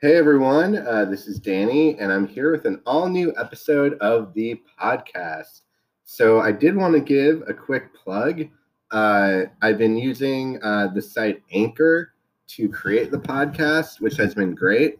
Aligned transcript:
Hey 0.00 0.16
everyone, 0.16 0.78
uh, 0.78 1.04
this 1.08 1.28
is 1.28 1.38
Danny, 1.38 1.96
and 2.00 2.10
I'm 2.12 2.26
here 2.26 2.50
with 2.50 2.64
an 2.64 2.80
all 2.84 3.08
new 3.08 3.32
episode 3.38 3.96
of 4.00 4.34
the 4.34 4.60
podcast. 4.82 5.60
So, 6.02 6.40
I 6.40 6.50
did 6.50 6.74
want 6.74 6.94
to 6.94 7.00
give 7.00 7.44
a 7.46 7.54
quick 7.54 7.94
plug. 7.94 8.42
Uh, 8.90 9.42
I've 9.62 9.78
been 9.78 9.96
using 9.96 10.60
uh, 10.64 10.88
the 10.88 11.00
site 11.00 11.44
Anchor 11.52 12.12
to 12.48 12.68
create 12.68 13.12
the 13.12 13.20
podcast, 13.20 14.00
which 14.00 14.16
has 14.16 14.34
been 14.34 14.52
great. 14.52 14.98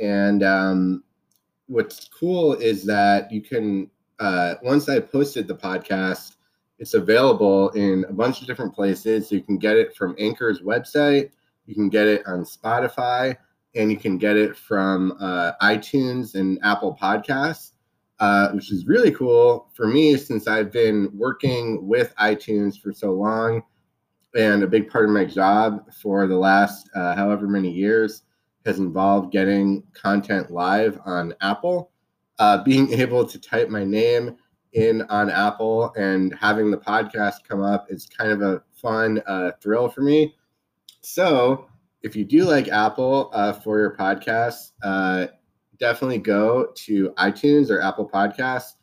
And 0.00 0.42
um, 0.42 1.04
what's 1.66 2.08
cool 2.08 2.54
is 2.54 2.82
that 2.84 3.30
you 3.30 3.42
can, 3.42 3.90
uh, 4.20 4.54
once 4.62 4.88
I 4.88 5.00
posted 5.00 5.48
the 5.48 5.56
podcast, 5.56 6.35
it's 6.78 6.94
available 6.94 7.70
in 7.70 8.04
a 8.08 8.12
bunch 8.12 8.40
of 8.40 8.46
different 8.46 8.74
places. 8.74 9.32
You 9.32 9.42
can 9.42 9.58
get 9.58 9.76
it 9.76 9.96
from 9.96 10.14
Anchor's 10.18 10.60
website, 10.60 11.30
you 11.66 11.74
can 11.74 11.88
get 11.88 12.06
it 12.06 12.26
on 12.26 12.44
Spotify, 12.44 13.36
and 13.74 13.90
you 13.90 13.96
can 13.96 14.18
get 14.18 14.36
it 14.36 14.56
from 14.56 15.16
uh, 15.20 15.52
iTunes 15.62 16.34
and 16.34 16.58
Apple 16.62 16.96
Podcasts. 17.00 17.72
Uh, 18.18 18.50
which 18.52 18.72
is 18.72 18.86
really 18.86 19.10
cool 19.10 19.68
for 19.74 19.86
me 19.86 20.16
since 20.16 20.48
I've 20.48 20.72
been 20.72 21.10
working 21.12 21.86
with 21.86 22.14
iTunes 22.16 22.80
for 22.80 22.90
so 22.90 23.12
long 23.12 23.62
and 24.34 24.62
a 24.62 24.66
big 24.66 24.90
part 24.90 25.04
of 25.04 25.10
my 25.10 25.24
job 25.24 25.92
for 25.92 26.26
the 26.26 26.36
last 26.36 26.88
uh, 26.94 27.14
however 27.14 27.46
many 27.46 27.70
years 27.70 28.22
has 28.64 28.78
involved 28.78 29.32
getting 29.32 29.82
content 29.92 30.50
live 30.50 30.98
on 31.04 31.34
Apple. 31.40 31.90
Uh, 32.38 32.62
being 32.62 32.92
able 33.00 33.26
to 33.26 33.38
type 33.38 33.68
my 33.68 33.84
name 33.84 34.36
in 34.76 35.02
on 35.02 35.30
Apple 35.30 35.92
and 35.96 36.34
having 36.38 36.70
the 36.70 36.76
podcast 36.76 37.44
come 37.48 37.62
up 37.62 37.86
is 37.90 38.06
kind 38.06 38.30
of 38.30 38.42
a 38.42 38.62
fun 38.72 39.22
uh, 39.26 39.52
thrill 39.60 39.88
for 39.88 40.02
me. 40.02 40.34
So, 41.00 41.66
if 42.02 42.14
you 42.14 42.24
do 42.24 42.44
like 42.44 42.68
Apple 42.68 43.30
uh, 43.32 43.52
for 43.52 43.78
your 43.78 43.96
podcast, 43.96 44.72
uh, 44.82 45.28
definitely 45.78 46.18
go 46.18 46.72
to 46.74 47.10
iTunes 47.12 47.70
or 47.70 47.80
Apple 47.80 48.08
Podcasts, 48.08 48.74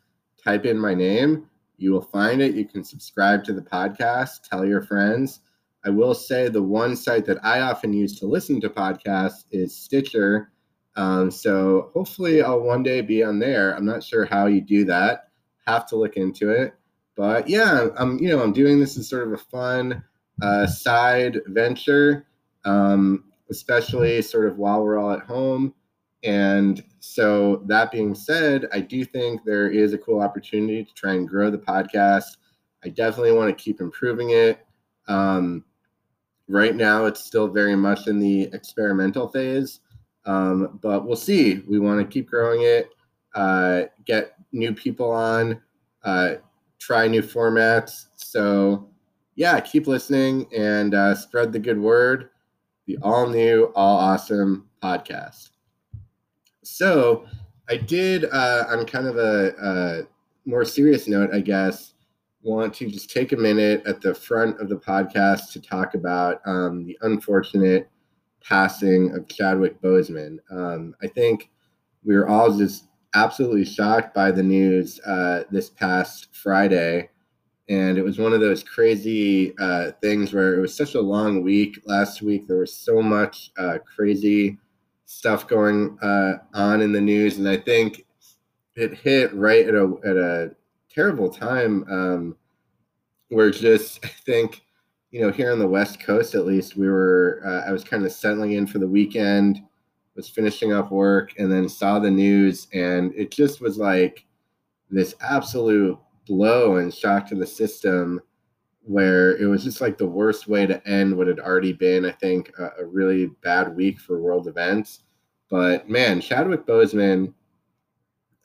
type 0.42 0.66
in 0.66 0.78
my 0.78 0.94
name. 0.94 1.48
You 1.76 1.92
will 1.92 2.02
find 2.02 2.42
it. 2.42 2.54
You 2.54 2.64
can 2.64 2.84
subscribe 2.84 3.44
to 3.44 3.52
the 3.52 3.62
podcast, 3.62 4.48
tell 4.48 4.66
your 4.66 4.82
friends. 4.82 5.40
I 5.86 5.90
will 5.90 6.14
say 6.14 6.48
the 6.48 6.62
one 6.62 6.96
site 6.96 7.24
that 7.26 7.44
I 7.44 7.60
often 7.60 7.92
use 7.92 8.18
to 8.18 8.26
listen 8.26 8.60
to 8.62 8.68
podcasts 8.68 9.44
is 9.50 9.76
Stitcher. 9.76 10.50
Um, 10.96 11.30
so 11.30 11.90
hopefully 11.94 12.42
I'll 12.42 12.60
one 12.60 12.82
day 12.82 13.00
be 13.00 13.22
on 13.22 13.38
there. 13.38 13.76
I'm 13.76 13.84
not 13.84 14.02
sure 14.02 14.24
how 14.24 14.46
you 14.46 14.60
do 14.60 14.84
that. 14.86 15.28
Have 15.66 15.86
to 15.88 15.96
look 15.96 16.16
into 16.16 16.50
it. 16.50 16.74
But 17.16 17.48
yeah, 17.48 17.88
I'm 17.96 18.18
you 18.18 18.28
know 18.28 18.42
I'm 18.42 18.52
doing 18.52 18.80
this 18.80 18.96
as 18.98 19.08
sort 19.08 19.26
of 19.26 19.32
a 19.32 19.38
fun 19.38 20.02
uh, 20.42 20.66
side 20.66 21.40
venture, 21.46 22.26
um, 22.64 23.24
especially 23.50 24.20
sort 24.22 24.46
of 24.46 24.58
while 24.58 24.82
we're 24.82 24.98
all 24.98 25.12
at 25.12 25.22
home. 25.22 25.74
And 26.24 26.82
so 27.00 27.62
that 27.66 27.92
being 27.92 28.14
said, 28.14 28.66
I 28.72 28.80
do 28.80 29.04
think 29.04 29.44
there 29.44 29.70
is 29.70 29.92
a 29.92 29.98
cool 29.98 30.20
opportunity 30.20 30.82
to 30.82 30.94
try 30.94 31.12
and 31.12 31.28
grow 31.28 31.50
the 31.50 31.58
podcast. 31.58 32.38
I 32.82 32.88
definitely 32.88 33.32
want 33.32 33.56
to 33.56 33.62
keep 33.62 33.80
improving 33.80 34.30
it. 34.30 34.66
Um, 35.06 35.64
right 36.48 36.74
now 36.74 37.06
it's 37.06 37.24
still 37.24 37.48
very 37.48 37.76
much 37.76 38.06
in 38.06 38.18
the 38.18 38.42
experimental 38.52 39.28
phase 39.28 39.80
um, 40.26 40.78
but 40.82 41.06
we'll 41.06 41.16
see 41.16 41.62
we 41.68 41.78
want 41.78 41.98
to 41.98 42.06
keep 42.06 42.28
growing 42.28 42.62
it 42.62 42.90
uh, 43.34 43.82
get 44.04 44.33
new 44.54 44.72
people 44.72 45.10
on 45.10 45.60
uh, 46.04 46.36
try 46.78 47.06
new 47.06 47.22
formats. 47.22 48.06
So 48.16 48.88
yeah 49.36 49.58
keep 49.60 49.86
listening 49.86 50.46
and 50.56 50.94
uh, 50.94 51.14
spread 51.14 51.52
the 51.52 51.58
good 51.58 51.78
word. 51.78 52.30
The 52.86 52.98
all 53.02 53.28
new 53.28 53.72
all 53.74 53.98
awesome 53.98 54.68
podcast. 54.82 55.50
So 56.62 57.26
i 57.68 57.76
did 57.76 58.26
uh, 58.26 58.64
on 58.68 58.84
kind 58.84 59.06
of 59.06 59.16
a, 59.16 59.54
a 59.58 60.02
more 60.46 60.66
serious 60.66 61.08
note 61.08 61.32
i 61.32 61.40
guess 61.40 61.94
want 62.44 62.74
to 62.74 62.90
just 62.90 63.10
take 63.10 63.32
a 63.32 63.36
minute 63.36 63.82
at 63.86 64.02
the 64.02 64.14
front 64.14 64.60
of 64.60 64.68
the 64.68 64.76
podcast 64.76 65.50
to 65.52 65.60
talk 65.60 65.94
about 65.94 66.42
um, 66.44 66.84
the 66.84 66.96
unfortunate 67.00 67.88
passing 68.42 69.12
of 69.16 69.26
Chadwick 69.26 69.80
Boseman. 69.80 70.36
Um, 70.50 70.94
I 71.02 71.06
think 71.06 71.50
we 72.04 72.14
were 72.14 72.28
all 72.28 72.56
just 72.56 72.84
absolutely 73.14 73.64
shocked 73.64 74.14
by 74.14 74.30
the 74.30 74.42
news 74.42 75.00
uh, 75.00 75.44
this 75.50 75.70
past 75.70 76.28
Friday. 76.32 77.10
And 77.68 77.96
it 77.96 78.02
was 78.02 78.18
one 78.18 78.32
of 78.32 78.40
those 78.40 78.62
crazy 78.62 79.56
uh, 79.58 79.92
things 80.02 80.32
where 80.32 80.54
it 80.54 80.60
was 80.60 80.76
such 80.76 80.94
a 80.94 81.00
long 81.00 81.42
week 81.42 81.80
last 81.86 82.20
week. 82.20 82.46
There 82.46 82.58
was 82.58 82.74
so 82.74 83.00
much 83.00 83.50
uh, 83.56 83.78
crazy 83.78 84.58
stuff 85.06 85.48
going 85.48 85.96
uh, 86.02 86.34
on 86.52 86.82
in 86.82 86.92
the 86.92 87.00
news. 87.00 87.38
And 87.38 87.48
I 87.48 87.56
think 87.56 88.04
it 88.74 88.94
hit 88.94 89.34
right 89.34 89.66
at 89.66 89.74
a, 89.74 89.94
at 90.04 90.16
a 90.16 90.56
terrible 90.90 91.28
time 91.30 91.84
um, 91.90 92.36
where 93.28 93.50
just 93.50 94.04
I 94.04 94.08
think 94.08 94.62
you 95.10 95.20
know 95.20 95.30
here 95.30 95.52
on 95.52 95.58
the 95.58 95.66
West 95.66 96.00
Coast 96.00 96.34
at 96.34 96.46
least 96.46 96.76
we 96.76 96.88
were 96.88 97.42
uh, 97.44 97.68
I 97.68 97.72
was 97.72 97.84
kind 97.84 98.04
of 98.04 98.12
settling 98.12 98.52
in 98.52 98.66
for 98.66 98.78
the 98.78 98.88
weekend, 98.88 99.60
was 100.16 100.28
finishing 100.28 100.72
up 100.72 100.90
work, 100.90 101.32
and 101.38 101.50
then 101.50 101.68
saw 101.68 101.98
the 101.98 102.10
news, 102.10 102.68
and 102.72 103.12
it 103.14 103.30
just 103.30 103.60
was 103.60 103.78
like 103.78 104.24
this 104.90 105.14
absolute 105.20 105.98
blow 106.26 106.76
and 106.76 106.94
shock 106.94 107.28
to 107.28 107.34
the 107.34 107.46
system 107.46 108.20
where 108.82 109.36
it 109.38 109.46
was 109.46 109.64
just 109.64 109.80
like 109.80 109.96
the 109.96 110.06
worst 110.06 110.46
way 110.46 110.66
to 110.66 110.86
end 110.86 111.16
what 111.16 111.26
had 111.26 111.40
already 111.40 111.72
been, 111.72 112.04
I 112.04 112.12
think, 112.12 112.52
a, 112.58 112.82
a 112.82 112.86
really 112.86 113.26
bad 113.42 113.74
week 113.74 113.98
for 113.98 114.20
world 114.20 114.46
events. 114.46 115.00
But 115.50 115.88
man, 115.88 116.20
Chadwick 116.20 116.66
Boseman, 116.66 117.32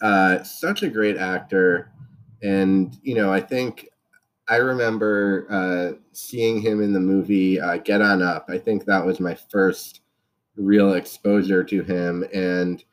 uh, 0.01 0.41
such 0.43 0.83
a 0.83 0.89
great 0.89 1.17
actor 1.17 1.91
and 2.41 2.97
you 3.03 3.15
know 3.15 3.31
i 3.31 3.39
think 3.39 3.89
i 4.47 4.55
remember 4.55 5.45
uh, 5.49 5.97
seeing 6.13 6.61
him 6.61 6.81
in 6.81 6.93
the 6.93 6.99
movie 6.99 7.59
uh, 7.59 7.77
get 7.77 8.01
on 8.01 8.21
up 8.21 8.45
i 8.49 8.57
think 8.57 8.85
that 8.85 9.05
was 9.05 9.19
my 9.19 9.35
first 9.35 10.01
real 10.59 10.93
exposure 10.93 11.63
to 11.63 11.83
him. 11.83 12.25
And 12.33 12.83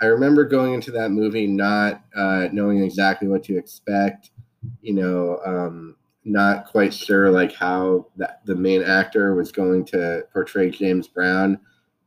i 0.00 0.06
remember 0.06 0.44
going 0.44 0.74
into 0.74 0.90
that 0.90 1.10
movie 1.10 1.46
not 1.46 2.02
uh, 2.16 2.48
knowing 2.52 2.82
exactly 2.82 3.28
what 3.28 3.44
to 3.44 3.56
expect 3.56 4.32
you 4.80 4.92
know 4.92 5.38
um, 5.46 5.96
not 6.24 6.66
quite 6.66 6.92
sure 6.92 7.30
like 7.30 7.54
how 7.54 8.06
that 8.16 8.44
the 8.44 8.54
main 8.54 8.82
actor 8.82 9.34
was 9.34 9.52
going 9.52 9.84
to 9.84 10.24
portray 10.32 10.70
james 10.70 11.06
brown. 11.08 11.58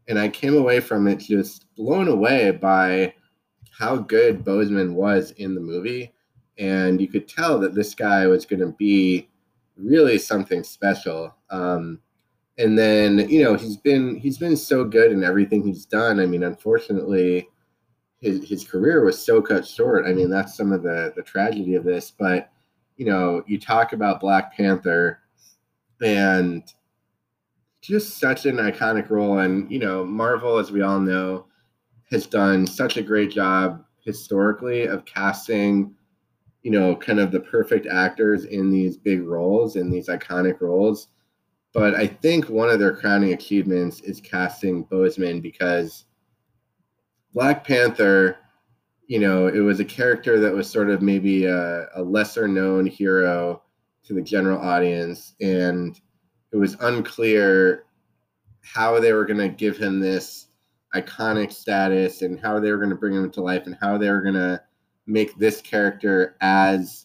And 0.07 0.19
i 0.19 0.27
came 0.27 0.55
away 0.55 0.81
from 0.81 1.07
it 1.07 1.17
just 1.17 1.73
blown 1.75 2.07
away 2.07 2.51
by 2.51 3.13
how 3.77 3.97
good 3.97 4.43
Boseman 4.43 4.93
was 4.93 5.31
in 5.31 5.53
the 5.53 5.61
movie. 5.61 6.13
And 6.57 7.01
you 7.01 7.07
could 7.07 7.27
tell 7.27 7.59
that 7.59 7.75
this 7.75 7.93
guy 7.93 8.25
was 8.27 8.45
going 8.45 8.61
to 8.61 8.73
be 8.77 9.29
really 9.75 10.17
something 10.17 10.63
special. 10.63 11.35
Um, 11.49 11.99
and 12.57 12.77
then 12.77 13.29
you 13.29 13.43
know 13.43 13.55
he's 13.55 13.77
been 13.77 14.15
he's 14.15 14.37
been 14.37 14.55
so 14.57 14.83
good 14.83 15.11
in 15.11 15.23
everything 15.23 15.63
he's 15.63 15.85
done. 15.85 16.19
I 16.19 16.25
mean, 16.25 16.43
unfortunately, 16.43 17.49
his 18.21 18.47
his 18.47 18.63
career 18.63 19.03
was 19.03 19.23
so 19.23 19.41
cut 19.41 19.67
short. 19.67 20.05
I 20.05 20.13
mean, 20.13 20.29
that's 20.29 20.55
some 20.55 20.71
of 20.71 20.83
the 20.83 21.13
the 21.15 21.23
tragedy 21.23 21.75
of 21.75 21.83
this. 21.83 22.11
But 22.11 22.51
you 22.97 23.05
know, 23.05 23.43
you 23.45 23.59
talk 23.59 23.93
about 23.93 24.21
Black 24.21 24.55
Panther, 24.55 25.19
and 26.01 26.63
just 27.81 28.17
such 28.19 28.45
an 28.45 28.57
iconic 28.57 29.09
role. 29.09 29.39
And 29.39 29.69
you 29.71 29.79
know, 29.79 30.05
Marvel, 30.05 30.57
as 30.57 30.71
we 30.71 30.81
all 30.81 30.99
know, 30.99 31.47
has 32.11 32.25
done 32.25 32.65
such 32.65 32.97
a 32.97 33.03
great 33.03 33.31
job 33.31 33.83
historically 34.03 34.85
of 34.85 35.05
casting 35.05 35.95
you 36.65 36.71
know, 36.71 36.95
kind 36.95 37.19
of 37.19 37.31
the 37.31 37.39
perfect 37.39 37.85
actors 37.85 38.45
in 38.45 38.71
these 38.71 38.97
big 38.97 39.21
roles, 39.21 39.75
in 39.75 39.91
these 39.91 40.07
iconic 40.07 40.61
roles. 40.61 41.09
But 41.75 41.93
I 41.93 42.07
think 42.07 42.47
one 42.47 42.69
of 42.69 42.79
their 42.79 42.95
crowning 42.95 43.33
achievements 43.33 43.99
is 43.99 44.21
casting 44.21 44.85
Boseman 44.85 45.41
because 45.41 46.05
Black 47.33 47.67
Panther, 47.67 48.37
you 49.07 49.19
know, 49.19 49.47
it 49.47 49.59
was 49.59 49.81
a 49.81 49.85
character 49.85 50.39
that 50.39 50.53
was 50.53 50.69
sort 50.69 50.89
of 50.89 51.01
maybe 51.01 51.43
a, 51.47 51.89
a 51.93 52.01
lesser 52.01 52.47
known 52.47 52.85
hero 52.85 53.61
to 54.05 54.13
the 54.13 54.21
general 54.21 54.57
audience. 54.57 55.33
And 55.41 55.99
it 56.53 56.55
was 56.55 56.77
unclear 56.79 57.87
how 58.61 59.01
they 59.01 59.11
were 59.11 59.25
going 59.25 59.39
to 59.39 59.49
give 59.49 59.77
him 59.77 59.99
this 59.99 60.47
iconic 60.95 61.51
status 61.51 62.21
and 62.21 62.39
how 62.39 62.57
they 62.57 62.71
were 62.71 62.77
going 62.77 62.89
to 62.89 62.95
bring 62.95 63.15
him 63.15 63.29
to 63.31 63.41
life 63.41 63.65
and 63.65 63.75
how 63.81 63.97
they 63.97 64.09
were 64.09 64.21
going 64.21 64.35
to 64.35 64.61
make 65.07 65.37
this 65.37 65.59
character 65.59 66.37
as 66.39 67.04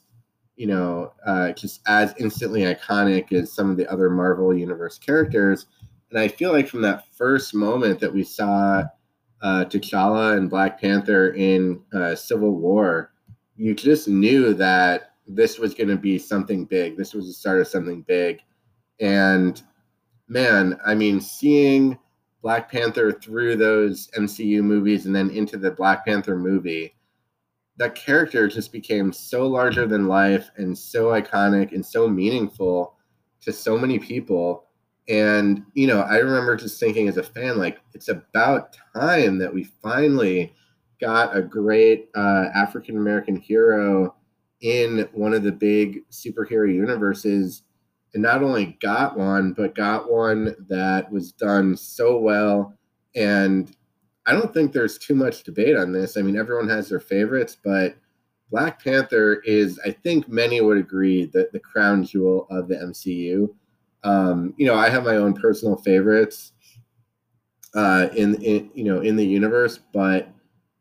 you 0.61 0.67
know 0.67 1.11
uh, 1.25 1.53
just 1.53 1.81
as 1.87 2.13
instantly 2.19 2.61
iconic 2.63 3.33
as 3.33 3.51
some 3.51 3.71
of 3.71 3.79
the 3.79 3.91
other 3.91 4.11
Marvel 4.11 4.55
Universe 4.55 4.99
characters. 4.99 5.65
And 6.11 6.19
I 6.19 6.29
feel 6.29 6.53
like 6.53 6.69
from 6.69 6.83
that 6.83 7.07
first 7.15 7.55
moment 7.55 7.99
that 8.01 8.13
we 8.13 8.23
saw 8.23 8.85
uh, 9.41 9.65
T'Challa 9.65 10.37
and 10.37 10.51
Black 10.51 10.79
Panther 10.79 11.31
in 11.31 11.81
uh, 11.95 12.15
Civil 12.15 12.57
War, 12.57 13.11
you 13.57 13.75
just 13.75 14.07
knew 14.07 14.53
that 14.53 15.15
this 15.27 15.59
was 15.59 15.73
going 15.73 15.89
to 15.89 15.97
be 15.97 16.19
something 16.19 16.67
big. 16.67 16.95
This 16.95 17.15
was 17.15 17.27
the 17.27 17.33
start 17.33 17.63
of 17.63 17.67
something 17.67 18.03
big, 18.03 18.41
and 19.01 19.63
man, 20.29 20.79
I 20.85 20.95
mean, 20.95 21.23
seeing 21.23 21.99
Black 22.43 22.71
Panther 22.71 23.13
through 23.13 23.57
those 23.57 24.11
MCU 24.11 24.63
movies 24.63 25.07
and 25.07 25.17
then 25.17 25.31
into 25.31 25.57
the 25.57 25.71
Black 25.71 26.05
Panther 26.05 26.37
movie, 26.37 26.95
that 27.81 27.95
character 27.95 28.47
just 28.47 28.73
became 28.73 29.11
so 29.11 29.47
larger 29.47 29.87
than 29.87 30.07
life 30.07 30.51
and 30.59 30.77
so 30.77 31.07
iconic 31.07 31.73
and 31.73 31.85
so 31.85 32.07
meaningful 32.07 32.95
to 33.41 33.55
so 33.55 33.79
many 33.79 33.99
people. 33.99 34.67
And, 35.09 35.65
you 35.73 35.87
know, 35.87 36.01
I 36.03 36.19
remember 36.19 36.57
just 36.57 36.79
thinking 36.79 37.09
as 37.09 37.17
a 37.17 37.23
fan, 37.23 37.57
like, 37.57 37.81
it's 37.95 38.09
about 38.09 38.77
time 38.95 39.39
that 39.39 39.53
we 39.53 39.65
finally 39.83 40.53
got 41.01 41.35
a 41.35 41.41
great 41.41 42.11
uh, 42.15 42.49
African 42.55 42.99
American 42.99 43.37
hero 43.37 44.15
in 44.61 45.09
one 45.15 45.33
of 45.33 45.43
the 45.43 45.51
big 45.51 46.07
superhero 46.11 46.71
universes 46.71 47.63
and 48.13 48.23
not 48.23 48.43
only 48.43 48.77
got 48.83 49.17
one, 49.17 49.55
but 49.55 49.75
got 49.75 50.13
one 50.13 50.55
that 50.69 51.11
was 51.11 51.33
done 51.33 51.79
so 51.79 52.19
well. 52.19 52.75
And 53.17 53.75
I 54.27 54.33
don't 54.33 54.53
think 54.53 54.73
there's 54.73 54.99
too 54.99 55.15
much 55.15 55.45
debate 55.45 55.77
on 55.77 55.93
this. 55.93 56.17
I 56.17 56.23
mean, 56.23 56.37
everyone 56.37 56.69
has 56.69 56.89
their 56.89 57.01
favorites, 57.01 57.57
but 57.63 57.97
Black 58.51 58.83
Panther 58.83 59.41
is, 59.45 59.81
I 59.85 59.93
think 59.93 60.29
many 60.29 60.61
would 60.61 60.77
agree, 60.77 61.27
that 61.27 61.53
the 61.53 61.61
crown 61.61 62.05
jewel 62.05 62.47
of 62.51 62.69
the 62.69 62.77
MCU. 62.77 63.49
Um, 64.03 64.55
you 64.57 64.67
know, 64.67 64.75
I 64.75 64.89
have 64.89 65.05
my 65.05 65.17
own 65.17 65.35
personal 65.35 65.77
favorites 65.77 66.53
uh, 67.75 68.09
in, 68.17 68.43
in 68.43 68.71
you 68.75 68.85
know 68.85 69.01
in 69.01 69.17
the 69.17 69.25
universe, 69.25 69.79
but 69.93 70.29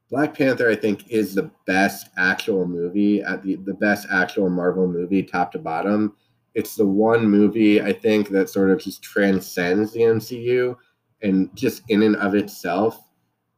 Black 0.10 0.36
Panther, 0.36 0.70
I 0.70 0.76
think, 0.76 1.10
is 1.10 1.36
the 1.36 1.52
best 1.68 2.10
actual 2.18 2.66
movie 2.66 3.22
at 3.22 3.44
the 3.44 3.56
the 3.58 3.74
best 3.74 4.08
actual 4.10 4.50
Marvel 4.50 4.88
movie, 4.88 5.22
top 5.22 5.52
to 5.52 5.60
bottom 5.60 6.16
it's 6.56 6.76
the 6.76 6.86
one 6.86 7.26
movie 7.26 7.82
I 7.82 7.94
think 7.94 8.30
that 8.30 8.50
sort 8.50 8.70
of 8.72 8.80
just 8.80 9.02
transcends 9.02 9.94
the 9.94 10.02
MCU 10.02 10.76
and 11.22 11.54
just 11.56 11.84
in 11.90 12.04
and 12.04 12.16
of 12.18 12.36
itself, 12.36 13.09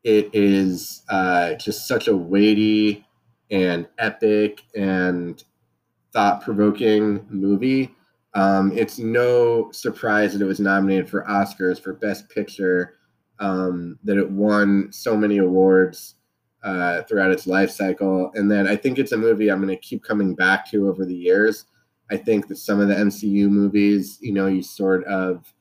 it 0.04 0.30
is 0.34 1.04
uh, 1.10 1.54
just 1.56 1.88
such 1.88 2.08
a 2.08 2.16
weighty 2.16 3.06
and 3.50 3.88
epic 3.98 4.64
and 4.76 5.44
thought 6.14 6.42
provoking 6.42 7.26
movie. 7.30 7.94
Um, 8.34 8.72
it's 8.78 8.98
no 8.98 9.72
surprise 9.72 10.34
that 10.34 10.42
it 10.42 10.48
was 10.48 10.60
nominated 10.60 11.10
for 11.10 11.26
Oscars 11.26 11.82
for 11.82 11.94
Best 11.94 12.30
Picture, 12.30 12.96
um, 13.40 14.00
that 14.04 14.18
it 14.18 14.30
won 14.30 14.90
so 14.92 15.18
many 15.18 15.40
awards 15.40 16.16
uh, 16.64 17.02
throughout 17.04 17.32
its 17.32 17.48
life 17.48 17.72
cycle. 17.72 18.32
And 18.36 18.50
then 18.50 18.68
I 18.68 18.76
think 18.76 19.00
it's 19.00 19.12
a 19.12 19.18
movie 19.18 19.50
I'm 19.50 19.62
going 19.62 19.76
to 19.76 19.82
keep 19.82 20.04
coming 20.04 20.36
back 20.36 20.70
to 20.72 20.88
over 20.88 21.06
the 21.06 21.16
years 21.16 21.66
I 22.12 22.18
think 22.18 22.48
that 22.50 22.58
some 22.58 22.82
of 22.82 22.90
the 22.90 22.94
MCU 22.96 23.50
movies, 23.50 24.18
you 24.22 24.34
know, 24.34 24.48
you 24.48 24.62
sort 24.62 25.06
of, 25.06 25.52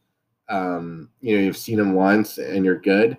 um, 0.49 1.09
you 1.21 1.37
know, 1.37 1.43
you've 1.43 1.57
seen 1.57 1.79
them 1.79 1.95
once 1.95 2.39
and 2.39 2.65
you're 2.65 2.81
good. 2.81 3.17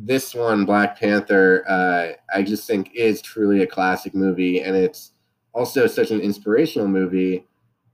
This 0.00 0.32
one, 0.32 0.64
Black 0.64 0.98
Panther, 0.98 1.64
uh, 1.68 2.12
I 2.32 2.42
just 2.42 2.66
think 2.68 2.92
is 2.94 3.20
truly 3.20 3.62
a 3.62 3.66
classic 3.66 4.14
movie, 4.14 4.60
and 4.60 4.76
it's 4.76 5.12
also 5.52 5.88
such 5.88 6.12
an 6.12 6.20
inspirational 6.20 6.86
movie. 6.86 7.46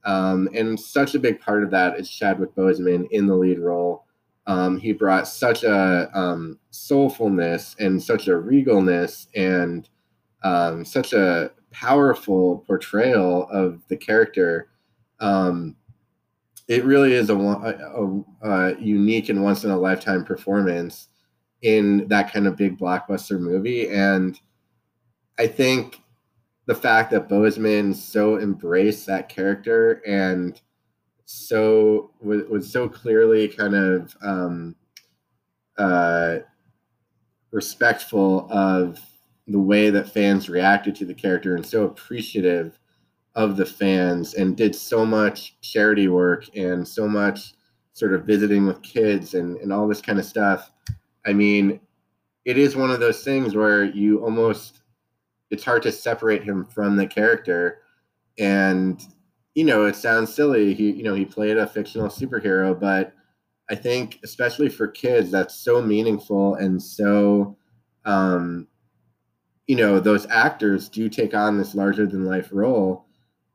Um, 0.03 0.47
and 0.53 0.79
such 0.79 1.15
a 1.15 1.19
big 1.19 1.39
part 1.39 1.63
of 1.63 1.71
that 1.71 1.99
is 1.99 2.07
Chadwick 2.07 2.55
Boseman 2.55 3.07
in 3.09 3.25
the 3.25 3.35
lead 3.35 3.57
role. 3.57 4.05
Um, 4.45 4.77
he 4.79 4.93
brought 4.93 5.27
such 5.27 5.63
a 5.63 6.09
um, 6.13 6.59
soulfulness 6.71 7.75
and 7.79 8.01
such 8.01 8.27
a 8.27 8.31
regalness 8.33 9.25
and 9.33 9.89
um, 10.43 10.85
such 10.85 11.13
a 11.13 11.49
powerful 11.71 12.63
portrayal 12.67 13.49
of 13.49 13.81
the 13.87 13.97
character 13.97 14.69
um, 15.19 15.75
it 16.67 16.83
really 16.83 17.13
is 17.13 17.29
a, 17.29 17.35
a, 17.37 18.23
a, 18.41 18.79
unique 18.79 19.29
and 19.29 19.43
once 19.43 19.63
in 19.63 19.71
a 19.71 19.77
lifetime 19.77 20.25
performance 20.25 21.09
in 21.65 22.07
that 22.09 22.31
kind 22.31 22.45
of 22.45 22.55
big 22.55 22.77
blockbuster 22.77 23.39
movie. 23.39 23.89
And 23.89 24.39
I 25.39 25.47
think 25.47 25.99
the 26.67 26.75
fact 26.75 27.09
that 27.09 27.27
Boseman 27.27 27.95
so 27.95 28.37
embraced 28.37 29.07
that 29.07 29.29
character 29.29 30.03
and 30.05 30.61
so 31.25 32.11
was, 32.21 32.43
was 32.43 32.71
so 32.71 32.87
clearly 32.87 33.47
kind 33.47 33.73
of 33.73 34.15
um, 34.21 34.75
uh, 35.79 36.37
respectful 37.49 38.47
of 38.51 38.99
the 39.47 39.59
way 39.59 39.89
that 39.89 40.13
fans 40.13 40.49
reacted 40.49 40.95
to 40.97 41.05
the 41.05 41.15
character 41.15 41.55
and 41.55 41.65
so 41.65 41.85
appreciative 41.85 42.77
of 43.33 43.57
the 43.57 43.65
fans 43.65 44.35
and 44.35 44.55
did 44.55 44.75
so 44.75 45.03
much 45.03 45.59
charity 45.61 46.09
work 46.09 46.45
and 46.55 46.87
so 46.87 47.07
much 47.07 47.55
sort 47.93 48.13
of 48.13 48.23
visiting 48.23 48.67
with 48.67 48.83
kids 48.83 49.33
and, 49.33 49.57
and 49.57 49.73
all 49.73 49.87
this 49.87 50.01
kind 50.01 50.19
of 50.19 50.25
stuff. 50.25 50.71
I 51.25 51.33
mean, 51.33 51.79
it 52.45 52.57
is 52.57 52.75
one 52.75 52.91
of 52.91 52.99
those 52.99 53.23
things 53.23 53.55
where 53.55 53.83
you 53.83 54.23
almost 54.23 54.81
it's 55.51 55.63
hard 55.63 55.83
to 55.83 55.91
separate 55.91 56.43
him 56.43 56.65
from 56.65 56.95
the 56.95 57.07
character. 57.07 57.81
And 58.37 59.01
you 59.55 59.63
know 59.63 59.85
it 59.85 59.95
sounds 59.95 60.33
silly. 60.33 60.73
He 60.73 60.91
you 60.91 61.03
know 61.03 61.15
he 61.15 61.25
played 61.25 61.57
a 61.57 61.67
fictional 61.67 62.09
superhero 62.09 62.77
but 62.79 63.13
i 63.69 63.75
think 63.75 64.19
especially 64.23 64.69
for 64.69 64.87
kids 64.87 65.31
that's 65.31 65.55
so 65.55 65.81
meaningful 65.81 66.55
and 66.55 66.81
so 66.81 67.57
um 68.05 68.67
you 69.67 69.75
know 69.75 69.99
those 69.99 70.27
actors 70.29 70.89
do 70.89 71.09
take 71.09 71.33
on 71.33 71.57
this 71.57 71.75
larger 71.75 72.05
than 72.05 72.25
life 72.25 72.49
role. 72.51 73.05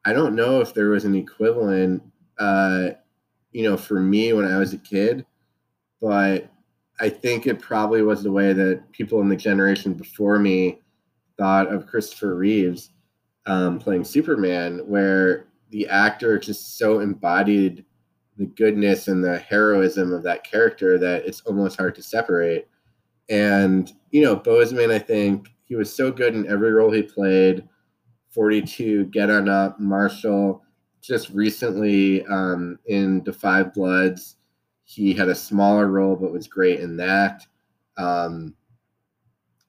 I 0.05 0.13
don't 0.13 0.35
know 0.35 0.61
if 0.61 0.75
there 0.75 0.91
was 0.91 1.05
an 1.05 1.15
equivalent, 1.15 2.03
uh, 2.39 2.91
you 3.53 3.63
know, 3.63 3.77
for 3.77 4.01
me 4.01 4.33
when 4.33 4.45
I 4.47 4.59
was 4.59 4.73
a 4.73 4.79
kid, 4.79 5.25
but 6.01 6.51
I 7.01 7.09
think 7.09 7.47
it 7.47 7.61
probably 7.61 8.03
was 8.03 8.23
the 8.23 8.33
way 8.33 8.53
that 8.53 8.93
people 8.93 9.21
in 9.21 9.29
the 9.29 9.37
generation 9.37 9.95
before 9.95 10.39
me 10.39 10.81
thought 11.39 11.73
of 11.73 11.87
Christopher 11.87 12.37
Reeves 12.37 12.91
um, 13.47 13.79
playing 13.79 14.05
Superman, 14.05 14.81
where 14.87 15.47
the 15.71 15.89
actor 15.89 16.39
just 16.39 16.77
so 16.79 17.01
embodied 17.01 17.85
the 18.37 18.47
goodness 18.47 19.09
and 19.09 19.25
the 19.25 19.39
heroism 19.39 20.13
of 20.13 20.23
that 20.23 20.45
character 20.45 20.99
that 20.99 21.27
it's 21.27 21.41
almost 21.43 21.79
hard 21.79 21.95
to 21.95 22.03
separate. 22.03 22.69
And, 23.29 23.93
you 24.11 24.23
know, 24.23 24.37
Boseman, 24.37 24.91
I 24.93 24.99
think 24.99 25.49
he 25.65 25.77
was 25.77 25.95
so 25.95 26.11
good 26.11 26.35
in 26.35 26.51
every 26.51 26.73
role 26.73 26.91
he 26.91 27.03
played 27.03 27.69
42, 28.31 29.07
Get 29.07 29.31
On 29.31 29.49
Up, 29.49 29.79
Marshall. 29.81 30.63
Just 31.01 31.31
recently 31.31 32.27
um, 32.27 32.79
in 32.87 33.25
5 33.25 33.73
Bloods, 33.73 34.37
he 34.91 35.15
had 35.15 35.29
a 35.29 35.35
smaller 35.35 35.89
role 35.89 36.17
but 36.17 36.33
was 36.33 36.49
great 36.49 36.81
in 36.81 36.97
that. 36.97 37.47
Um, 37.97 38.55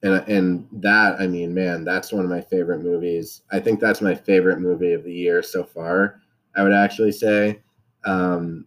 and 0.02 0.24
and 0.28 0.68
that 0.72 1.20
I 1.20 1.26
mean, 1.26 1.54
man, 1.54 1.84
that's 1.84 2.12
one 2.12 2.24
of 2.24 2.30
my 2.30 2.40
favorite 2.40 2.82
movies. 2.82 3.42
I 3.52 3.60
think 3.60 3.78
that's 3.78 4.00
my 4.00 4.14
favorite 4.14 4.60
movie 4.60 4.92
of 4.92 5.04
the 5.04 5.12
year 5.12 5.42
so 5.42 5.62
far. 5.62 6.20
I 6.56 6.62
would 6.62 6.72
actually 6.72 7.12
say, 7.12 7.62
um, 8.04 8.66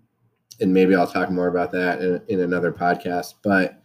and 0.61 0.73
maybe 0.73 0.95
I'll 0.95 1.07
talk 1.07 1.29
more 1.29 1.47
about 1.47 1.71
that 1.73 2.01
in, 2.01 2.21
in 2.29 2.39
another 2.41 2.71
podcast. 2.71 3.35
But 3.43 3.81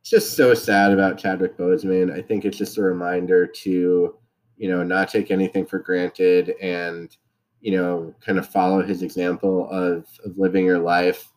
it's 0.00 0.10
just 0.10 0.36
so 0.36 0.54
sad 0.54 0.92
about 0.92 1.18
Chadwick 1.18 1.58
Boseman. 1.58 2.12
I 2.12 2.22
think 2.22 2.44
it's 2.44 2.58
just 2.58 2.78
a 2.78 2.82
reminder 2.82 3.46
to 3.46 4.18
you 4.58 4.68
know, 4.68 4.82
not 4.82 5.08
take 5.08 5.30
anything 5.30 5.64
for 5.64 5.78
granted 5.78 6.50
and, 6.60 7.16
you 7.60 7.76
know, 7.76 8.12
kind 8.20 8.38
of 8.38 8.46
follow 8.46 8.82
his 8.82 9.02
example 9.02 9.70
of, 9.70 10.04
of 10.24 10.36
living 10.36 10.66
your 10.66 10.80
life 10.80 11.32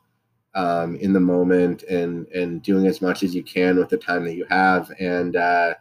um, 0.55 0.95
in 0.97 1.13
the 1.13 1.19
moment 1.19 1.83
and, 1.83 2.27
and 2.27 2.61
doing 2.61 2.87
as 2.87 3.01
much 3.01 3.23
as 3.23 3.33
you 3.33 3.43
can 3.43 3.77
with 3.77 3.89
the 3.89 3.97
time 3.97 4.23
that 4.25 4.35
you 4.35 4.45
have. 4.49 4.91
And, 4.99 5.35
uh, 5.35 5.75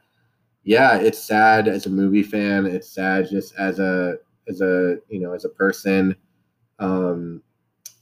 yeah, 0.64 0.96
it's 0.98 1.18
sad 1.18 1.68
as 1.68 1.86
a 1.86 1.90
movie 1.90 2.22
fan. 2.22 2.66
It's 2.66 2.88
sad 2.88 3.28
just 3.30 3.54
as 3.56 3.78
a, 3.78 4.16
as 4.48 4.60
a, 4.60 4.96
you 5.08 5.20
know, 5.20 5.32
as 5.32 5.44
a 5.44 5.48
person, 5.50 6.14
um, 6.78 7.42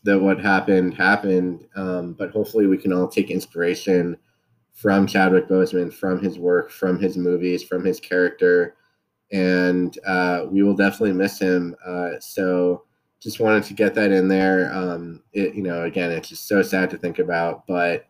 that 0.04 0.18
what 0.18 0.40
happened 0.40 0.94
happened. 0.94 1.66
Um, 1.76 2.14
but 2.14 2.30
hopefully 2.30 2.66
we 2.66 2.78
can 2.78 2.92
all 2.92 3.08
take 3.08 3.30
inspiration 3.30 4.16
from 4.72 5.08
Chadwick 5.08 5.48
Boseman, 5.48 5.92
from 5.92 6.22
his 6.22 6.38
work, 6.38 6.70
from 6.70 7.00
his 7.00 7.16
movies, 7.16 7.64
from 7.64 7.84
his 7.84 7.98
character, 7.98 8.76
and 9.32 9.98
uh, 10.06 10.44
we 10.48 10.62
will 10.62 10.74
definitely 10.74 11.12
miss 11.12 11.38
him. 11.38 11.74
Uh, 11.84 12.10
so 12.20 12.84
just 13.20 13.40
wanted 13.40 13.64
to 13.64 13.74
get 13.74 13.94
that 13.94 14.12
in 14.12 14.28
there. 14.28 14.72
Um, 14.72 15.22
it, 15.32 15.54
you 15.54 15.62
know, 15.62 15.84
again, 15.84 16.10
it's 16.10 16.28
just 16.28 16.46
so 16.46 16.62
sad 16.62 16.90
to 16.90 16.98
think 16.98 17.18
about, 17.18 17.66
but 17.66 18.06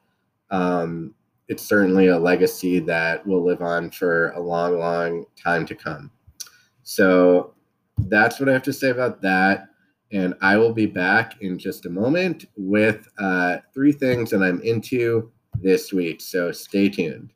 um, 0.50 1.14
it's 1.48 1.62
certainly 1.62 2.08
a 2.08 2.18
legacy 2.18 2.78
that 2.80 3.26
will 3.26 3.44
live 3.44 3.62
on 3.62 3.90
for 3.90 4.30
a 4.30 4.40
long, 4.40 4.78
long 4.78 5.24
time 5.42 5.64
to 5.66 5.74
come. 5.74 6.10
So 6.82 7.54
that's 8.06 8.38
what 8.38 8.48
I 8.48 8.52
have 8.52 8.62
to 8.64 8.72
say 8.72 8.90
about 8.90 9.22
that. 9.22 9.68
And 10.12 10.34
I 10.40 10.56
will 10.56 10.72
be 10.72 10.86
back 10.86 11.40
in 11.42 11.58
just 11.58 11.86
a 11.86 11.90
moment 11.90 12.46
with 12.56 13.08
uh, 13.18 13.58
three 13.74 13.92
things 13.92 14.30
that 14.30 14.42
I'm 14.42 14.60
into 14.62 15.30
this 15.60 15.92
week. 15.92 16.20
So 16.20 16.52
stay 16.52 16.88
tuned. 16.88 17.32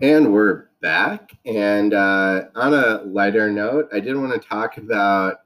And 0.00 0.32
we're 0.32 0.68
back. 0.80 1.32
And 1.44 1.92
uh, 1.92 2.44
on 2.54 2.72
a 2.72 3.02
lighter 3.02 3.50
note, 3.50 3.88
I 3.92 3.98
did 3.98 4.16
want 4.16 4.32
to 4.32 4.48
talk 4.48 4.76
about 4.76 5.38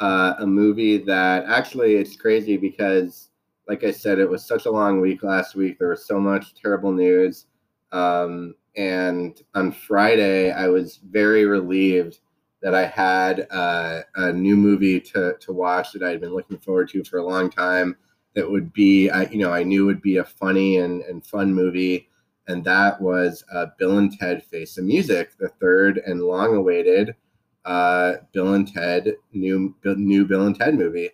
uh, 0.00 0.34
a 0.40 0.46
movie 0.46 0.98
that 0.98 1.44
actually 1.44 1.94
it's 1.94 2.16
crazy 2.16 2.56
because, 2.56 3.28
like 3.68 3.84
I 3.84 3.92
said, 3.92 4.18
it 4.18 4.28
was 4.28 4.44
such 4.44 4.66
a 4.66 4.70
long 4.72 5.00
week 5.00 5.22
last 5.22 5.54
week. 5.54 5.78
There 5.78 5.90
was 5.90 6.04
so 6.04 6.18
much 6.18 6.52
terrible 6.60 6.90
news. 6.90 7.46
Um, 7.92 8.56
and 8.76 9.40
on 9.54 9.70
Friday, 9.70 10.50
I 10.50 10.66
was 10.66 10.98
very 11.08 11.44
relieved 11.44 12.18
that 12.60 12.74
I 12.74 12.86
had 12.86 13.46
uh, 13.52 14.00
a 14.16 14.32
new 14.32 14.56
movie 14.56 14.98
to, 14.98 15.36
to 15.38 15.52
watch 15.52 15.92
that 15.92 16.02
I 16.02 16.10
had 16.10 16.20
been 16.20 16.34
looking 16.34 16.58
forward 16.58 16.88
to 16.88 17.04
for 17.04 17.18
a 17.18 17.24
long 17.24 17.50
time. 17.50 17.96
That 18.34 18.50
would 18.50 18.72
be, 18.72 19.10
I, 19.10 19.26
you 19.26 19.38
know, 19.38 19.52
I 19.52 19.62
knew 19.62 19.86
would 19.86 20.02
be 20.02 20.16
a 20.16 20.24
funny 20.24 20.78
and, 20.78 21.02
and 21.02 21.24
fun 21.24 21.54
movie 21.54 22.08
and 22.48 22.64
that 22.64 23.00
was 23.00 23.44
uh, 23.52 23.66
Bill 23.78 23.98
and 23.98 24.12
Ted 24.18 24.42
Face 24.44 24.74
the 24.74 24.82
Music, 24.82 25.32
the 25.38 25.48
third 25.48 25.98
and 26.06 26.20
long-awaited 26.20 27.14
uh, 27.64 28.14
Bill 28.32 28.54
and 28.54 28.66
Ted 28.66 29.14
new 29.32 29.74
new 29.84 30.26
Bill 30.26 30.46
and 30.46 30.58
Ted 30.58 30.74
movie. 30.74 31.10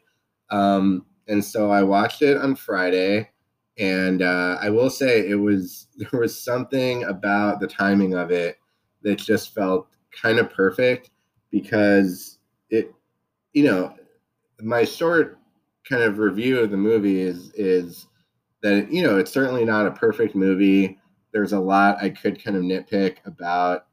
Um, 0.50 1.04
and 1.26 1.44
so 1.44 1.70
I 1.70 1.82
watched 1.82 2.22
it 2.22 2.38
on 2.38 2.56
Friday, 2.56 3.28
and 3.78 4.22
uh, 4.22 4.58
I 4.60 4.70
will 4.70 4.90
say 4.90 5.28
it 5.28 5.34
was 5.34 5.88
there 5.96 6.20
was 6.20 6.42
something 6.42 7.04
about 7.04 7.60
the 7.60 7.66
timing 7.66 8.14
of 8.14 8.30
it 8.30 8.56
that 9.02 9.18
just 9.18 9.54
felt 9.54 9.88
kind 10.10 10.38
of 10.38 10.50
perfect 10.50 11.10
because 11.50 12.38
it, 12.70 12.92
you 13.52 13.64
know, 13.64 13.94
my 14.60 14.84
short 14.84 15.38
kind 15.88 16.02
of 16.02 16.18
review 16.18 16.58
of 16.58 16.70
the 16.70 16.76
movie 16.76 17.20
is 17.20 17.52
is 17.54 18.06
that 18.62 18.92
you 18.92 19.02
know 19.02 19.18
it's 19.18 19.30
certainly 19.30 19.64
not 19.64 19.86
a 19.86 19.92
perfect 19.92 20.34
movie 20.34 20.98
there's 21.38 21.52
a 21.52 21.60
lot 21.60 22.02
I 22.02 22.10
could 22.10 22.42
kind 22.42 22.56
of 22.56 22.64
nitpick 22.64 23.18
about 23.24 23.86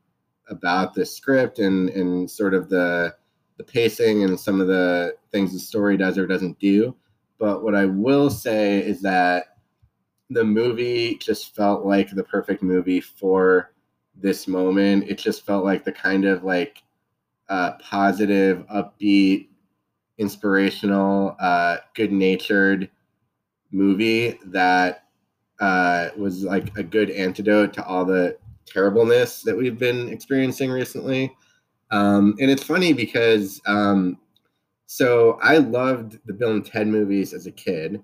about 0.50 0.96
the 0.96 1.06
script 1.06 1.60
and 1.60 1.90
and 1.92 2.30
sort 2.30 2.56
of 2.56 2.70
the 2.70 3.16
the 3.58 3.64
pacing 3.64 4.24
and 4.24 4.40
some 4.40 4.60
of 4.60 4.66
the 4.66 5.16
things 5.32 5.54
the 5.54 5.60
story 5.60 5.96
does 5.96 6.18
or 6.18 6.26
doesn't 6.26 6.58
do. 6.58 6.96
But 7.38 7.62
what 7.64 7.76
I 7.76 7.86
will 7.86 8.32
say 8.32 8.80
is 8.80 9.00
that 9.04 9.58
the 10.32 10.44
movie 10.44 11.20
just 11.20 11.56
felt 11.56 11.86
like 11.86 12.10
the 12.10 12.24
perfect 12.24 12.64
movie 12.64 13.00
for 13.00 13.74
this 14.16 14.48
moment. 14.48 15.08
It 15.08 15.20
just 15.20 15.46
felt 15.46 15.64
like 15.64 15.86
the 15.86 15.92
kind 15.92 16.26
of 16.26 16.44
like 16.44 16.82
uh, 17.48 17.74
positive, 17.74 18.66
upbeat, 18.74 19.50
inspirational, 20.18 21.36
uh, 21.40 21.78
good 21.94 22.12
natured 22.12 22.90
movie 23.72 24.40
that 24.46 25.05
uh, 25.60 26.10
was 26.18 26.44
like 26.44 26.76
a 26.78 26.84
good 26.84 27.10
antidote 27.12 27.74
to 27.74 27.86
all 27.86 28.06
the 28.06 28.38
terribleness 28.66 29.42
that 29.44 29.56
we've 29.56 29.80
been 29.80 30.10
experiencing 30.10 30.72
recently. 30.72 31.36
Um, 31.92 32.36
and 32.40 32.50
it's 32.50 32.64
funny 32.64 32.94
because 32.94 33.62
um, 33.68 34.18
so 34.88 35.40
I 35.42 35.58
loved 35.58 36.20
the 36.26 36.34
Bill 36.34 36.52
and 36.52 36.66
Ted 36.66 36.88
movies 36.88 37.34
as 37.34 37.48
a 37.48 37.52
kid. 37.52 38.02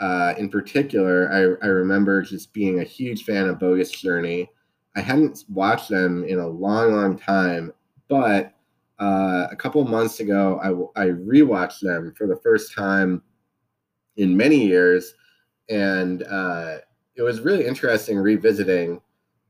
Uh, 0.00 0.34
in 0.38 0.48
particular, 0.48 1.28
I, 1.32 1.66
I 1.66 1.68
remember 1.70 2.22
just 2.22 2.52
being 2.52 2.80
a 2.80 2.84
huge 2.84 3.24
fan 3.24 3.48
of 3.48 3.58
Bogus 3.58 3.90
Journey. 3.90 4.50
I 4.96 5.00
hadn't 5.00 5.44
watched 5.48 5.88
them 5.88 6.24
in 6.24 6.38
a 6.38 6.46
long, 6.46 6.92
long 6.92 7.18
time, 7.18 7.72
but 8.08 8.54
uh, 8.98 9.46
a 9.50 9.56
couple 9.56 9.84
months 9.84 10.20
ago, 10.20 10.58
I, 10.96 11.02
I 11.02 11.06
rewatched 11.08 11.80
them 11.80 12.12
for 12.16 12.26
the 12.26 12.40
first 12.42 12.74
time 12.74 13.22
in 14.16 14.36
many 14.36 14.66
years. 14.66 15.14
And 15.68 16.22
uh, 16.24 16.78
it 17.18 17.22
was 17.22 17.40
really 17.40 17.66
interesting 17.66 18.16
revisiting 18.16 19.00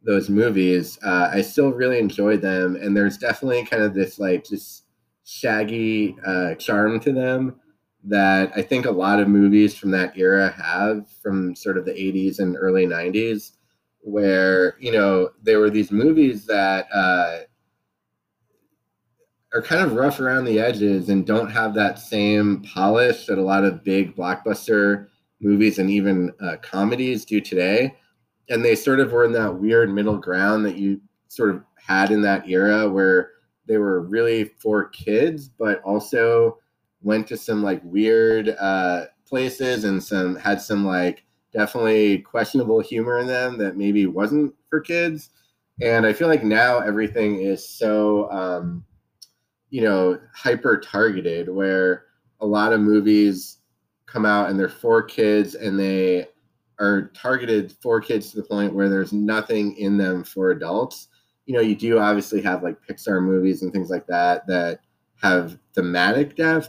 those 0.03 0.31
movies. 0.31 0.99
Uh, 1.05 1.31
I 1.33 1.43
still 1.43 1.71
really 1.71 1.99
enjoyed 1.99 2.41
them, 2.41 2.77
and 2.77 2.97
there's 2.97 3.19
definitely 3.19 3.65
kind 3.67 3.83
of 3.83 3.95
this 3.95 4.19
like 4.19 4.45
just 4.45 4.85
shaggy 5.25 6.17
uh, 6.27 6.55
charm 6.55 6.99
to 7.01 7.13
them 7.13 7.61
that 8.05 8.51
I 8.57 8.63
think 8.63 8.87
a 8.87 8.91
lot 8.91 9.21
of 9.21 9.29
movies 9.29 9.77
from 9.77 9.91
that 9.91 10.17
era 10.17 10.51
have 10.51 11.11
from 11.23 11.55
sort 11.55 11.77
of 11.77 11.85
the 11.85 11.93
80s 11.93 12.39
and 12.39 12.57
early 12.59 12.87
90s, 12.87 13.53
where 14.01 14.77
you 14.81 14.91
know 14.91 15.31
there 15.43 15.61
were 15.61 15.71
these 15.71 15.93
movies 15.93 16.47
that 16.47 16.87
uh, 16.91 17.41
are 19.53 19.63
kind 19.63 19.83
of 19.83 19.93
rough 19.93 20.21
around 20.21 20.47
the 20.47 20.59
edges 20.59 21.11
and 21.11 21.27
don't 21.27 21.51
have 21.51 21.75
that 21.75 21.99
same 21.99 22.63
polish 22.63 23.27
that 23.27 23.37
a 23.37 23.43
lot 23.43 23.65
of 23.65 23.85
big 23.85 24.17
blockbuster 24.17 25.09
movies 25.41 25.79
and 25.79 25.91
even 25.91 26.33
uh, 26.41 26.57
comedies 26.63 27.25
do 27.25 27.41
today. 27.41 27.95
And 28.49 28.65
they 28.65 28.75
sort 28.75 29.01
of 29.01 29.13
were 29.13 29.25
in 29.25 29.33
that 29.33 29.59
weird 29.59 29.93
middle 29.93 30.17
ground 30.17 30.65
that 30.65 30.77
you 30.77 31.01
sort 31.29 31.51
of 31.51 31.63
had 31.77 32.11
in 32.11 32.23
that 32.23 32.49
era 32.49 32.89
where 32.89 33.31
they 33.67 33.79
were 33.79 34.01
really 34.01 34.45
for 34.59 34.89
kids, 34.89 35.49
but 35.49 35.83
also 35.83 36.59
went 37.03 37.27
to 37.29 37.37
some 37.37 37.63
like 37.63 37.81
weird 37.85 38.57
uh, 38.59 39.05
places 39.27 39.85
and 39.85 40.03
some 40.03 40.37
had 40.37 40.61
some 40.61 40.87
like 40.87 41.25
definitely 41.53 42.19
questionable 42.19 42.81
humor 42.81 43.19
in 43.19 43.27
them 43.27 43.59
that 43.59 43.77
maybe 43.77 44.07
wasn't 44.07 44.55
for 44.69 44.81
kids. 44.81 45.31
And 45.81 46.07
I 46.07 46.13
feel 46.13 46.29
like 46.29 46.43
now 46.43 46.81
everything 46.81 47.41
is 47.41 47.67
so, 47.67 48.31
um, 48.31 48.85
you 49.71 49.83
know, 49.83 50.19
hyper 50.35 50.79
targeted 50.79 51.49
where 51.49 52.07
a 52.41 52.47
lot 52.47 52.73
of 52.73 52.81
movies 52.81 53.58
come 54.11 54.25
out 54.25 54.49
and 54.49 54.59
they're 54.59 54.69
for 54.69 55.03
kids 55.03 55.55
and 55.55 55.79
they 55.79 56.27
are 56.81 57.11
targeted 57.15 57.73
for 57.83 58.01
kids 58.01 58.31
to 58.31 58.37
the 58.37 58.49
point 58.49 58.75
where 58.75 58.89
there's 58.89 59.13
nothing 59.13 59.77
in 59.77 59.97
them 59.97 60.25
for 60.25 60.51
adults. 60.51 61.09
You 61.47 61.55
know, 61.55 61.61
you 61.61 61.77
do 61.77 61.99
obviously 61.99 62.41
have 62.43 62.63
like 62.63 62.77
Pixar 62.89 63.23
movies 63.23 63.63
and 63.63 63.73
things 63.73 63.91
like 63.91 64.07
that 64.07 64.47
that 64.47 64.81
have 65.21 65.59
thematic 65.75 66.37
depth, 66.37 66.69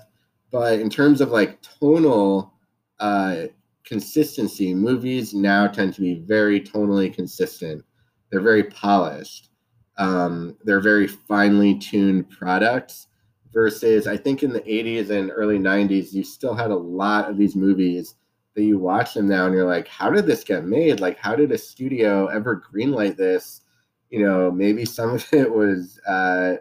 but 0.51 0.79
in 0.79 0.89
terms 0.89 1.21
of 1.21 1.29
like 1.29 1.61
tonal 1.61 2.53
uh, 2.99 3.43
consistency, 3.85 4.73
movies 4.73 5.33
now 5.33 5.67
tend 5.67 5.93
to 5.93 6.01
be 6.01 6.15
very 6.15 6.59
tonally 6.59 7.13
consistent. 7.13 7.83
They're 8.31 8.41
very 8.41 8.63
polished. 8.63 9.49
Um, 9.97 10.57
they're 10.63 10.79
very 10.79 11.07
finely 11.07 11.77
tuned 11.77 12.29
products 12.29 13.07
versus 13.53 14.07
I 14.07 14.17
think 14.17 14.43
in 14.43 14.53
the 14.53 14.61
80s 14.61 15.09
and 15.09 15.31
early 15.33 15.59
90s, 15.59 16.13
you 16.13 16.23
still 16.23 16.53
had 16.53 16.71
a 16.71 16.75
lot 16.75 17.29
of 17.29 17.37
these 17.37 17.55
movies 17.55 18.15
that 18.55 18.63
you 18.63 18.77
watch 18.77 19.13
them 19.13 19.27
now 19.27 19.45
and 19.45 19.55
you're 19.55 19.67
like, 19.67 19.87
how 19.87 20.09
did 20.09 20.25
this 20.25 20.43
get 20.43 20.65
made? 20.65 20.99
Like, 20.99 21.17
how 21.17 21.35
did 21.35 21.51
a 21.51 21.57
studio 21.57 22.27
ever 22.27 22.61
greenlight 22.61 23.15
this? 23.15 23.61
You 24.09 24.25
know, 24.25 24.51
maybe 24.51 24.85
some 24.85 25.11
of 25.11 25.27
it 25.33 25.51
was 25.51 25.99
uh, 26.07 26.55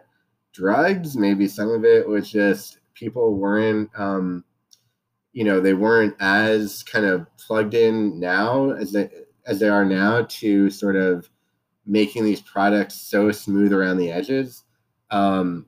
drugs, 0.53 1.17
maybe 1.17 1.47
some 1.47 1.69
of 1.69 1.85
it 1.85 2.07
was 2.07 2.29
just 2.29 2.79
people 2.93 3.35
weren't, 3.35 3.89
um, 3.97 4.43
you 5.31 5.43
know, 5.43 5.59
they 5.59 5.73
weren't 5.73 6.15
as 6.19 6.83
kind 6.83 7.05
of 7.05 7.27
plugged 7.37 7.73
in 7.73 8.19
now 8.19 8.71
as 8.71 8.91
they, 8.91 9.09
as 9.45 9.59
they 9.59 9.69
are 9.69 9.85
now 9.85 10.25
to 10.27 10.69
sort 10.69 10.95
of 10.95 11.29
making 11.85 12.23
these 12.23 12.41
products 12.41 12.95
so 12.95 13.31
smooth 13.31 13.73
around 13.73 13.97
the 13.97 14.11
edges. 14.11 14.63
Um, 15.11 15.65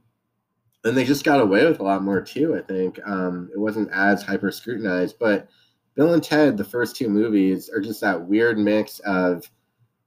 and 0.84 0.98
they 0.98 1.04
just 1.04 1.24
got 1.24 1.42
away 1.42 1.66
with 1.66 1.80
a 1.80 1.84
lot 1.84 2.04
more 2.04 2.22
too. 2.22 2.56
I 2.56 2.62
think 2.62 3.00
um, 3.06 3.50
it 3.54 3.60
wasn't 3.60 3.92
as 3.92 4.24
hyper 4.24 4.52
scrutinized, 4.52 5.18
but 5.20 5.48
Bill 5.96 6.14
and 6.14 6.24
Ted, 6.24 6.58
the 6.58 6.64
first 6.64 6.96
two 6.96 7.10
movies, 7.10 7.70
are 7.70 7.82
just 7.82 8.02
that 8.02 8.28
weird 8.28 8.58
mix 8.58 9.00
of, 9.00 9.50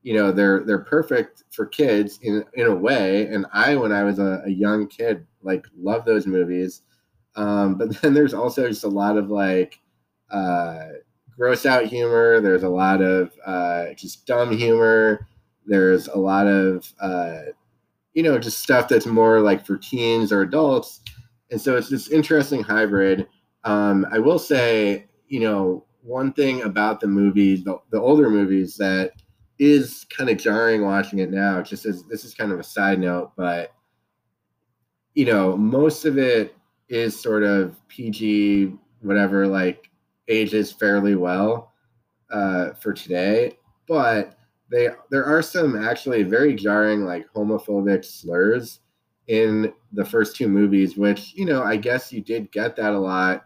you 0.02 0.14
know, 0.14 0.32
they're 0.32 0.64
they're 0.64 0.78
perfect 0.78 1.44
for 1.52 1.66
kids 1.66 2.18
in 2.22 2.44
in 2.54 2.66
a 2.66 2.74
way. 2.74 3.26
And 3.26 3.46
I, 3.52 3.76
when 3.76 3.92
I 3.92 4.04
was 4.04 4.18
a, 4.18 4.42
a 4.44 4.50
young 4.50 4.86
kid, 4.88 5.26
like 5.42 5.64
love 5.76 6.04
those 6.04 6.26
movies. 6.26 6.82
Um, 7.36 7.76
but 7.76 8.00
then 8.00 8.14
there's 8.14 8.34
also 8.34 8.68
just 8.68 8.84
a 8.84 8.88
lot 8.88 9.16
of 9.16 9.30
like 9.30 9.80
uh, 10.30 10.88
gross 11.36 11.66
out 11.66 11.86
humor. 11.86 12.40
There's 12.40 12.62
a 12.62 12.68
lot 12.68 13.00
of 13.02 13.32
uh, 13.44 13.94
just 13.96 14.26
dumb 14.26 14.56
humor. 14.56 15.28
There's 15.66 16.08
a 16.08 16.18
lot 16.18 16.46
of 16.46 16.92
uh, 17.00 17.40
you 18.14 18.23
know, 18.23 18.38
just 18.38 18.61
stuff 18.61 18.88
that's 18.88 19.06
more 19.06 19.40
like 19.40 19.66
for 19.66 19.76
teens 19.76 20.33
or 20.33 20.40
adults. 20.42 21.00
And 21.50 21.61
so 21.61 21.76
it's 21.76 21.88
this 21.88 22.09
interesting 22.09 22.62
hybrid. 22.62 23.26
Um, 23.64 24.06
I 24.11 24.18
will 24.18 24.38
say, 24.38 25.06
you 25.28 25.40
know, 25.40 25.85
one 26.02 26.33
thing 26.33 26.62
about 26.62 27.00
the 27.00 27.06
movies, 27.06 27.64
the, 27.64 27.78
the 27.90 28.00
older 28.00 28.30
movies, 28.30 28.76
that 28.76 29.12
is 29.59 30.06
kind 30.16 30.30
of 30.30 30.38
jarring 30.38 30.83
watching 30.83 31.18
it 31.18 31.30
now. 31.30 31.62
Just 31.62 31.87
as 31.87 32.04
this 32.04 32.25
is 32.25 32.35
kind 32.35 32.52
of 32.52 32.59
a 32.59 32.64
side 32.64 32.99
note, 32.99 33.33
but 33.37 33.73
you 35.14 35.25
know, 35.25 35.56
most 35.56 36.04
of 36.04 36.18
it 36.18 36.56
is 36.88 37.18
sort 37.18 37.44
of 37.44 37.76
PG, 37.88 38.75
whatever, 39.00 39.47
like 39.47 39.88
ages 40.28 40.73
fairly 40.73 41.14
well 41.14 41.73
uh, 42.30 42.73
for 42.75 42.92
today. 42.92 43.56
But 43.87 44.37
they 44.74 44.88
there 45.10 45.24
are 45.24 45.42
some 45.42 45.76
actually 45.76 46.22
very 46.22 46.54
jarring 46.54 47.04
like 47.04 47.26
homophobic 47.34 48.04
slurs 48.04 48.80
in 49.28 49.72
the 49.92 50.04
first 50.04 50.36
two 50.36 50.48
movies 50.48 50.96
which 50.96 51.32
you 51.34 51.44
know 51.44 51.62
i 51.62 51.76
guess 51.76 52.12
you 52.12 52.20
did 52.20 52.50
get 52.52 52.76
that 52.76 52.92
a 52.92 52.98
lot 52.98 53.44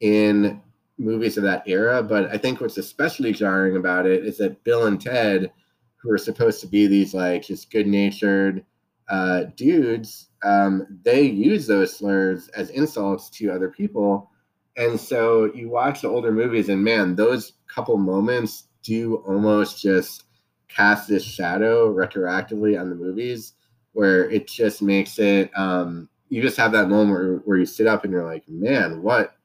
in 0.00 0.60
movies 0.98 1.36
of 1.36 1.42
that 1.42 1.62
era 1.66 2.02
but 2.02 2.26
i 2.30 2.36
think 2.36 2.60
what's 2.60 2.78
especially 2.78 3.32
jarring 3.32 3.76
about 3.76 4.06
it 4.06 4.26
is 4.26 4.38
that 4.38 4.62
bill 4.64 4.86
and 4.86 5.00
ted 5.00 5.50
who 5.96 6.10
are 6.10 6.18
supposed 6.18 6.60
to 6.60 6.66
be 6.66 6.86
these 6.86 7.14
like 7.14 7.42
just 7.42 7.70
good 7.70 7.86
natured 7.86 8.64
uh, 9.08 9.44
dudes, 9.56 10.28
um, 10.42 10.86
they 11.04 11.22
use 11.22 11.66
those 11.66 11.96
slurs 11.96 12.48
as 12.48 12.70
insults 12.70 13.30
to 13.30 13.50
other 13.50 13.68
people. 13.68 14.30
And 14.76 14.98
so 14.98 15.52
you 15.54 15.68
watch 15.68 16.02
the 16.02 16.08
older 16.08 16.32
movies, 16.32 16.68
and 16.68 16.82
man, 16.82 17.14
those 17.14 17.54
couple 17.72 17.96
moments 17.96 18.64
do 18.82 19.16
almost 19.26 19.80
just 19.80 20.24
cast 20.68 21.08
this 21.08 21.24
shadow 21.24 21.92
retroactively 21.92 22.78
on 22.80 22.90
the 22.90 22.96
movies 22.96 23.54
where 23.92 24.30
it 24.30 24.46
just 24.46 24.82
makes 24.82 25.18
it 25.18 25.50
um, 25.56 26.08
you 26.28 26.42
just 26.42 26.56
have 26.56 26.72
that 26.72 26.88
moment 26.88 27.18
where, 27.18 27.36
where 27.38 27.58
you 27.58 27.66
sit 27.66 27.86
up 27.86 28.04
and 28.04 28.12
you're 28.12 28.24
like 28.24 28.46
man 28.48 29.02
what 29.02 29.36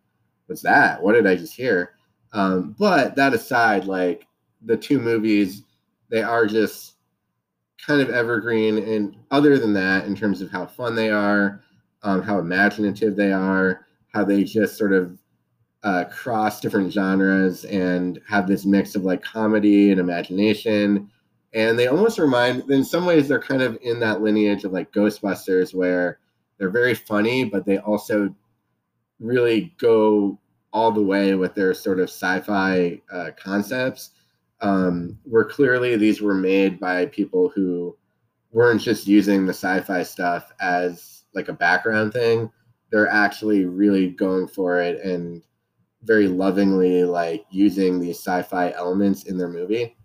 was 0.51 0.61
that? 0.61 1.01
What 1.01 1.13
did 1.13 1.25
i 1.25 1.35
just 1.35 1.55
hear? 1.55 1.93
Um, 2.33 2.75
but 2.77 3.15
that 3.15 3.33
aside 3.33 3.85
like 3.85 4.27
the 4.63 4.77
two 4.77 4.99
movies 4.99 5.63
they 6.09 6.21
are 6.21 6.45
just 6.45 6.95
kind 7.85 8.01
of 8.01 8.09
evergreen 8.09 8.77
and 8.77 9.15
other 9.31 9.57
than 9.57 9.73
that 9.73 10.05
in 10.05 10.15
terms 10.15 10.41
of 10.41 10.51
how 10.51 10.65
fun 10.65 10.95
they 10.95 11.09
are 11.09 11.61
um, 12.03 12.21
how 12.21 12.37
imaginative 12.37 13.15
they 13.15 13.31
are 13.31 13.85
how 14.13 14.23
they 14.23 14.43
just 14.43 14.77
sort 14.77 14.93
of 14.93 15.17
uh, 15.83 16.05
cross 16.05 16.59
different 16.59 16.91
genres 16.93 17.65
and 17.65 18.19
have 18.27 18.47
this 18.47 18.65
mix 18.65 18.95
of 18.95 19.03
like 19.03 19.23
comedy 19.23 19.91
and 19.91 19.99
imagination. 19.99 21.09
And 21.53 21.77
they 21.77 21.87
almost 21.87 22.19
remind 22.19 22.69
in 22.69 22.83
some 22.83 23.05
ways 23.05 23.27
they're 23.27 23.41
kind 23.41 23.61
of 23.61 23.77
in 23.81 23.99
that 23.99 24.21
lineage 24.21 24.63
of 24.63 24.71
like 24.71 24.91
ghostbusters 24.93 25.73
where 25.73 26.19
they're 26.57 26.69
very 26.69 26.93
funny 26.93 27.43
but 27.43 27.65
they 27.65 27.79
also 27.79 28.33
really 29.19 29.73
go 29.79 30.39
all 30.73 30.91
the 30.91 31.01
way 31.01 31.35
with 31.35 31.53
their 31.55 31.73
sort 31.73 31.99
of 31.99 32.09
sci-fi 32.09 33.01
uh, 33.11 33.31
concepts. 33.37 34.11
Um, 34.61 35.17
where 35.23 35.43
clearly 35.43 35.95
these 35.95 36.21
were 36.21 36.35
made 36.35 36.79
by 36.79 37.07
people 37.07 37.49
who 37.49 37.97
weren't 38.51 38.79
just 38.79 39.07
using 39.07 39.47
the 39.47 39.53
sci-fi 39.53 40.03
stuff 40.03 40.51
as 40.61 41.23
like 41.33 41.47
a 41.47 41.53
background 41.53 42.13
thing. 42.13 42.51
They're 42.91 43.07
actually 43.09 43.65
really 43.65 44.11
going 44.11 44.47
for 44.47 44.79
it 44.79 45.03
and 45.03 45.41
very 46.03 46.27
lovingly 46.27 47.03
like 47.03 47.45
using 47.51 47.99
these 47.99 48.17
sci-fi 48.17 48.71
elements 48.71 49.23
in 49.23 49.37
their 49.37 49.49
movie 49.49 49.95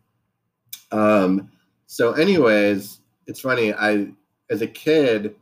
um, 0.93 1.50
so, 1.87 2.12
anyways, 2.12 3.00
it's 3.26 3.41
funny. 3.41 3.73
I, 3.73 4.09
as 4.50 4.62
a 4.62 4.67
kid, 4.67 5.37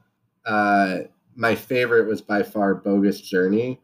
uh, 0.46 0.98
my 1.34 1.54
favorite 1.54 2.06
was 2.06 2.20
by 2.20 2.42
far 2.42 2.74
Bogus 2.74 3.20
Journey. 3.20 3.80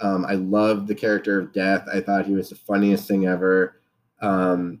Um, 0.00 0.24
I 0.26 0.34
loved 0.34 0.88
the 0.88 0.94
character 0.94 1.38
of 1.38 1.52
Death. 1.52 1.86
I 1.92 2.00
thought 2.00 2.26
he 2.26 2.34
was 2.34 2.50
the 2.50 2.56
funniest 2.56 3.06
thing 3.06 3.26
ever. 3.26 3.80
Um, 4.20 4.80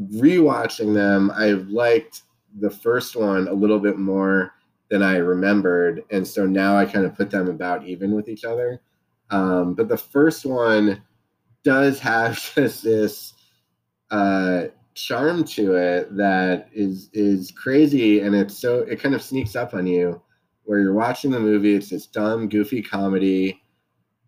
rewatching 0.00 0.94
them, 0.94 1.30
I 1.34 1.50
liked 1.52 2.22
the 2.60 2.70
first 2.70 3.16
one 3.16 3.48
a 3.48 3.52
little 3.52 3.78
bit 3.78 3.98
more 3.98 4.52
than 4.90 5.02
I 5.02 5.16
remembered, 5.16 6.04
and 6.10 6.26
so 6.26 6.46
now 6.46 6.76
I 6.76 6.86
kind 6.86 7.04
of 7.04 7.14
put 7.14 7.30
them 7.30 7.48
about 7.48 7.86
even 7.86 8.12
with 8.12 8.28
each 8.28 8.44
other. 8.44 8.80
Um, 9.30 9.74
but 9.74 9.88
the 9.88 9.96
first 9.96 10.46
one 10.46 11.02
does 11.64 11.98
have 12.00 12.34
just 12.54 12.82
this 12.82 13.34
uh, 14.10 14.64
charm 14.98 15.44
to 15.44 15.74
it 15.74 16.16
that 16.16 16.68
is 16.72 17.08
is 17.12 17.52
crazy 17.52 18.20
and 18.20 18.34
it's 18.34 18.58
so 18.58 18.80
it 18.80 18.98
kind 19.00 19.14
of 19.14 19.22
sneaks 19.22 19.54
up 19.54 19.72
on 19.72 19.86
you 19.86 20.20
where 20.64 20.80
you're 20.80 20.92
watching 20.92 21.30
the 21.30 21.38
movie 21.38 21.76
it's 21.76 21.90
this 21.90 22.08
dumb 22.08 22.48
goofy 22.48 22.82
comedy 22.82 23.62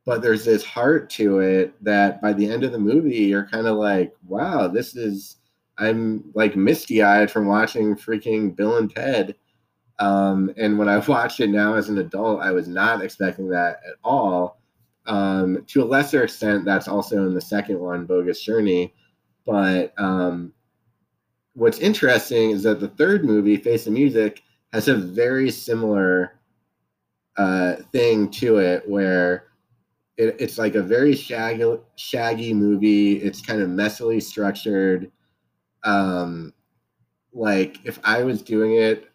but 0.04 0.22
there's 0.22 0.44
this 0.44 0.64
heart 0.64 1.10
to 1.10 1.40
it 1.40 1.74
that 1.82 2.22
by 2.22 2.32
the 2.32 2.48
end 2.48 2.62
of 2.62 2.70
the 2.70 2.78
movie 2.78 3.16
you're 3.16 3.48
kind 3.48 3.66
of 3.66 3.76
like 3.78 4.14
wow 4.28 4.68
this 4.68 4.94
is 4.94 5.38
i'm 5.78 6.22
like 6.36 6.54
misty-eyed 6.54 7.28
from 7.28 7.48
watching 7.48 7.96
freaking 7.96 8.54
bill 8.54 8.76
and 8.76 8.94
ted. 8.94 9.34
Um, 9.98 10.54
and 10.56 10.78
when 10.78 10.88
i 10.88 10.98
watched 11.08 11.40
it 11.40 11.50
now 11.50 11.74
as 11.74 11.88
an 11.88 11.98
adult 11.98 12.42
i 12.42 12.52
was 12.52 12.68
not 12.68 13.02
expecting 13.02 13.48
that 13.48 13.80
at 13.88 13.96
all 14.04 14.59
um, 15.10 15.64
to 15.66 15.82
a 15.82 15.84
lesser 15.84 16.22
extent 16.22 16.64
that's 16.64 16.88
also 16.88 17.26
in 17.26 17.34
the 17.34 17.40
second 17.40 17.78
one 17.78 18.06
bogus 18.06 18.42
journey 18.42 18.94
but 19.46 19.92
um, 19.98 20.52
what's 21.54 21.78
interesting 21.78 22.50
is 22.50 22.62
that 22.62 22.80
the 22.80 22.88
third 22.88 23.24
movie, 23.24 23.56
Face 23.56 23.84
the 23.84 23.90
Music, 23.90 24.42
has 24.72 24.88
a 24.88 24.94
very 24.94 25.50
similar 25.50 26.38
uh, 27.36 27.76
thing 27.92 28.30
to 28.30 28.58
it 28.58 28.88
where 28.88 29.48
it, 30.16 30.36
it's 30.38 30.58
like 30.58 30.74
a 30.74 30.82
very 30.82 31.14
shaggy, 31.14 31.76
shaggy 31.96 32.54
movie. 32.54 33.16
It's 33.16 33.40
kind 33.40 33.60
of 33.60 33.68
messily 33.68 34.22
structured. 34.22 35.10
Um, 35.84 36.52
like 37.32 37.78
if 37.84 37.98
I 38.04 38.22
was 38.22 38.42
doing 38.42 38.74
it, 38.74 39.06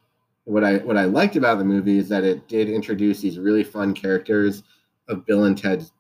what 0.43 0.63
I 0.63 0.77
what 0.77 0.97
I 0.97 1.05
liked 1.05 1.35
about 1.35 1.57
the 1.57 1.65
movie 1.65 1.97
is 1.97 2.09
that 2.09 2.23
it 2.23 2.47
did 2.47 2.69
introduce 2.69 3.19
these 3.19 3.39
really 3.39 3.63
fun 3.63 3.93
characters 3.93 4.61
of 5.07 5.25
Bill 5.25 5.45
and 5.45 5.57
Ted's 5.57 5.91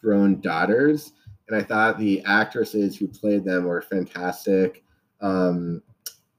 grown 0.00 0.40
daughters, 0.40 1.12
and 1.48 1.56
I 1.56 1.62
thought 1.62 1.98
the 1.98 2.22
actresses 2.24 2.96
who 2.96 3.08
played 3.08 3.44
them 3.44 3.64
were 3.64 3.82
fantastic. 3.82 4.84
Um, 5.20 5.82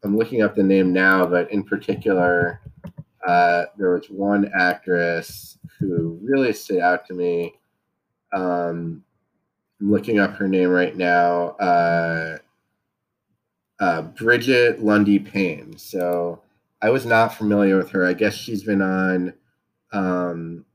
I'm 0.04 0.18
looking 0.18 0.42
up 0.42 0.56
the 0.56 0.64
name 0.64 0.94
now, 0.94 1.26
but 1.26 1.52
in 1.52 1.64
particular, 1.64 2.62
uh, 3.28 3.66
there 3.78 3.94
was 3.94 4.10
one 4.10 4.50
actress 4.58 5.58
who 5.78 6.18
really 6.22 6.54
stood 6.54 6.80
out 6.80 7.06
to 7.08 7.14
me. 7.14 7.54
Um, 8.32 9.04
I'm 9.82 9.92
looking 9.92 10.20
up 10.20 10.36
her 10.36 10.48
name 10.48 10.70
right 10.70 10.96
now. 10.96 11.50
Uh, 11.58 12.38
uh, 13.80 14.02
Brigette 14.02 14.84
Lundy-Paine. 14.84 15.78
So 15.78 16.42
I 16.82 16.90
was 16.90 17.06
not 17.06 17.34
familiar 17.34 17.78
with 17.78 17.90
her. 17.92 18.06
I 18.06 18.14
guess 18.14 18.34
she's 18.34 18.64
been 18.64 18.82
on 18.82 19.34
um, 19.92 20.66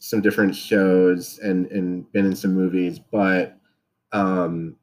some 0.00 0.20
different 0.20 0.56
shows 0.56 1.38
and 1.38 1.66
and 1.70 2.10
been 2.12 2.26
in 2.26 2.34
some 2.34 2.54
movies, 2.54 2.98
but 2.98 3.56
um, 4.12 4.74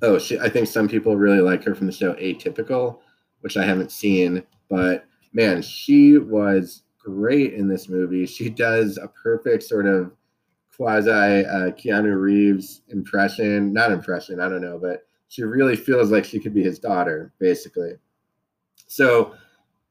oh, 0.00 0.18
she, 0.18 0.38
I 0.38 0.48
think 0.48 0.68
some 0.68 0.88
people 0.88 1.16
really 1.16 1.40
like 1.40 1.62
her 1.64 1.74
from 1.74 1.86
the 1.86 1.92
show 1.92 2.14
Atypical, 2.14 3.00
which 3.40 3.56
I 3.56 3.64
haven't 3.64 3.92
seen, 3.92 4.42
but 4.70 5.04
man, 5.32 5.60
she 5.60 6.18
was 6.18 6.84
great 6.98 7.54
in 7.54 7.68
this 7.68 7.88
movie. 7.88 8.26
She 8.26 8.48
does 8.48 8.96
a 8.96 9.08
perfect 9.08 9.64
sort 9.64 9.86
of 9.86 10.12
quasi 10.74 11.10
uh, 11.10 11.72
Keanu 11.72 12.18
Reeves 12.18 12.82
impression, 12.88 13.72
not 13.72 13.90
impression, 13.90 14.40
I 14.40 14.48
don't 14.48 14.62
know, 14.62 14.78
but 14.78 15.02
she 15.26 15.42
really 15.42 15.76
feels 15.76 16.10
like 16.10 16.24
she 16.24 16.38
could 16.38 16.54
be 16.54 16.62
his 16.62 16.78
daughter, 16.78 17.32
basically. 17.40 17.94
So 18.86 19.34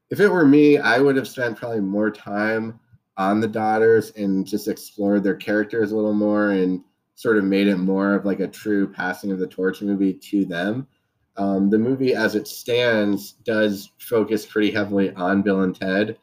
if 0.10 0.22
it 0.22 0.30
were 0.30 0.46
me, 0.46 0.78
I 0.78 1.00
would 1.00 1.18
have 1.18 1.28
spent 1.28 1.58
probably 1.58 1.82
more 1.82 2.10
time 2.10 2.80
on 3.18 3.40
the 3.40 3.48
daughters 3.48 4.12
and 4.12 4.46
just 4.46 4.68
explored 4.68 5.24
their 5.24 5.36
characters 5.36 5.92
a 5.92 5.96
little 5.96 6.14
more 6.14 6.52
and 6.52 6.84
sort 7.16 7.38
of 7.38 7.44
made 7.44 7.68
it 7.68 7.78
more 7.78 8.14
of 8.14 8.26
like 8.26 8.40
a 8.40 8.48
true 8.48 8.88
passing 8.88 9.32
of 9.32 9.40
the 9.40 9.48
torch 9.48 9.82
movie 9.82 10.14
to 10.14 10.46
them. 10.46 10.88
Um, 11.36 11.70
the 11.70 11.78
movie, 11.78 12.14
as 12.14 12.36
it 12.36 12.48
stands, 12.48 13.34
does 13.44 13.92
focus 14.00 14.46
pretty 14.46 14.72
heavily 14.72 15.14
on 15.14 15.42
Bill 15.42 15.62
and 15.62 15.76
Ted, 15.76 16.18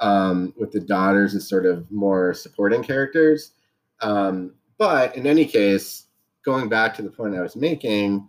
um, 0.00 0.52
with 0.56 0.72
the 0.72 0.80
daughters 0.80 1.34
as 1.34 1.48
sort 1.48 1.66
of 1.66 1.90
more 1.90 2.34
supporting 2.34 2.82
characters. 2.82 3.52
Um, 4.00 4.54
but 4.78 5.16
in 5.16 5.26
any 5.26 5.46
case, 5.46 6.06
going 6.44 6.68
back 6.68 6.94
to 6.94 7.02
the 7.02 7.10
point 7.10 7.36
I 7.36 7.42
was 7.42 7.56
making, 7.56 8.26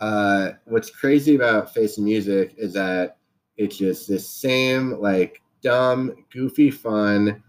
uh, 0.00 0.52
what's 0.64 0.90
crazy 0.90 1.36
about 1.36 1.72
Face 1.72 1.98
Music 1.98 2.54
is 2.56 2.72
that 2.72 3.18
it's 3.56 3.76
just 3.76 4.08
this 4.08 4.28
same 4.28 5.00
like 5.00 5.40
dumb, 5.62 6.12
goofy 6.32 6.70
fun. 6.70 7.42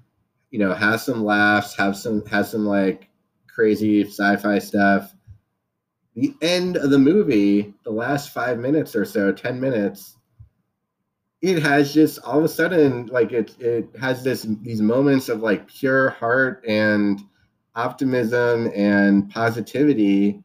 You 0.54 0.60
know, 0.60 0.72
has 0.76 1.04
some 1.04 1.26
laughs, 1.26 1.76
have 1.78 1.98
some 1.98 2.24
has 2.28 2.52
some 2.52 2.68
like 2.68 3.10
crazy 3.48 4.06
sci-fi 4.06 4.60
stuff. 4.60 5.16
The 6.14 6.36
end 6.44 6.78
of 6.78 6.92
the 6.92 7.00
movie, 7.00 7.74
the 7.84 7.90
last 7.90 8.30
five 8.30 8.60
minutes 8.60 8.96
or 8.96 9.04
so, 9.04 9.32
ten 9.32 9.60
minutes, 9.60 10.16
it 11.42 11.64
has 11.64 11.92
just 11.92 12.20
all 12.20 12.38
of 12.38 12.46
a 12.46 12.48
sudden 12.48 13.08
like 13.08 13.32
it 13.32 13.60
it 13.60 13.90
has 14.00 14.24
this 14.24 14.46
these 14.62 14.80
moments 14.80 15.28
of 15.28 15.42
like 15.42 15.68
pure 15.68 16.12
heart 16.12 16.64
and 16.68 17.20
optimism 17.74 18.70
and 18.76 19.32
positivity 19.32 20.44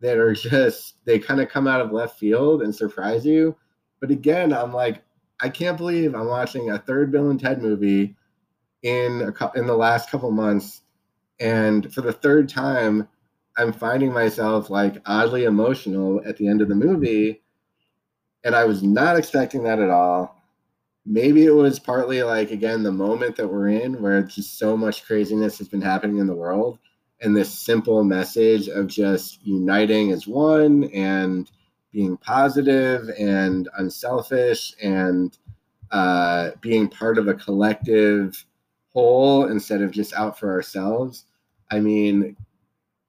that 0.00 0.16
are 0.16 0.32
just 0.32 0.94
they 1.04 1.18
kind 1.18 1.42
of 1.42 1.50
come 1.50 1.66
out 1.66 1.82
of 1.82 1.92
left 1.92 2.18
field 2.18 2.62
and 2.62 2.74
surprise 2.74 3.26
you. 3.26 3.54
But 4.00 4.10
again, 4.10 4.54
I'm 4.54 4.72
like, 4.72 5.02
I 5.42 5.50
can't 5.50 5.76
believe 5.76 6.14
I'm 6.14 6.28
watching 6.28 6.70
a 6.70 6.78
third 6.78 7.12
Bill 7.12 7.28
and 7.28 7.38
Ted 7.38 7.60
movie 7.60 8.16
in 8.82 9.34
a, 9.40 9.58
in 9.58 9.66
the 9.66 9.76
last 9.76 10.10
couple 10.10 10.30
months 10.30 10.82
and 11.40 11.92
for 11.92 12.02
the 12.02 12.12
third 12.12 12.48
time, 12.48 13.08
I'm 13.56 13.72
finding 13.72 14.12
myself 14.12 14.70
like 14.70 15.02
oddly 15.06 15.44
emotional 15.44 16.20
at 16.24 16.36
the 16.36 16.46
end 16.46 16.60
of 16.60 16.68
the 16.68 16.74
movie. 16.74 17.42
And 18.44 18.54
I 18.54 18.64
was 18.64 18.82
not 18.82 19.16
expecting 19.16 19.64
that 19.64 19.80
at 19.80 19.90
all. 19.90 20.36
Maybe 21.06 21.46
it 21.46 21.54
was 21.54 21.78
partly 21.78 22.22
like, 22.22 22.50
again, 22.50 22.82
the 22.82 22.92
moment 22.92 23.36
that 23.36 23.48
we're 23.48 23.68
in 23.68 24.00
where 24.02 24.22
just 24.22 24.58
so 24.58 24.76
much 24.76 25.04
craziness 25.06 25.58
has 25.58 25.68
been 25.68 25.80
happening 25.80 26.18
in 26.18 26.26
the 26.26 26.34
world. 26.34 26.78
And 27.22 27.36
this 27.36 27.52
simple 27.52 28.04
message 28.04 28.68
of 28.68 28.86
just 28.86 29.44
uniting 29.44 30.12
as 30.12 30.26
one 30.26 30.84
and 30.94 31.50
being 31.90 32.16
positive 32.18 33.10
and 33.18 33.68
unselfish 33.78 34.74
and 34.82 35.36
uh, 35.90 36.50
being 36.60 36.88
part 36.88 37.18
of 37.18 37.28
a 37.28 37.34
collective 37.34 38.44
whole 38.92 39.46
instead 39.46 39.82
of 39.82 39.90
just 39.90 40.12
out 40.14 40.38
for 40.38 40.50
ourselves. 40.50 41.24
I 41.70 41.80
mean, 41.80 42.36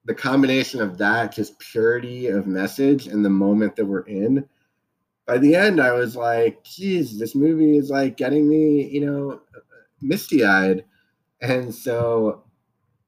the 0.04 0.14
combination 0.14 0.80
of 0.80 0.98
that, 0.98 1.32
just 1.32 1.58
purity 1.58 2.28
of 2.28 2.46
message 2.46 3.06
and 3.06 3.24
the 3.24 3.30
moment 3.30 3.76
that 3.76 3.86
we're 3.86 4.00
in. 4.00 4.48
By 5.26 5.38
the 5.38 5.54
end, 5.54 5.80
I 5.80 5.92
was 5.92 6.16
like, 6.16 6.62
geez, 6.64 7.18
this 7.18 7.34
movie 7.34 7.76
is 7.76 7.90
like 7.90 8.16
getting 8.16 8.48
me, 8.48 8.88
you 8.88 9.04
know, 9.04 9.40
misty 10.00 10.44
eyed. 10.44 10.84
And 11.40 11.72
so 11.74 12.44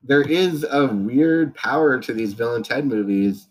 there 0.03 0.23
is 0.23 0.65
a 0.71 0.87
weird 0.87 1.55
power 1.55 1.99
to 2.01 2.13
these 2.13 2.35
Bill 2.35 2.55
and 2.55 2.65
Ted 2.65 2.87
movies 2.87 3.49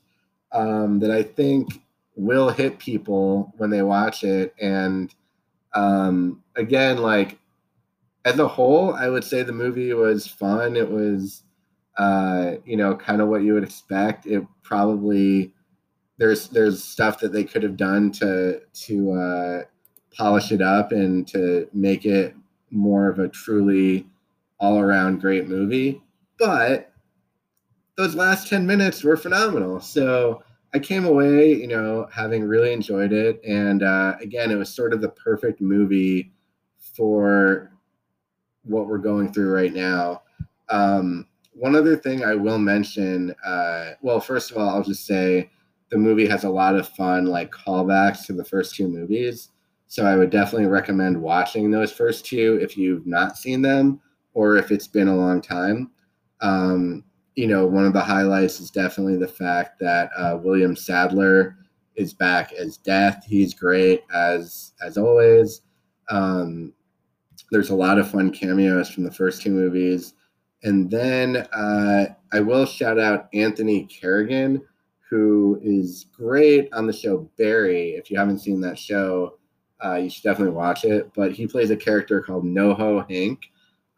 um, 0.52 1.00
that 1.00 1.12
I 1.12 1.24
think 1.24 1.82
will 2.16 2.50
hit 2.50 2.80
people 2.80 3.54
when 3.58 3.70
they 3.70 3.82
watch 3.82 4.24
it. 4.24 4.54
And 4.62 5.14
um, 5.74 6.44
again, 6.56 7.00
like 7.00 7.40
as 8.26 8.40
a 8.40 8.48
whole, 8.48 8.94
I 8.94 9.10
would 9.10 9.24
say 9.24 9.44
the 9.44 9.52
movie 9.52 9.94
was 9.94 10.28
fun. 10.28 10.76
It 10.76 10.90
was, 10.90 11.44
uh, 11.98 12.54
you 12.66 12.78
know, 12.78 12.96
kind 12.96 13.22
of 13.22 13.28
what 13.28 13.44
you 13.44 13.54
would 13.54 13.64
expect. 13.64 14.26
It 14.26 14.44
probably 14.64 15.54
there's 16.18 16.48
there's 16.50 16.84
stuff 16.84 17.20
that 17.20 17.34
they 17.34 17.44
could 17.44 17.64
have 17.64 17.76
done 17.78 18.12
to 18.14 18.62
to 18.74 19.12
uh, 19.12 19.64
polish 20.16 20.52
it 20.52 20.62
up 20.62 20.92
and 20.92 21.28
to 21.30 21.68
make 21.74 22.06
it 22.06 22.36
more 22.72 23.10
of 23.10 23.20
a 23.20 23.28
truly 23.28 24.08
all 24.60 24.80
around 24.80 25.20
great 25.20 25.48
movie. 25.48 26.02
But 26.40 26.92
those 27.98 28.16
last 28.16 28.48
10 28.48 28.66
minutes 28.66 29.04
were 29.04 29.18
phenomenal. 29.18 29.80
So 29.80 30.44
I 30.74 30.80
came 30.80 31.06
away, 31.06 31.54
you 31.54 31.68
know, 31.68 32.08
having 32.12 32.44
really 32.44 32.74
enjoyed 32.74 33.14
it. 33.14 33.40
And 33.46 33.84
uh, 33.84 34.16
again, 34.20 34.50
it 34.50 34.56
was 34.56 34.70
sort 34.70 34.94
of 34.94 35.02
the 35.02 35.10
perfect 35.10 35.62
movie 35.62 36.32
for 36.96 37.73
what 38.64 38.88
we're 38.88 38.98
going 38.98 39.32
through 39.32 39.54
right 39.54 39.74
now. 39.74 40.22
Um, 40.70 41.28
one 41.54 41.76
other 41.76 41.96
thing 41.96 42.24
I 42.24 42.36
will 42.36 42.58
mention 42.58 43.34
uh, 43.46 43.92
well, 44.02 44.20
first 44.20 44.52
of 44.52 44.58
all, 44.58 44.70
I'll 44.70 44.84
just 44.84 45.06
say 45.06 45.52
the 45.90 45.98
movie 45.98 46.28
has 46.28 46.44
a 46.44 46.50
lot 46.50 46.76
of 46.76 46.88
fun, 46.90 47.26
like 47.26 47.52
callbacks 47.52 48.26
to 48.26 48.34
the 48.34 48.46
first 48.46 48.76
two 48.76 48.88
movies. 48.88 49.50
So 49.88 50.06
I 50.06 50.16
would 50.16 50.32
definitely 50.32 50.68
recommend 50.68 51.22
watching 51.22 51.70
those 51.70 51.92
first 51.92 52.26
two 52.26 52.58
if 52.62 52.76
you've 52.76 53.06
not 53.06 53.38
seen 53.38 53.62
them 53.62 54.02
or 54.34 54.58
if 54.58 54.72
it's 54.72 54.88
been 54.88 55.08
a 55.08 55.16
long 55.16 55.40
time. 55.40 55.92
Um, 56.42 57.04
you 57.36 57.48
know, 57.48 57.68
one 57.68 57.86
of 57.86 57.94
the 57.94 58.02
highlights 58.02 58.60
is 58.60 58.72
definitely 58.72 59.18
the 59.18 59.28
fact 59.28 59.80
that 59.80 60.10
uh, 60.18 60.40
William 60.42 60.76
Sadler 60.76 61.58
is 61.96 62.14
back 62.14 62.54
as 62.54 62.78
Death. 62.78 63.24
He's 63.28 63.54
great 63.54 64.02
as 64.14 64.74
as 64.82 64.98
always. 64.98 65.62
Um, 66.10 66.74
there's 67.54 67.70
a 67.70 67.76
lot 67.76 68.00
of 68.00 68.10
fun 68.10 68.32
cameos 68.32 68.90
from 68.90 69.04
the 69.04 69.12
first 69.12 69.44
two 69.44 69.52
movies, 69.52 70.16
and 70.64 70.90
then 70.90 71.38
uh, 71.54 72.06
I 72.32 72.40
will 72.40 72.66
shout 72.66 72.98
out 72.98 73.30
Anthony 73.32 73.86
Carrigan, 73.86 74.60
who 75.08 75.60
is 75.62 76.08
great 76.12 76.74
on 76.74 76.88
the 76.88 76.94
show 76.94 77.30
Barry. 77.38 77.92
If 77.92 78.10
you 78.10 78.18
haven't 78.18 78.40
seen 78.40 78.60
that 78.62 78.80
show, 78.80 79.38
uh, 79.86 79.96
you 79.96 80.10
should 80.10 80.24
definitely 80.24 80.56
watch 80.56 80.84
it. 80.84 81.12
But 81.14 81.34
he 81.34 81.46
plays 81.46 81.70
a 81.70 81.78
character 81.78 82.22
called 82.22 82.44
NoHo 82.44 83.08
Hank 83.08 83.44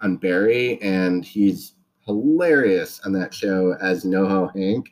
on 0.02 0.18
Barry, 0.18 0.82
and 0.82 1.24
he's 1.24 1.76
hilarious 2.06 3.00
on 3.06 3.14
that 3.14 3.34
show 3.34 3.78
as 3.80 4.04
NoHo 4.04 4.54
Hank, 4.54 4.88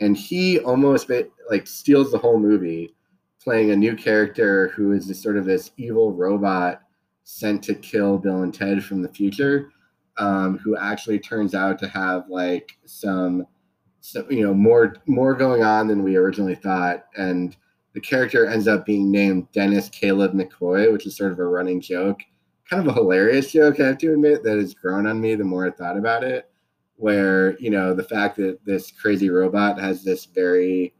and 0.00 0.16
he 0.16 0.58
almost 0.60 1.10
like 1.50 1.66
steals 1.66 2.12
the 2.12 2.18
whole 2.18 2.38
movie, 2.38 2.94
playing 3.42 3.72
a 3.72 3.76
new 3.76 3.94
character 3.94 4.68
who 4.68 4.92
is 4.92 5.06
this 5.06 5.22
sort 5.22 5.36
of 5.36 5.44
this 5.44 5.72
evil 5.76 6.14
robot 6.14 6.80
sent 7.28 7.60
to 7.64 7.74
kill 7.74 8.18
Bill 8.18 8.42
and 8.42 8.54
Ted 8.54 8.84
from 8.84 9.02
the 9.02 9.08
future, 9.08 9.70
um, 10.16 10.58
who 10.58 10.76
actually 10.76 11.18
turns 11.18 11.54
out 11.54 11.76
to 11.80 11.88
have 11.88 12.28
like 12.28 12.78
some, 12.84 13.44
some, 14.00 14.30
you 14.30 14.42
know, 14.42 14.54
more 14.54 14.94
more 15.06 15.34
going 15.34 15.64
on 15.64 15.88
than 15.88 16.04
we 16.04 16.16
originally 16.16 16.54
thought, 16.54 17.06
and 17.16 17.56
the 17.94 18.00
character 18.00 18.46
ends 18.46 18.68
up 18.68 18.86
being 18.86 19.10
named 19.10 19.50
Dennis 19.52 19.88
Caleb 19.88 20.34
McCoy, 20.34 20.92
which 20.92 21.06
is 21.06 21.16
sort 21.16 21.32
of 21.32 21.40
a 21.40 21.44
running 21.44 21.80
joke. 21.80 22.20
Kind 22.70 22.86
of 22.86 22.96
a 22.96 22.98
hilarious 22.98 23.50
joke, 23.52 23.80
I 23.80 23.88
have 23.88 23.98
to 23.98 24.12
admit, 24.12 24.42
that 24.44 24.58
has 24.58 24.74
grown 24.74 25.06
on 25.06 25.20
me 25.20 25.34
the 25.34 25.44
more 25.44 25.66
I 25.66 25.70
thought 25.70 25.96
about 25.96 26.24
it 26.24 26.48
where 26.96 27.58
you 27.58 27.70
know 27.70 27.94
the 27.94 28.02
fact 28.02 28.36
that 28.36 28.58
this 28.64 28.90
crazy 28.90 29.30
robot 29.30 29.78
has 29.78 30.02
this 30.02 30.24
very 30.24 30.94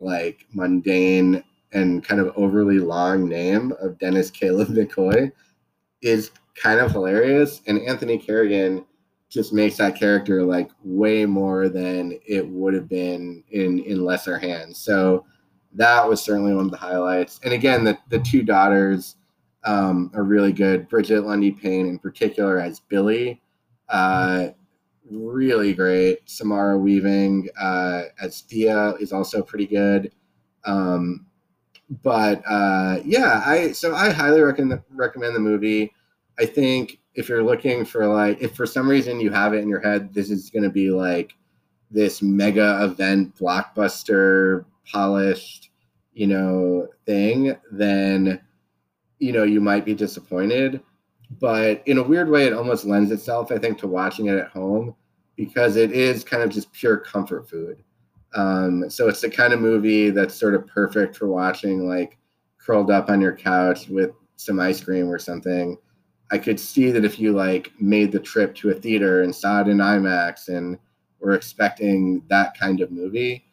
like 0.00 0.46
mundane 0.52 1.44
and 1.72 2.04
kind 2.04 2.20
of 2.20 2.32
overly 2.36 2.78
long 2.78 3.28
name 3.28 3.72
of 3.80 3.98
Dennis 3.98 4.30
Caleb 4.30 4.68
McCoy 4.70 5.30
is 6.02 6.30
kind 6.54 6.80
of 6.80 6.92
hilarious 6.92 7.62
and 7.66 7.80
Anthony 7.82 8.18
Carrigan 8.18 8.84
just 9.28 9.52
makes 9.52 9.76
that 9.76 9.96
character 9.96 10.42
like 10.42 10.70
way 10.82 11.24
more 11.24 11.68
than 11.68 12.18
it 12.26 12.46
would 12.48 12.74
have 12.74 12.88
been 12.88 13.44
in 13.50 13.78
in 13.80 14.04
lesser 14.04 14.38
hands 14.38 14.78
so 14.78 15.24
that 15.72 16.06
was 16.08 16.20
certainly 16.20 16.52
one 16.52 16.64
of 16.64 16.70
the 16.70 16.76
highlights 16.76 17.38
and 17.44 17.52
again 17.52 17.84
the, 17.84 17.96
the 18.08 18.18
two 18.18 18.42
daughters 18.42 19.16
um, 19.64 20.10
are 20.14 20.24
really 20.24 20.54
good 20.54 20.88
Brigette 20.88 21.24
Lundy-Paine, 21.24 21.86
in 21.86 21.98
particular 21.98 22.58
as 22.58 22.80
Billie 22.80 23.40
uh, 23.90 24.48
really 25.10 25.74
great. 25.74 26.28
Samara 26.28 26.78
Weaving 26.78 27.48
uh, 27.60 28.02
as 28.20 28.42
Thea 28.42 28.94
is 29.00 29.12
also 29.12 29.42
pretty 29.42 29.66
good. 29.66 30.12
Um, 30.64 31.26
but 32.02 32.42
uh, 32.46 33.00
yeah, 33.04 33.42
I 33.44 33.72
so 33.72 33.94
I 33.94 34.10
highly 34.10 34.40
recommend 34.40 34.82
recommend 34.90 35.34
the 35.34 35.40
movie. 35.40 35.92
I 36.38 36.46
think 36.46 36.98
if 37.14 37.28
you're 37.28 37.42
looking 37.42 37.84
for 37.84 38.06
like 38.06 38.40
if 38.40 38.54
for 38.54 38.66
some 38.66 38.88
reason 38.88 39.20
you 39.20 39.30
have 39.30 39.54
it 39.54 39.58
in 39.58 39.68
your 39.68 39.80
head, 39.80 40.14
this 40.14 40.30
is 40.30 40.50
going 40.50 40.62
to 40.62 40.70
be 40.70 40.90
like 40.90 41.34
this 41.90 42.22
mega 42.22 42.84
event 42.84 43.36
blockbuster 43.36 44.64
polished, 44.86 45.70
you 46.12 46.26
know, 46.26 46.88
thing, 47.06 47.56
then 47.72 48.40
you 49.18 49.32
know 49.32 49.42
you 49.42 49.60
might 49.60 49.84
be 49.84 49.94
disappointed 49.94 50.80
but 51.38 51.82
in 51.86 51.98
a 51.98 52.02
weird 52.02 52.28
way, 52.28 52.46
it 52.46 52.52
almost 52.52 52.84
lends 52.84 53.12
itself, 53.12 53.52
I 53.52 53.58
think, 53.58 53.78
to 53.78 53.86
watching 53.86 54.26
it 54.26 54.36
at 54.36 54.48
home 54.48 54.94
because 55.36 55.76
it 55.76 55.92
is 55.92 56.24
kind 56.24 56.42
of 56.42 56.50
just 56.50 56.72
pure 56.72 56.96
comfort 56.96 57.48
food. 57.48 57.82
Um, 58.34 58.88
so 58.88 59.08
it's 59.08 59.20
the 59.20 59.30
kind 59.30 59.52
of 59.52 59.60
movie 59.60 60.10
that's 60.10 60.34
sort 60.34 60.54
of 60.54 60.66
perfect 60.66 61.16
for 61.16 61.26
watching, 61.28 61.88
like 61.88 62.18
curled 62.58 62.90
up 62.90 63.10
on 63.10 63.20
your 63.20 63.34
couch 63.34 63.88
with 63.88 64.12
some 64.36 64.60
ice 64.60 64.82
cream 64.82 65.08
or 65.08 65.18
something. 65.18 65.76
I 66.30 66.38
could 66.38 66.60
see 66.60 66.90
that 66.92 67.04
if 67.04 67.18
you 67.18 67.32
like 67.32 67.72
made 67.80 68.12
the 68.12 68.20
trip 68.20 68.54
to 68.56 68.70
a 68.70 68.74
theater 68.74 69.22
and 69.22 69.34
saw 69.34 69.60
it 69.60 69.68
in 69.68 69.78
IMAX 69.78 70.48
and 70.48 70.78
were 71.18 71.32
expecting 71.32 72.22
that 72.28 72.56
kind 72.58 72.80
of 72.80 72.92
movie, 72.92 73.44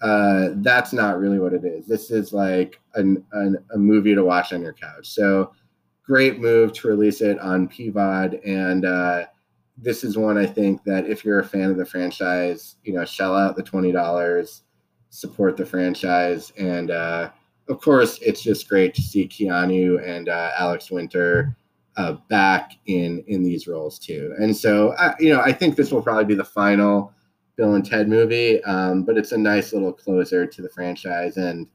uh, 0.00 0.50
that's 0.56 0.92
not 0.92 1.18
really 1.18 1.38
what 1.38 1.54
it 1.54 1.64
is. 1.64 1.86
This 1.86 2.10
is 2.10 2.32
like 2.32 2.80
an, 2.94 3.24
an, 3.32 3.58
a 3.74 3.78
movie 3.78 4.14
to 4.14 4.24
watch 4.24 4.52
on 4.52 4.62
your 4.62 4.72
couch. 4.72 5.08
So 5.08 5.52
great 6.04 6.38
move 6.38 6.72
to 6.74 6.88
release 6.88 7.20
it 7.20 7.38
on 7.40 7.68
PVOD 7.68 8.40
and 8.46 8.84
uh, 8.84 9.24
this 9.76 10.04
is 10.04 10.16
one 10.16 10.38
I 10.38 10.46
think 10.46 10.84
that 10.84 11.06
if 11.06 11.24
you're 11.24 11.40
a 11.40 11.44
fan 11.44 11.70
of 11.70 11.76
the 11.76 11.86
franchise, 11.86 12.76
you 12.84 12.92
know, 12.92 13.04
shell 13.04 13.34
out 13.36 13.56
the 13.56 13.62
twenty 13.62 13.92
dollars, 13.92 14.62
support 15.10 15.56
the 15.56 15.66
franchise, 15.66 16.52
and 16.58 16.90
uh, 16.90 17.30
of 17.68 17.80
course, 17.80 18.18
it's 18.22 18.42
just 18.42 18.68
great 18.68 18.94
to 18.94 19.02
see 19.02 19.26
Keanu 19.26 20.06
and 20.06 20.28
uh, 20.28 20.50
Alex 20.58 20.90
Winter 20.90 21.56
uh, 21.96 22.16
back 22.28 22.72
in 22.86 23.24
in 23.26 23.42
these 23.42 23.66
roles 23.66 23.98
too. 23.98 24.34
And 24.38 24.56
so, 24.56 24.94
you 25.18 25.32
know, 25.32 25.40
I 25.40 25.52
think 25.52 25.76
this 25.76 25.90
will 25.90 26.02
probably 26.02 26.24
be 26.24 26.34
the 26.34 26.44
final 26.44 27.12
Bill 27.56 27.74
and 27.74 27.84
Ted 27.84 28.08
movie, 28.08 28.62
um, 28.64 29.04
but 29.04 29.16
it's 29.16 29.32
a 29.32 29.38
nice 29.38 29.72
little 29.72 29.92
closer 29.92 30.46
to 30.46 30.62
the 30.62 30.68
franchise, 30.68 31.36
and 31.36 31.66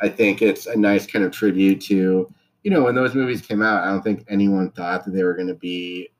I 0.00 0.08
think 0.08 0.42
it's 0.42 0.66
a 0.66 0.76
nice 0.76 1.06
kind 1.06 1.24
of 1.24 1.32
tribute 1.32 1.80
to. 1.82 2.32
You 2.64 2.70
know, 2.72 2.82
when 2.82 2.96
those 2.96 3.14
movies 3.14 3.40
came 3.40 3.62
out, 3.62 3.84
I 3.84 3.90
don't 3.90 4.02
think 4.02 4.24
anyone 4.28 4.72
thought 4.72 5.04
that 5.04 5.12
they 5.12 5.22
were 5.22 5.34
going 5.34 5.46
to 5.46 5.54
be 5.54 6.10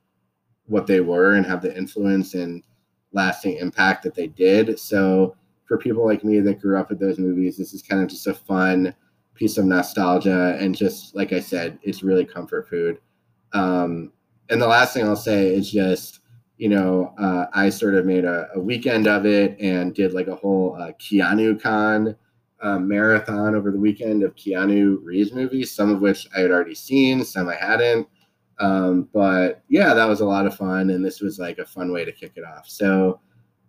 what 0.67 0.87
they 0.87 0.99
were 0.99 1.33
and 1.33 1.45
have 1.45 1.61
the 1.61 1.75
influence 1.75 2.33
and 2.33 2.63
lasting 3.13 3.57
impact 3.57 4.03
that 4.03 4.15
they 4.15 4.27
did. 4.27 4.79
So 4.79 5.35
for 5.65 5.77
people 5.77 6.05
like 6.05 6.23
me 6.23 6.39
that 6.39 6.61
grew 6.61 6.77
up 6.77 6.89
with 6.89 6.99
those 6.99 7.19
movies, 7.19 7.57
this 7.57 7.73
is 7.73 7.81
kind 7.81 8.01
of 8.01 8.09
just 8.09 8.27
a 8.27 8.33
fun 8.33 8.93
piece 9.33 9.57
of 9.57 9.65
nostalgia 9.65 10.57
and 10.59 10.75
just 10.75 11.15
like 11.15 11.33
I 11.33 11.39
said, 11.39 11.79
it's 11.83 12.03
really 12.03 12.25
comfort 12.25 12.67
food. 12.67 12.99
Um, 13.53 14.11
and 14.49 14.61
the 14.61 14.67
last 14.67 14.93
thing 14.93 15.05
I'll 15.05 15.15
say 15.15 15.53
is 15.53 15.71
just 15.71 16.21
you 16.57 16.69
know 16.69 17.13
uh, 17.19 17.45
I 17.53 17.69
sort 17.69 17.95
of 17.95 18.05
made 18.05 18.25
a, 18.25 18.49
a, 18.55 18.59
weekend 18.59 19.07
of 19.07 19.25
it 19.25 19.59
and 19.59 19.93
did 19.93 20.13
like 20.13 20.27
a 20.27 20.35
whole 20.35 20.75
uh, 20.79 20.91
Keanu 20.93 21.61
Con 21.61 22.15
uh, 22.61 22.79
marathon 22.79 23.55
over 23.55 23.71
the 23.71 23.79
weekend 23.79 24.23
of 24.23 24.35
Keanu 24.35 24.97
Reeves 25.03 25.33
movies, 25.33 25.71
some 25.71 25.91
of 25.91 26.01
which 26.01 26.27
I 26.35 26.41
had 26.41 26.51
already 26.51 26.75
seen, 26.75 27.23
some 27.23 27.47
I 27.47 27.55
hadn't. 27.55 28.07
Um, 28.59 29.07
but 29.13 29.63
yeah, 29.67 29.93
that 29.93 30.07
was 30.07 30.21
a 30.21 30.25
lot 30.25 30.45
of 30.45 30.55
fun, 30.55 30.89
and 30.89 31.05
this 31.05 31.21
was 31.21 31.37
like 31.39 31.59
a 31.59 31.65
fun 31.65 31.91
way 31.91 32.05
to 32.05 32.11
kick 32.11 32.33
it 32.35 32.43
off. 32.43 32.67
So, 32.67 33.19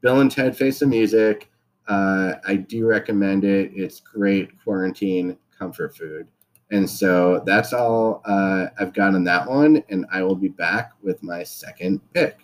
Bill 0.01 0.21
and 0.21 0.31
Ted 0.31 0.57
Face 0.57 0.79
the 0.79 0.87
Music. 0.87 1.51
uh, 1.89 2.35
I 2.47 2.57
do 2.57 2.87
recommend 2.87 3.45
it. 3.45 3.73
It's 3.75 4.01
great 4.01 4.51
quarantine 4.63 5.37
comfort 5.59 5.97
food. 5.97 6.29
And 6.71 6.89
so 6.89 7.43
that's 7.47 7.73
all 7.73 8.21
uh, 8.27 8.67
I've 8.79 8.93
got 8.93 9.15
on 9.15 9.25
that 9.25 9.49
one. 9.49 9.83
And 9.89 10.05
I 10.13 10.23
will 10.23 10.37
be 10.37 10.49
back 10.49 10.93
with 11.03 11.23
my 11.23 11.43
second 11.43 12.01
pick. 12.13 12.39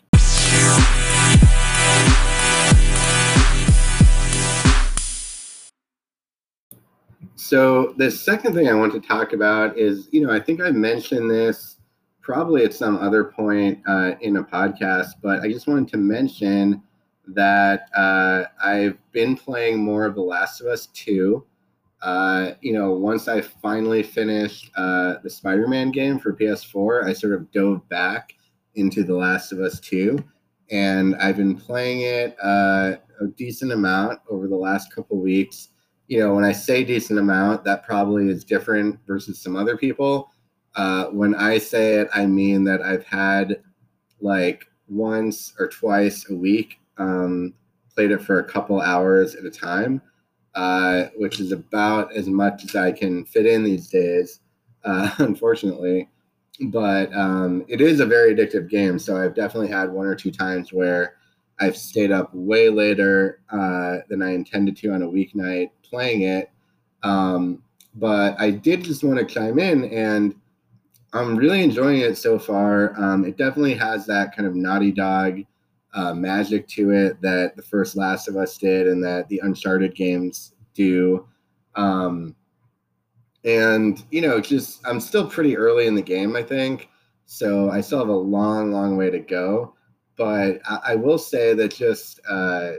So 7.37 7.95
the 7.99 8.11
second 8.11 8.55
thing 8.55 8.69
I 8.69 8.75
want 8.75 8.95
to 8.95 9.01
talk 9.01 9.35
about 9.35 9.77
is, 9.77 10.09
you 10.11 10.27
know, 10.27 10.33
I 10.33 10.41
think 10.41 10.63
I 10.63 10.71
mentioned 10.71 11.31
this 11.31 11.74
probably 12.25 12.65
at 12.65 12.73
some 12.73 12.97
other 12.97 13.23
point 13.23 13.79
uh, 13.87 14.13
in 14.23 14.39
a 14.39 14.43
podcast, 14.43 15.11
but 15.23 15.41
I 15.41 15.53
just 15.53 15.69
wanted 15.69 15.89
to 15.89 15.99
mention 15.99 16.83
that 17.29 17.89
uh, 17.95 18.45
I've 18.63 18.99
been 19.13 19.37
playing 19.37 19.79
more 19.79 20.07
of 20.07 20.15
The 20.15 20.23
Last 20.23 20.61
of 20.61 20.67
Us 20.67 20.87
2. 20.87 21.45
Uh, 22.03 22.53
you 22.61 22.73
know, 22.73 22.93
once 22.93 23.29
I 23.29 23.43
finally 23.43 24.03
finished 24.03 24.71
uh, 24.77 25.17
the 25.23 25.31
Spider 25.31 25.69
Man 25.69 25.91
game 25.91 26.19
for 26.19 26.35
PS4, 26.35 27.05
I 27.05 27.13
sort 27.13 27.35
of 27.35 27.51
dove 27.53 27.87
back 27.91 28.35
into 28.75 29.05
The 29.05 29.15
Last 29.15 29.53
of 29.53 29.61
Us 29.61 29.79
2. 29.81 30.19
And 30.71 31.15
I've 31.17 31.37
been 31.37 31.55
playing 31.55 32.01
it 32.03 32.37
uh, 32.43 32.97
a 33.21 33.27
decent 33.37 33.73
amount 33.73 34.21
over 34.31 34.49
the 34.49 34.57
last 34.57 34.95
couple 34.95 35.19
weeks. 35.19 35.69
You 36.09 36.21
know, 36.21 36.35
when 36.35 36.45
I 36.45 36.53
say 36.53 36.85
decent 36.85 37.19
amount, 37.19 37.65
that 37.65 37.85
probably 37.85 38.29
is 38.29 38.45
different 38.45 38.99
versus 39.07 39.39
some 39.39 39.57
other 39.57 39.77
people. 39.77 40.31
Uh, 40.77 41.07
when 41.07 41.35
I 41.35 41.59
say 41.59 41.95
it, 41.95 42.09
I 42.15 42.27
mean 42.27 42.65
that 42.65 42.83
I've 42.83 43.05
had 43.05 43.63
like 44.21 44.67
once 44.89 45.55
or 45.59 45.69
twice 45.69 46.29
a 46.31 46.35
week 46.35 46.81
um, 46.99 47.55
played 47.95 48.11
it 48.11 48.23
for 48.23 48.41
a 48.41 48.45
couple 48.45 48.81
hours 48.81 49.35
at 49.35 49.45
a 49.45 49.51
time, 49.51 50.03
uh, 50.55 51.07
which 51.17 51.41
is 51.41 51.53
about 51.53 52.15
as 52.15 52.29
much 52.29 52.65
as 52.65 52.75
I 52.75 52.93
can 52.93 53.25
fit 53.25 53.47
in 53.47 53.65
these 53.65 53.89
days, 53.89 54.41
uh, 54.85 55.11
unfortunately. 55.19 56.09
But 56.61 57.13
um, 57.15 57.65
it 57.69 57.81
is 57.81 57.99
a 58.01 58.07
very 58.07 58.35
addictive 58.35 58.69
game. 58.69 58.99
So 58.99 59.17
I've 59.17 59.35
definitely 59.35 59.69
had 59.69 59.91
one 59.91 60.07
or 60.07 60.15
two 60.15 60.31
times 60.31 60.73
where 60.73 61.17
I've 61.59 61.77
stayed 61.77 62.13
up 62.13 62.33
way 62.33 62.69
later 62.69 63.41
uh, 63.51 63.99
than 64.09 64.23
I 64.23 64.35
intended 64.35 64.77
to 64.79 64.93
on 64.93 65.03
a 65.03 65.09
weeknight 65.09 65.71
playing 65.83 66.23
it. 66.23 66.51
Um, 67.03 67.63
but 67.97 68.41
I 68.41 68.51
did 68.51 68.85
just 68.85 69.05
want 69.05 69.19
to 69.19 69.25
chime 69.25 69.59
in 69.59 69.85
and 69.87 70.35
I'm 71.15 71.37
really 71.37 71.63
enjoying 71.63 72.01
it 72.01 72.19
so 72.19 72.39
far. 72.41 72.93
Um, 73.01 73.25
it 73.25 73.37
definitely 73.37 73.75
has 73.75 74.05
that 74.07 74.37
kind 74.37 74.49
of 74.49 74.57
Naughty 74.57 74.91
Dog 74.91 75.43
uh, 75.95 76.13
magic 76.13 76.67
to 76.69 76.91
it 76.91 77.21
that 77.23 77.55
the 77.55 77.63
first 77.63 77.97
Last 77.97 78.27
of 78.27 78.37
Us 78.37 78.59
did 78.59 78.89
and 78.89 79.03
that 79.05 79.29
the 79.29 79.41
Uncharted 79.45 79.95
games 79.95 80.55
do. 80.75 81.27
Um, 81.77 82.35
and, 83.45 84.03
you 84.11 84.23
know, 84.23 84.41
just 84.41 84.85
I'm 84.85 84.99
still 84.99 85.29
pretty 85.29 85.57
early 85.57 85.87
in 85.87 85.95
the 85.95 86.03
game, 86.03 86.35
I 86.35 86.43
think. 86.43 86.89
So 87.27 87.71
I 87.71 87.81
still 87.81 88.01
have 88.01 88.09
a 88.09 88.13
long, 88.13 88.73
long 88.73 88.97
way 88.97 89.09
to 89.11 89.21
go. 89.21 89.75
But 90.17 90.59
I, 90.69 90.79
I 90.89 90.95
will 90.97 91.19
say 91.19 91.55
that 91.55 91.75
just 91.75 92.21
uh, 92.29 92.73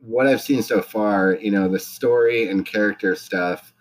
what 0.00 0.28
I've 0.28 0.40
seen 0.40 0.62
so 0.62 0.80
far, 0.80 1.34
you 1.34 1.50
know, 1.50 1.68
the 1.68 1.80
story 1.80 2.48
and 2.48 2.64
character 2.64 3.16
stuff 3.16 3.71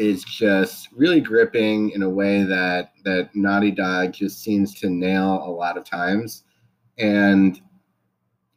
is 0.00 0.24
just 0.24 0.88
really 0.92 1.20
gripping 1.20 1.90
in 1.90 2.02
a 2.02 2.08
way 2.08 2.42
that 2.42 2.92
that 3.04 3.28
Naughty 3.34 3.70
Dog 3.70 4.14
just 4.14 4.42
seems 4.42 4.74
to 4.80 4.88
nail 4.88 5.42
a 5.44 5.50
lot 5.50 5.76
of 5.76 5.84
times. 5.84 6.44
And 6.98 7.60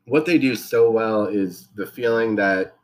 what 0.06 0.26
they 0.26 0.38
do 0.38 0.56
so 0.56 0.90
well 0.90 1.26
is 1.26 1.68
the 1.76 1.86
feeling 1.86 2.38
that 2.38 2.78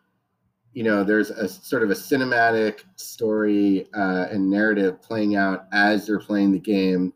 you 0.73 0.83
know 0.83 1.05
there's 1.05 1.29
a 1.29 1.47
sort 1.47 1.83
of 1.83 1.89
a 1.89 1.93
cinematic 1.93 2.81
story 2.97 3.87
uh, 3.95 4.27
and 4.29 4.49
narrative 4.49 5.01
playing 5.01 5.37
out 5.37 5.65
as 5.71 6.05
they're 6.05 6.19
playing 6.19 6.51
the 6.51 6.59
game 6.59 7.13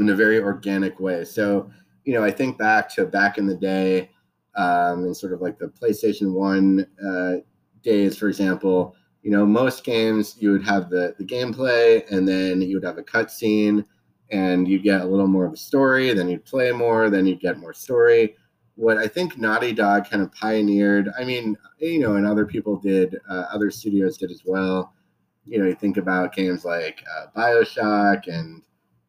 in 0.00 0.08
a 0.08 0.14
very 0.14 0.40
organic 0.40 1.00
way 1.00 1.24
so 1.24 1.70
you 2.04 2.12
know 2.12 2.22
i 2.22 2.30
think 2.30 2.58
back 2.58 2.88
to 2.88 3.06
back 3.06 3.38
in 3.38 3.46
the 3.46 3.56
day 3.56 4.10
um, 4.56 5.04
and 5.04 5.16
sort 5.16 5.32
of 5.32 5.40
like 5.40 5.58
the 5.58 5.68
playstation 5.68 6.32
1 6.32 6.86
uh, 7.06 7.34
days 7.82 8.16
for 8.18 8.28
example 8.28 8.94
you 9.22 9.30
know 9.30 9.44
most 9.44 9.84
games 9.84 10.36
you 10.38 10.50
would 10.50 10.64
have 10.64 10.90
the 10.90 11.14
the 11.18 11.24
gameplay 11.24 12.02
and 12.10 12.26
then 12.26 12.62
you 12.62 12.76
would 12.76 12.84
have 12.84 12.98
a 12.98 13.02
cutscene 13.02 13.84
and 14.30 14.68
you'd 14.68 14.82
get 14.82 15.00
a 15.00 15.06
little 15.06 15.26
more 15.26 15.44
of 15.44 15.52
a 15.52 15.56
story 15.56 16.12
then 16.12 16.28
you'd 16.28 16.44
play 16.44 16.72
more 16.72 17.10
then 17.10 17.26
you'd 17.26 17.40
get 17.40 17.58
more 17.58 17.72
story 17.72 18.34
what 18.80 18.96
I 18.96 19.06
think 19.06 19.36
Naughty 19.36 19.74
Dog 19.74 20.08
kind 20.08 20.22
of 20.22 20.32
pioneered. 20.32 21.10
I 21.18 21.22
mean, 21.22 21.56
you 21.78 21.98
know, 21.98 22.14
and 22.14 22.26
other 22.26 22.46
people 22.46 22.76
did, 22.76 23.14
uh, 23.28 23.44
other 23.52 23.70
studios 23.70 24.16
did 24.16 24.30
as 24.30 24.42
well. 24.46 24.94
You 25.44 25.58
know, 25.58 25.66
you 25.66 25.74
think 25.74 25.98
about 25.98 26.34
games 26.34 26.64
like 26.64 27.04
uh, 27.14 27.26
Bioshock 27.36 28.26
and 28.26 28.62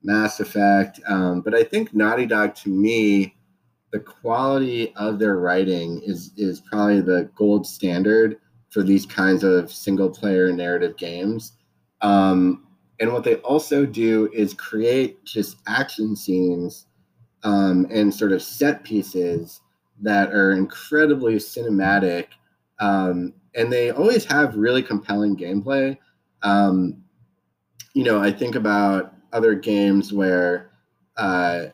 Mass 0.04 0.42
Effect, 0.42 1.00
um, 1.08 1.42
but 1.42 1.56
I 1.56 1.64
think 1.64 1.94
Naughty 1.94 2.26
Dog, 2.26 2.54
to 2.56 2.70
me, 2.70 3.36
the 3.92 4.00
quality 4.00 4.94
of 4.96 5.20
their 5.20 5.38
writing 5.38 6.02
is 6.04 6.32
is 6.38 6.62
probably 6.62 7.02
the 7.02 7.30
gold 7.36 7.68
standard 7.68 8.38
for 8.72 8.84
these 8.84 9.06
kinds 9.06 9.44
of 9.44 9.72
single 9.72 10.10
player 10.10 10.52
narrative 10.52 10.98
games. 10.98 11.54
Um, 12.02 12.66
and 13.00 13.12
what 13.12 13.24
they 13.24 13.36
also 13.36 13.86
do 13.86 14.30
is 14.34 14.54
create 14.54 15.24
just 15.26 15.58
action 15.68 16.16
scenes 16.16 16.88
um, 17.44 17.86
and 17.92 18.14
sort 18.14 18.32
of 18.32 18.42
set 18.42 18.84
pieces 18.84 19.62
that 20.02 20.34
are 20.34 20.52
incredibly 20.52 21.36
cinematic. 21.36 22.28
Um, 22.80 23.34
and 23.56 23.72
they 23.72 23.92
always 23.92 24.26
have 24.26 24.56
really 24.56 24.82
compelling 24.82 25.36
gameplay. 25.36 25.98
Um, 26.42 27.04
you 27.94 28.04
know, 28.04 28.22
I 28.22 28.32
think 28.32 28.56
about 28.56 29.14
other 29.34 29.54
games 29.54 30.14
where 30.14 30.72
uh, 31.18 31.66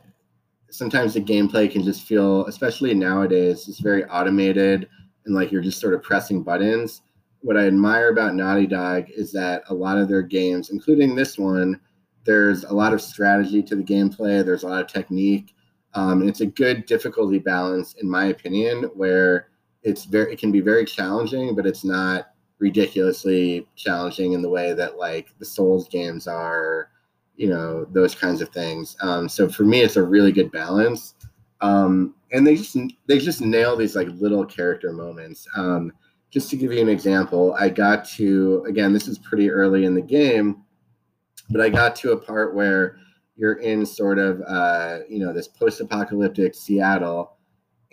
sometimes 0.72 1.14
the 1.14 1.22
gameplay 1.22 1.72
can 1.72 1.84
just 1.84 2.04
feel, 2.04 2.46
especially 2.48 2.94
nowadays, 2.94 3.68
it's 3.68 3.80
very 3.80 4.04
automated 4.06 4.88
and 5.28 5.36
like 5.36 5.52
you're 5.52 5.62
just 5.62 5.80
sort 5.80 5.94
of 5.94 6.02
pressing 6.02 6.42
buttons. 6.42 7.04
What 7.42 7.58
I 7.58 7.68
admire 7.68 8.10
about 8.10 8.34
Naughty 8.34 8.66
Dog 8.66 9.06
is 9.10 9.32
that 9.34 9.64
a 9.70 9.74
lot 9.74 10.00
of 10.00 10.08
their 10.08 10.24
games, 10.24 10.72
including 10.72 11.16
this 11.16 11.38
one, 11.38 11.80
there's 12.24 12.64
a 12.64 12.74
lot 12.74 12.94
of 12.94 13.02
strategy 13.02 13.62
to 13.64 13.76
the 13.76 13.84
gameplay, 13.84 14.44
there's 14.44 14.64
a 14.64 14.68
lot 14.68 14.82
of 14.82 14.88
technique, 14.88 15.54
um, 15.94 16.22
and 16.22 16.30
it's 16.30 16.42
a 16.42 16.46
good 16.46 16.86
difficulty 16.86 17.40
balance, 17.40 17.94
in 18.02 18.10
my 18.10 18.26
opinion, 18.26 18.84
where 18.96 19.50
it's 19.84 20.06
very 20.06 20.34
it 20.34 20.40
can 20.40 20.52
be 20.52 20.60
very 20.60 20.84
challenging, 20.84 21.56
but 21.56 21.66
it's 21.66 21.84
not 21.84 22.30
ridiculously 22.60 23.68
challenging 23.76 24.34
in 24.34 24.42
the 24.42 24.50
way 24.50 24.74
that 24.74 24.98
like 24.98 25.30
the 25.40 25.46
Souls 25.46 25.88
games 25.88 26.28
are, 26.28 26.90
you 27.36 27.48
know, 27.48 27.86
those 27.92 28.16
kinds 28.16 28.42
of 28.42 28.50
things. 28.50 28.98
Um, 29.02 29.30
so 29.30 29.48
for 29.48 29.64
me, 29.64 29.82
it's 29.82 29.96
a 29.96 30.04
really 30.04 30.32
good 30.32 30.52
balance. 30.52 31.14
Um, 31.62 32.16
and 32.32 32.46
they 32.46 32.56
just 32.56 32.78
they 33.08 33.20
just 33.20 33.42
nail 33.42 33.76
these 33.76 33.96
like 33.96 34.08
little 34.10 34.46
character 34.46 34.92
moments. 34.92 35.48
Um, 35.56 35.92
just 36.30 36.50
to 36.50 36.58
give 36.58 36.74
you 36.74 36.82
an 36.82 36.90
example, 36.90 37.56
I 37.58 37.70
got 37.70 38.06
to 38.10 38.64
again, 38.68 38.94
this 38.94 39.08
is 39.08 39.18
pretty 39.18 39.50
early 39.50 39.86
in 39.86 39.94
the 39.94 40.02
game, 40.02 40.64
but 41.50 41.62
I 41.62 41.70
got 41.70 41.96
to 41.98 42.12
a 42.12 42.18
part 42.18 42.56
where 42.56 42.98
you're 43.36 43.60
in 43.60 43.86
sort 43.86 44.20
of 44.20 44.42
uh, 44.48 45.00
you 45.10 45.20
know 45.20 45.32
this 45.32 45.48
post-apocalyptic 45.48 46.54
Seattle, 46.56 47.38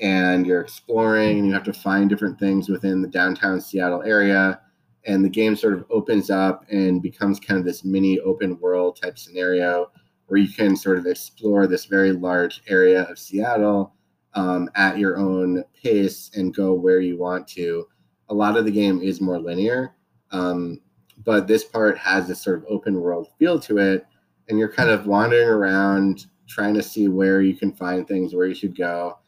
and 0.01 0.47
you're 0.47 0.61
exploring, 0.61 1.39
and 1.39 1.47
you 1.47 1.53
have 1.53 1.65
to 1.65 1.73
find 1.73 2.11
different 2.11 2.39
things 2.39 2.69
within 2.69 3.03
the 3.03 3.09
downtown 3.09 3.61
Seattle 3.61 4.03
area. 4.03 4.61
And 5.07 5.23
the 5.23 5.29
game 5.29 5.55
sort 5.55 5.75
of 5.75 5.85
opens 5.91 6.31
up 6.31 6.65
and 6.71 7.03
becomes 7.03 7.39
kind 7.39 7.61
of 7.61 7.67
this 7.67 7.85
mini 7.85 8.19
open 8.21 8.59
world 8.59 8.99
type 9.01 9.19
scenario 9.19 9.91
where 10.35 10.43
you 10.43 10.53
can 10.53 10.75
sort 10.75 10.99
of 10.99 11.07
explore 11.07 11.69
this 11.69 11.85
very 11.85 12.11
large 12.11 12.61
area 12.67 13.03
of 13.05 13.21
Seattle 13.21 13.95
um, 14.35 14.69
at 14.75 14.99
your 14.99 15.17
own 15.17 15.63
pace 15.81 16.33
and 16.35 16.53
go 16.53 16.75
where 16.75 16.99
you 16.99 17.17
want 17.17 17.47
to. 17.47 17.87
A 18.31 18.35
lot 18.35 18.57
of 18.57 18.65
the 18.65 18.73
game 18.73 19.01
is 19.01 19.21
more 19.21 19.39
linear, 19.39 19.95
um, 20.33 20.81
but 21.25 21.47
this 21.47 21.63
part 21.63 21.97
has 21.99 22.27
this 22.27 22.43
sort 22.43 22.59
of 22.59 22.65
open 22.69 23.01
world 23.01 23.29
feel 23.39 23.61
to 23.61 23.79
it 23.79 24.07
and 24.49 24.59
you're 24.59 24.73
kind 24.73 24.91
of 24.91 25.07
wandering 25.07 25.49
around 25.49 26.27
trying 26.49 26.75
to 26.75 26.83
see 26.83 27.07
where 27.07 27.41
you 27.41 27.55
can 27.55 27.71
find 27.71 28.09
things, 28.09 28.35
where 28.35 28.49
you 28.49 28.57
should 28.57 28.77
go. 28.77 29.21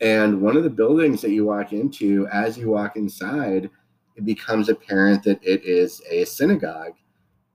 And 0.00 0.40
one 0.40 0.56
of 0.56 0.64
the 0.64 0.70
buildings 0.70 1.20
that 1.20 1.32
you 1.32 1.44
walk 1.44 1.74
into, 1.74 2.26
as 2.32 2.56
you 2.56 2.70
walk 2.70 2.96
inside, 2.96 3.68
it 4.16 4.24
becomes 4.24 4.70
apparent 4.70 5.24
that 5.24 5.44
it 5.44 5.62
is 5.62 6.00
a 6.08 6.24
synagogue. 6.24 6.94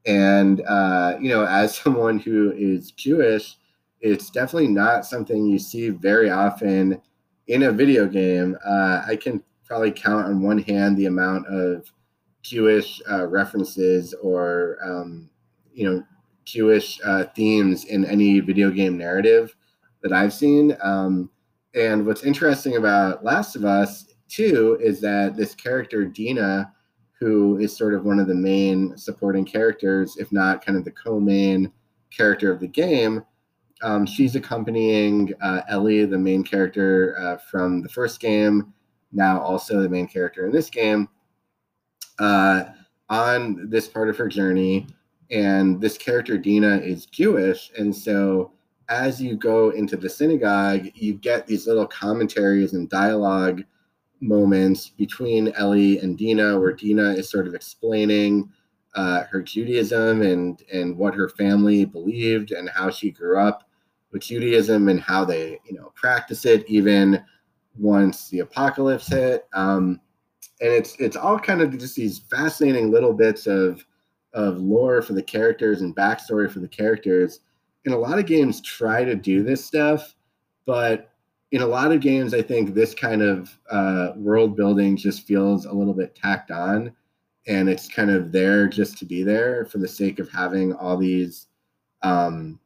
And, 0.08 0.62
uh, 0.62 1.17
you 1.22 1.30
know, 1.30 1.46
as 1.46 1.76
someone 1.84 2.17
who 2.17 2.54
is 2.54 2.91
Jewish, 2.91 3.58
it's 4.02 4.30
definitely 4.30 4.70
not 4.70 5.06
something 5.06 5.46
you 5.46 5.60
see 5.60 5.89
very 5.89 6.30
often 6.30 7.02
in 7.48 7.63
a 7.63 7.72
video 7.72 8.08
game. 8.08 8.58
Uh, 8.65 9.04
I 9.08 9.15
can 9.15 9.43
probably 9.65 9.91
count 9.91 10.28
on 10.28 10.41
one 10.41 10.60
hand 10.60 10.98
the 10.98 11.08
amount 11.08 11.46
of 11.48 11.91
Jewish 12.41 13.02
uh, 13.12 13.28
references 13.28 14.13
or, 14.15 14.78
um, 14.84 15.30
you 15.74 15.89
know, 15.89 16.04
Jewish 16.46 17.00
uh, 17.04 17.26
themes 17.36 17.86
in 17.86 18.06
any 18.06 18.39
video 18.39 18.72
game 18.72 18.98
narrative 18.98 19.54
that 20.02 20.13
I've 20.13 20.34
seen. 20.34 20.78
Um, 20.82 21.30
and 21.76 22.06
what's 22.06 22.24
interesting 22.24 22.78
about 22.78 23.24
Last 23.24 23.56
of 23.56 23.65
Us 23.65 24.13
too 24.30 24.78
is 24.82 25.02
that 25.02 25.36
this 25.36 25.54
character 25.54 26.06
Dina, 26.06 26.72
who 27.20 27.58
is 27.58 27.76
sort 27.76 27.94
of 27.94 28.06
one 28.06 28.20
of 28.20 28.28
the 28.28 28.36
main 28.36 28.96
supporting 28.98 29.46
characters, 29.46 30.18
if 30.18 30.32
not 30.32 30.64
kind 30.64 30.78
of 30.78 30.86
the 30.86 30.92
co-main 30.92 31.72
character 32.12 32.52
of 32.52 32.60
the 32.60 32.68
game, 32.68 33.24
um, 33.84 34.06
she's 34.06 34.36
accompanying 34.36 35.34
uh, 35.42 35.62
Ellie, 35.70 36.06
the 36.06 36.18
main 36.18 36.44
character 36.44 37.16
uh, 37.20 37.38
from 37.38 37.82
the 37.82 37.90
first 37.90 38.20
game, 38.20 38.74
now 39.12 39.40
also 39.40 39.82
the 39.82 39.90
main 39.90 40.08
character 40.08 40.46
in 40.46 40.52
this 40.52 40.70
game, 40.70 41.08
uh, 42.20 42.66
on 43.10 43.70
this 43.70 43.88
part 43.88 44.10
of 44.10 44.18
her 44.18 44.28
journey. 44.28 44.88
And 45.30 45.82
this 45.82 45.98
character, 45.98 46.38
Dina, 46.38 46.78
is 46.78 47.06
Jewish. 47.06 47.72
And 47.78 47.96
so 47.96 48.54
as 48.90 49.22
you 49.22 49.36
go 49.36 49.72
into 49.72 49.98
the 49.98 50.10
synagogue, 50.10 50.88
you 50.96 51.14
get 51.14 51.46
these 51.46 51.68
little 51.68 51.86
commentaries 51.86 52.74
and 52.74 52.90
dialogue 52.90 53.64
moments 54.20 54.90
between 54.90 55.50
Ellie 55.54 56.00
and 56.00 56.18
Dina, 56.18 56.60
where 56.60 56.74
Dina 56.74 57.12
is 57.14 57.30
sort 57.30 57.48
of 57.48 57.56
explaining 57.56 58.50
uh, 58.96 59.24
her 59.26 59.42
Judaism 59.42 60.22
and 60.22 60.62
and 60.72 60.98
what 60.98 61.14
her 61.14 61.30
family 61.30 61.86
believed 61.86 62.52
and 62.52 62.70
how 62.70 62.90
she 62.90 63.12
grew 63.12 63.40
up 63.40 63.70
with 64.12 64.24
Judaism 64.24 64.90
and 64.90 65.00
how 65.00 65.24
they 65.26 65.60
you 65.66 65.78
know 65.78 65.92
practice 65.96 66.46
it 66.46 66.68
even 66.68 67.24
once 67.78 68.30
the 68.30 68.40
apocalypse 68.40 69.08
hit. 69.08 69.48
Um, 69.54 70.02
and 70.62 70.72
it's 70.72 70.96
it's 71.00 71.16
all 71.16 71.40
kind 71.40 71.62
of 71.62 71.78
just 71.78 71.96
these 71.96 72.20
fascinating 72.20 72.92
little 72.92 73.14
bits 73.14 73.46
of 73.48 73.86
of 74.34 74.58
lore 74.60 75.02
for 75.02 75.14
the 75.14 75.22
characters 75.22 75.82
and 75.82 75.96
backstory 75.96 76.50
for 76.52 76.60
the 76.60 76.68
characters 76.68 77.40
And 77.86 77.94
a 77.94 77.98
lot 77.98 78.20
of 78.20 78.26
games 78.26 78.62
try 78.62 79.04
to 79.04 79.16
do 79.16 79.44
this 79.44 79.64
stuff, 79.64 80.16
but 80.66 81.12
in 81.52 81.62
a 81.62 81.68
lot 81.68 81.92
of 81.92 82.02
games, 82.02 82.34
I 82.34 82.42
think 82.42 82.74
this 82.74 82.94
kind 82.94 83.22
of 83.22 83.58
uh, 83.70 84.12
world 84.16 84.56
building 84.56 84.98
just 84.98 85.26
feels 85.26 85.66
a 85.66 85.72
little 85.72 85.94
bit 85.94 86.16
tacked 86.16 86.52
on, 86.52 86.94
and 87.48 87.70
it's 87.70 87.88
kind 87.88 88.12
of 88.12 88.32
there 88.32 88.68
just 88.68 88.98
to 88.98 89.06
be 89.06 89.24
there 89.24 89.66
for 89.66 89.78
the 89.78 89.88
sake 89.88 90.20
of 90.20 90.30
having 90.30 90.74
all 90.74 90.98
these, 90.98 91.48
um, 92.04 92.60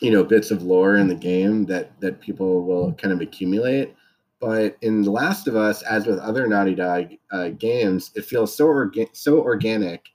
you 0.00 0.10
know, 0.10 0.24
bits 0.24 0.50
of 0.50 0.62
lore 0.62 0.96
in 0.96 1.08
the 1.08 1.14
game 1.14 1.66
that 1.66 1.98
that 2.00 2.20
people 2.20 2.64
will 2.64 2.94
kind 2.94 3.12
of 3.12 3.20
accumulate. 3.20 3.94
But 4.40 4.78
in 4.80 5.02
The 5.02 5.10
Last 5.10 5.46
of 5.46 5.54
Us, 5.54 5.82
as 5.82 6.06
with 6.06 6.18
other 6.18 6.46
Naughty 6.46 6.74
Dog 6.74 7.10
uh, 7.30 7.48
games, 7.50 8.10
it 8.14 8.24
feels 8.24 8.56
so 8.56 8.66
orga- 8.66 9.14
so 9.14 9.42
organic, 9.42 10.06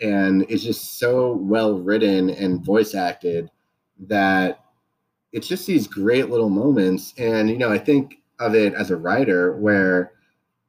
and 0.00 0.46
it's 0.48 0.64
just 0.64 0.98
so 0.98 1.32
well 1.32 1.78
written 1.78 2.30
and 2.30 2.64
voice 2.64 2.94
acted 2.94 3.50
that 3.98 4.60
it's 5.36 5.46
just 5.46 5.66
these 5.66 5.86
great 5.86 6.30
little 6.30 6.48
moments. 6.48 7.12
And, 7.18 7.50
you 7.50 7.58
know, 7.58 7.70
I 7.70 7.76
think 7.76 8.22
of 8.38 8.54
it 8.54 8.72
as 8.72 8.90
a 8.90 8.96
writer 8.96 9.54
where, 9.58 10.12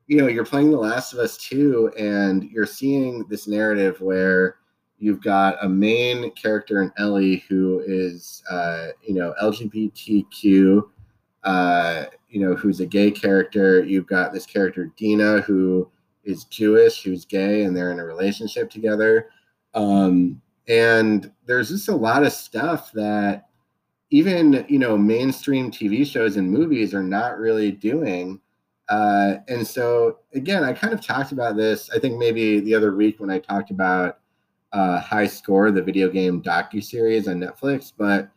you 0.08 0.18
know, 0.18 0.28
you're 0.28 0.44
playing 0.44 0.72
The 0.72 0.78
Last 0.78 1.14
of 1.14 1.20
Us 1.20 1.38
2 1.38 1.94
and 1.98 2.44
you're 2.44 2.66
seeing 2.66 3.26
this 3.30 3.48
narrative 3.48 4.02
where 4.02 4.58
you've 4.98 5.24
got 5.24 5.56
a 5.64 5.70
main 5.70 6.32
character 6.32 6.82
in 6.82 6.92
Ellie 6.98 7.46
who 7.48 7.82
is, 7.88 8.44
uh, 8.52 8.88
you 9.02 9.14
know, 9.14 9.34
LGBTQ, 9.42 10.84
uh, 11.44 12.06
you 12.28 12.42
know, 12.42 12.54
who's 12.54 12.82
a 12.82 12.86
gay 12.86 13.10
character. 13.10 13.86
You've 13.86 14.08
got 14.08 14.34
this 14.34 14.46
character, 14.46 14.92
Dina, 14.98 15.40
who 15.42 15.90
is 16.26 16.44
Jewish, 16.44 17.04
who's 17.04 17.24
gay, 17.24 17.64
and 17.64 17.76
they're 17.76 17.94
in 17.94 18.02
a 18.02 18.06
relationship 18.06 18.70
together. 18.70 19.30
Um, 19.74 20.42
and 20.68 21.32
there's 21.46 21.70
just 21.70 21.88
a 21.88 21.96
lot 21.96 22.26
of 22.26 22.34
stuff 22.34 22.92
that 22.92 23.47
even 24.10 24.66
you 24.68 24.80
know 24.80 24.98
mainstream 24.98 25.72
tv 25.72 26.06
shows 26.06 26.38
and 26.38 26.50
movies 26.50 26.94
are 26.94 27.04
not 27.04 27.38
really 27.38 27.72
doing 27.72 28.40
uh, 28.90 29.36
and 29.50 29.66
so 29.68 30.20
again 30.34 30.64
i 30.64 30.72
kind 30.72 30.94
of 30.94 31.06
talked 31.06 31.32
about 31.32 31.56
this 31.56 31.90
i 31.92 32.00
think 32.00 32.18
maybe 32.18 32.60
the 32.62 32.74
other 32.74 32.96
week 32.96 33.20
when 33.20 33.30
i 33.30 33.40
talked 33.40 33.72
about 33.72 34.20
uh, 34.74 35.00
high 35.00 35.28
score 35.28 35.72
the 35.72 35.82
video 35.82 36.10
game 36.10 36.42
docu-series 36.42 37.28
on 37.28 37.40
netflix 37.40 37.92
but 37.98 38.30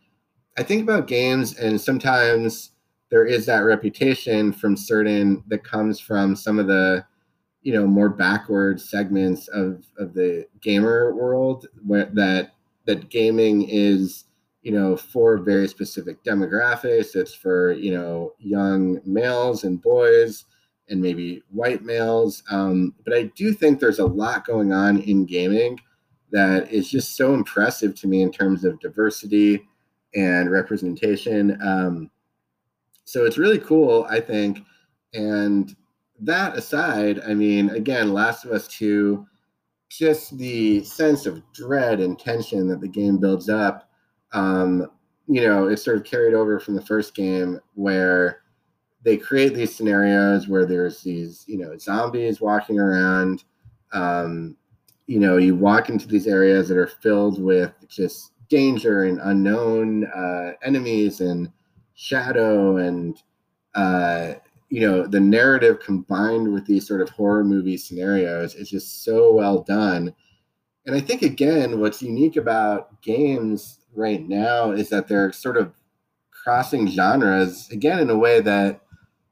i 0.58 0.62
think 0.62 0.82
about 0.82 1.06
games 1.06 1.56
and 1.58 1.80
sometimes 1.80 2.72
there 3.10 3.26
is 3.26 3.46
that 3.46 3.60
reputation 3.60 4.52
from 4.52 4.76
certain 4.76 5.42
that 5.48 5.64
comes 5.64 5.98
from 6.00 6.34
some 6.34 6.58
of 6.58 6.66
the 6.66 7.04
you 7.62 7.72
know 7.72 7.86
more 7.86 8.08
backward 8.08 8.80
segments 8.80 9.48
of 9.48 9.84
of 9.98 10.14
the 10.14 10.46
gamer 10.60 11.14
world 11.14 11.66
where 11.84 12.06
that 12.06 12.54
that 12.86 13.10
gaming 13.10 13.68
is 13.68 14.24
you 14.62 14.72
know 14.72 14.96
for 14.96 15.38
very 15.38 15.68
specific 15.68 16.22
demographics. 16.24 17.16
It's 17.16 17.34
for 17.34 17.72
you 17.72 17.92
know 17.92 18.32
young 18.38 19.00
males 19.04 19.64
and 19.64 19.80
boys 19.80 20.44
and 20.88 21.00
maybe 21.00 21.42
white 21.50 21.82
males. 21.82 22.42
Um, 22.50 22.94
but 23.04 23.14
i 23.14 23.24
do 23.36 23.52
think 23.52 23.78
there's 23.78 24.00
a 24.00 24.06
lot 24.06 24.46
going 24.46 24.72
on 24.72 25.00
in 25.02 25.24
gaming 25.24 25.78
that 26.32 26.70
is 26.72 26.90
just 26.90 27.16
so 27.16 27.34
impressive 27.34 27.94
to 27.96 28.08
me 28.08 28.22
in 28.22 28.30
terms 28.30 28.64
of 28.64 28.80
diversity 28.80 29.66
and 30.14 30.50
representation. 30.50 31.58
Um, 31.62 32.10
so 33.04 33.24
it's 33.24 33.38
really 33.38 33.58
cool 33.58 34.06
i 34.10 34.20
think. 34.20 34.60
And 35.14 35.74
that 36.20 36.56
aside, 36.56 37.20
I 37.26 37.34
mean, 37.34 37.70
again, 37.70 38.12
Last 38.12 38.44
of 38.44 38.52
Us 38.52 38.68
2, 38.68 39.26
just 39.88 40.36
the 40.38 40.84
sense 40.84 41.26
of 41.26 41.42
dread 41.52 42.00
and 42.00 42.18
tension 42.18 42.68
that 42.68 42.80
the 42.80 42.88
game 42.88 43.18
builds 43.18 43.48
up, 43.48 43.89
um, 44.32 44.90
you 45.26 45.42
know, 45.42 45.68
it's 45.68 45.84
sort 45.84 45.96
of 45.96 46.04
carried 46.04 46.34
over 46.34 46.58
from 46.58 46.74
the 46.74 46.82
first 46.82 47.14
game 47.14 47.60
where 47.74 48.42
they 49.02 49.16
create 49.16 49.54
these 49.54 49.74
scenarios 49.74 50.48
where 50.48 50.66
there's 50.66 51.02
these, 51.02 51.44
you 51.46 51.58
know, 51.58 51.76
zombies 51.78 52.40
walking 52.40 52.78
around. 52.78 53.44
Um, 53.92 54.56
you 55.06 55.18
know, 55.18 55.36
you 55.38 55.54
walk 55.54 55.88
into 55.88 56.06
these 56.06 56.26
areas 56.26 56.68
that 56.68 56.76
are 56.76 56.86
filled 56.86 57.42
with 57.42 57.72
just 57.88 58.32
danger 58.48 59.04
and 59.04 59.20
unknown 59.22 60.06
uh, 60.06 60.52
enemies 60.62 61.20
and 61.20 61.50
shadow 61.94 62.76
and 62.78 63.22
uh, 63.74 64.34
you 64.70 64.80
know 64.80 65.06
the 65.06 65.20
narrative 65.20 65.80
combined 65.80 66.52
with 66.52 66.66
these 66.66 66.86
sort 66.86 67.00
of 67.00 67.10
horror 67.10 67.44
movie 67.44 67.76
scenarios 67.76 68.54
is 68.54 68.70
just 68.70 69.04
so 69.04 69.32
well 69.32 69.62
done 69.62 70.14
and 70.86 70.94
i 70.94 71.00
think 71.00 71.22
again 71.22 71.80
what's 71.80 72.00
unique 72.00 72.36
about 72.36 73.00
games 73.02 73.79
right 73.94 74.28
now 74.28 74.70
is 74.70 74.88
that 74.90 75.08
they're 75.08 75.32
sort 75.32 75.56
of 75.56 75.72
crossing 76.30 76.86
genres 76.88 77.68
again 77.70 77.98
in 77.98 78.10
a 78.10 78.16
way 78.16 78.40
that 78.40 78.80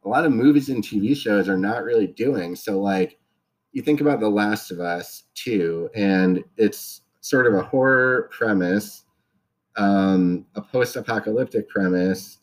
a 0.04 0.08
lot 0.08 0.24
of 0.24 0.32
movies 0.32 0.68
and 0.68 0.84
tv 0.84 1.16
shows 1.16 1.48
are 1.48 1.56
not 1.56 1.84
really 1.84 2.06
doing 2.06 2.54
so 2.54 2.80
like 2.80 3.18
you 3.72 3.82
think 3.82 4.00
about 4.00 4.20
the 4.20 4.28
last 4.28 4.70
of 4.70 4.80
us 4.80 5.24
2 5.34 5.90
and 5.94 6.44
it's 6.56 7.02
sort 7.20 7.46
of 7.46 7.54
a 7.54 7.62
horror 7.62 8.28
premise 8.30 9.04
um, 9.76 10.44
a 10.54 10.62
post-apocalyptic 10.62 11.68
premise 11.68 12.38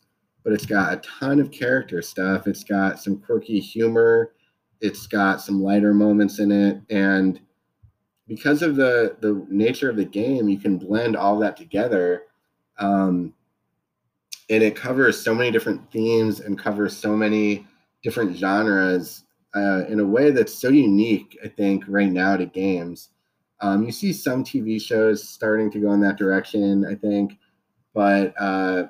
but 0.46 0.52
it's 0.52 0.64
got 0.64 0.92
a 0.92 0.96
ton 0.98 1.40
of 1.40 1.50
character 1.50 2.00
stuff. 2.00 2.46
It's 2.46 2.62
got 2.62 3.00
some 3.00 3.18
quirky 3.18 3.58
humor. 3.58 4.32
It's 4.80 5.08
got 5.08 5.40
some 5.40 5.60
lighter 5.60 5.92
moments 5.92 6.38
in 6.38 6.52
it, 6.52 6.80
and 6.88 7.40
because 8.28 8.62
of 8.62 8.76
the 8.76 9.16
the 9.20 9.46
nature 9.48 9.90
of 9.90 9.96
the 9.96 10.04
game, 10.04 10.48
you 10.48 10.58
can 10.58 10.78
blend 10.78 11.16
all 11.16 11.38
that 11.40 11.56
together. 11.56 12.22
Um, 12.78 13.32
and 14.48 14.62
it 14.62 14.76
covers 14.76 15.20
so 15.20 15.34
many 15.34 15.50
different 15.50 15.90
themes 15.90 16.40
and 16.40 16.58
covers 16.58 16.96
so 16.96 17.16
many 17.16 17.66
different 18.02 18.36
genres 18.36 19.24
uh, 19.56 19.84
in 19.88 19.98
a 19.98 20.04
way 20.04 20.30
that's 20.30 20.54
so 20.54 20.68
unique, 20.68 21.36
I 21.42 21.48
think, 21.48 21.84
right 21.88 22.10
now 22.10 22.36
to 22.36 22.46
games. 22.46 23.08
Um, 23.60 23.82
you 23.82 23.90
see 23.90 24.12
some 24.12 24.44
TV 24.44 24.80
shows 24.80 25.26
starting 25.26 25.70
to 25.72 25.80
go 25.80 25.92
in 25.92 26.00
that 26.02 26.18
direction, 26.18 26.84
I 26.84 26.94
think, 26.94 27.38
but 27.94 28.34
uh, 28.38 28.84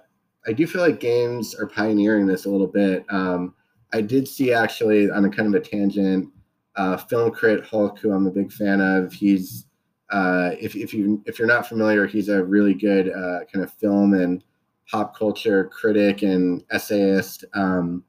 I 0.46 0.52
do 0.52 0.66
feel 0.66 0.82
like 0.82 1.00
games 1.00 1.54
are 1.54 1.66
pioneering 1.66 2.26
this 2.26 2.46
a 2.46 2.50
little 2.50 2.66
bit. 2.66 3.04
Um, 3.08 3.54
I 3.92 4.00
did 4.00 4.26
see 4.26 4.52
actually 4.52 5.10
on 5.10 5.24
a 5.24 5.30
kind 5.30 5.54
of 5.54 5.60
a 5.60 5.64
tangent, 5.64 6.28
uh, 6.76 6.96
film 6.96 7.30
crit 7.30 7.64
Hulk, 7.64 7.98
who 7.98 8.12
I'm 8.12 8.26
a 8.26 8.30
big 8.30 8.52
fan 8.52 8.80
of. 8.80 9.12
He's 9.12 9.66
uh, 10.10 10.50
if 10.60 10.76
if 10.76 10.94
you 10.94 11.22
if 11.26 11.38
you're 11.38 11.48
not 11.48 11.66
familiar, 11.66 12.06
he's 12.06 12.28
a 12.28 12.44
really 12.44 12.74
good 12.74 13.08
uh, 13.10 13.40
kind 13.52 13.64
of 13.64 13.72
film 13.72 14.14
and 14.14 14.44
pop 14.90 15.16
culture 15.16 15.64
critic 15.64 16.22
and 16.22 16.64
essayist. 16.70 17.44
Um, 17.54 18.04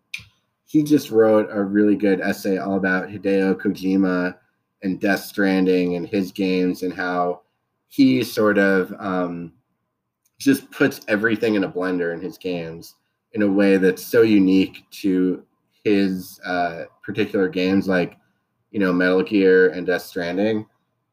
he 0.66 0.84
just 0.84 1.12
wrote 1.12 1.50
a 1.52 1.64
really 1.64 1.96
good 1.96 2.22
essay 2.22 2.58
all 2.58 2.76
about 2.76 3.08
Hideo 3.08 3.56
Kojima 3.56 4.36
and 4.84 5.00
Death 5.00 5.22
Stranding 5.22 5.96
and 5.96 6.08
his 6.08 6.32
games 6.32 6.84
and 6.84 6.94
how 6.94 7.42
he 7.88 8.24
sort 8.24 8.58
of 8.58 8.94
um, 9.00 9.54
just 10.40 10.70
puts 10.72 11.02
everything 11.08 11.56
in 11.56 11.64
a 11.64 11.72
blender 11.72 12.14
in 12.14 12.22
his 12.22 12.38
games 12.38 12.96
in 13.34 13.42
a 13.42 13.52
way 13.52 13.78
that's 13.78 14.06
so 14.06 14.22
unique 14.22 14.84
to 14.92 15.44
his 15.84 16.40
uh, 16.46 16.84
particular 17.04 17.48
games, 17.48 17.88
like 17.88 18.18
you 18.72 18.80
know 18.80 18.94
Metal 18.94 19.24
Gear 19.24 19.70
and 19.70 19.88
Death 19.88 20.04
Stranding. 20.04 20.66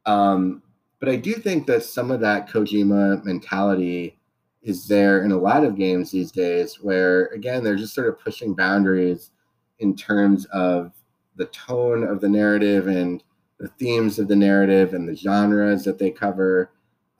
Um, 0.06 0.62
but 1.00 1.08
I 1.08 1.16
do 1.16 1.34
think 1.34 1.66
that 1.66 1.82
some 1.82 2.10
of 2.10 2.20
that 2.20 2.48
Kojima 2.48 3.24
mentality 3.24 4.18
is 4.62 4.88
there 4.88 5.22
in 5.22 5.32
a 5.32 5.36
lot 5.36 5.64
of 5.64 5.76
games 5.76 6.10
these 6.10 6.32
days, 6.32 6.80
where 6.80 7.26
again 7.26 7.62
they're 7.62 7.76
just 7.76 7.94
sort 7.94 8.08
of 8.08 8.18
pushing 8.18 8.54
boundaries 8.54 9.30
in 9.80 9.94
terms 9.94 10.46
of 10.46 10.92
the 11.36 11.46
tone 11.46 12.04
of 12.04 12.20
the 12.20 12.28
narrative 12.28 12.86
and 12.86 13.22
the 13.58 13.68
themes 13.68 14.18
of 14.18 14.28
the 14.28 14.36
narrative 14.36 14.94
and 14.94 15.08
the 15.08 15.16
genres 15.16 15.84
that 15.84 15.98
they 15.98 16.10
cover. 16.10 16.70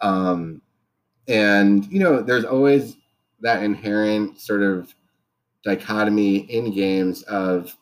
Um, 0.00 0.62
and 1.28 1.86
you 1.90 2.00
know, 2.00 2.22
there's 2.22 2.44
always 2.44 2.96
that 3.40 3.62
inherent 3.62 4.40
sort 4.40 4.62
of 4.62 4.94
dichotomy 5.64 6.36
in 6.36 6.74
games 6.74 7.22
of 7.24 7.76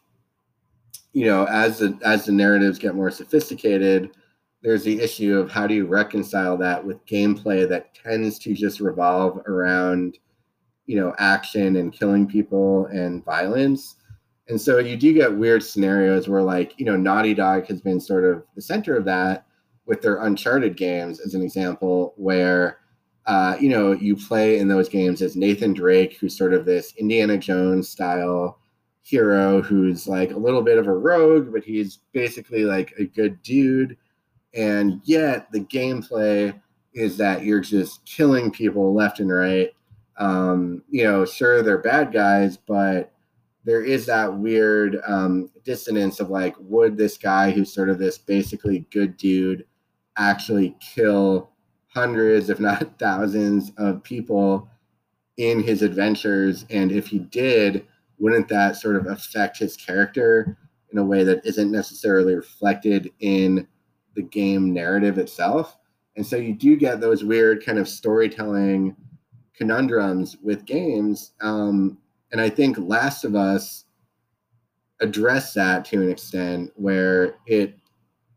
you 1.13 1.27
know 1.27 1.45
as 1.47 1.79
the 1.79 1.99
as 2.05 2.27
the 2.27 2.33
narratives 2.33 2.79
get 2.79 2.95
more 2.95 3.11
sophisticated 3.11 4.11
there's 4.63 4.85
the 4.85 5.01
issue 5.01 5.39
of 5.39 5.51
how 5.51 5.67
do 5.67 5.75
you 5.75 5.87
reconcile 5.87 6.57
that 6.57 6.85
with 6.85 7.05
gameplay 7.07 7.69
that 7.69 7.95
tends 7.95 8.39
to 8.39 8.55
just 8.55 8.81
revolve 8.81 9.39
around 9.47 10.19
you 10.87 10.97
know 10.97 11.15
action 11.19 11.77
and 11.77 11.93
killing 11.93 12.27
people 12.27 12.87
and 12.87 13.25
violence. 13.25 13.97
And 14.49 14.61
so 14.61 14.79
you 14.79 14.97
do 14.97 15.15
get 15.15 15.35
weird 15.35 15.63
scenarios 15.63 16.29
where 16.29 16.43
like 16.43 16.75
you 16.79 16.85
know 16.85 16.97
naughty 16.97 17.35
dog 17.35 17.67
has 17.67 17.81
been 17.81 18.01
sort 18.01 18.25
of 18.25 18.45
the 18.55 18.63
center 18.63 18.97
of 18.97 19.05
that 19.05 19.47
with 19.87 20.03
their 20.03 20.23
uncharted 20.23 20.77
games 20.77 21.21
as 21.21 21.35
an 21.35 21.43
example 21.43 22.15
where 22.17 22.79
uh, 23.27 23.57
you 23.61 23.69
know 23.69 23.93
you 23.93 24.17
play 24.17 24.59
in 24.59 24.67
those 24.69 24.89
games 24.89 25.23
as 25.23 25.37
nathan 25.37 25.73
drake 25.73 26.19
who's 26.19 26.37
sort 26.37 26.53
of 26.53 26.65
this 26.65 26.93
indiana 26.97 27.39
jones 27.39 27.89
style 27.89 28.59
hero 29.03 29.61
who's 29.61 30.07
like 30.07 30.31
a 30.31 30.39
little 30.39 30.63
bit 30.63 30.79
of 30.79 30.87
a 30.87 30.93
rogue 30.93 31.53
but 31.53 31.65
he's 31.65 31.99
basically 32.13 32.65
like 32.65 32.93
a 32.99 33.05
good 33.05 33.43
dude 33.43 33.97
and 34.55 35.01
yet 35.05 35.51
the 35.51 35.61
gameplay 35.61 36.55
is 36.95 37.17
that 37.17 37.45
you're 37.45 37.61
just 37.61 38.05
killing 38.05 38.51
people 38.51 38.95
left 38.95 39.21
and 39.21 39.33
right. 39.33 39.71
Um, 40.19 40.83
you 40.91 41.05
know, 41.05 41.25
sure 41.25 41.63
they're 41.63 41.79
bad 41.79 42.13
guys, 42.13 42.57
but 42.57 43.13
there 43.65 43.83
is 43.83 44.07
that 44.07 44.33
weird 44.33 45.01
um, 45.07 45.51
dissonance 45.65 46.21
of 46.21 46.31
like, 46.31 46.55
would 46.59 46.97
this 46.97 47.17
guy 47.17 47.51
who's 47.51 47.73
sort 47.73 47.89
of 47.89 47.99
this 47.99 48.19
basically 48.19 48.87
good 48.91 49.17
dude 49.17 49.65
actually 50.19 50.77
kill 50.81 51.51
hundreds, 51.89 52.51
if 52.51 52.61
not 52.61 52.93
thousands, 52.99 53.73
of 53.79 54.03
people 54.03 54.69
in 55.39 55.63
his 55.63 55.83
adventures? 55.83 56.67
And 56.69 56.93
if 56.93 57.07
he 57.07 57.21
did, 57.21 57.87
wouldn't 58.23 58.47
that 58.47 58.77
sort 58.77 58.95
of 58.95 59.07
affect 59.09 59.59
his 59.59 59.77
character 59.77 60.57
in 60.93 60.99
a 60.99 61.05
way 61.05 61.25
that 61.25 61.45
isn't 61.45 61.73
necessarily 61.73 62.37
reflected 62.37 63.11
in 63.19 63.67
the 64.15 64.23
game 64.23 64.73
narrative 64.73 65.19
itself. 65.19 65.77
And 66.15 66.25
so 66.25 66.37
you 66.37 66.55
do 66.55 66.77
get 66.77 67.01
those 67.01 67.25
weird 67.25 67.67
kind 67.67 67.81
of 67.81 67.89
storytelling 67.89 68.95
conundrums 69.57 70.37
with 70.41 70.67
games. 70.67 71.33
Um, 71.41 71.99
and 72.31 72.41
I 72.41 72.49
think 72.49 72.79
Last 72.79 73.25
of 73.25 73.35
Us 73.35 73.87
addressed 75.01 75.57
that 75.57 75.85
to 75.87 76.01
an 76.01 76.09
extent 76.09 76.71
where 76.77 77.39
it, 77.47 77.77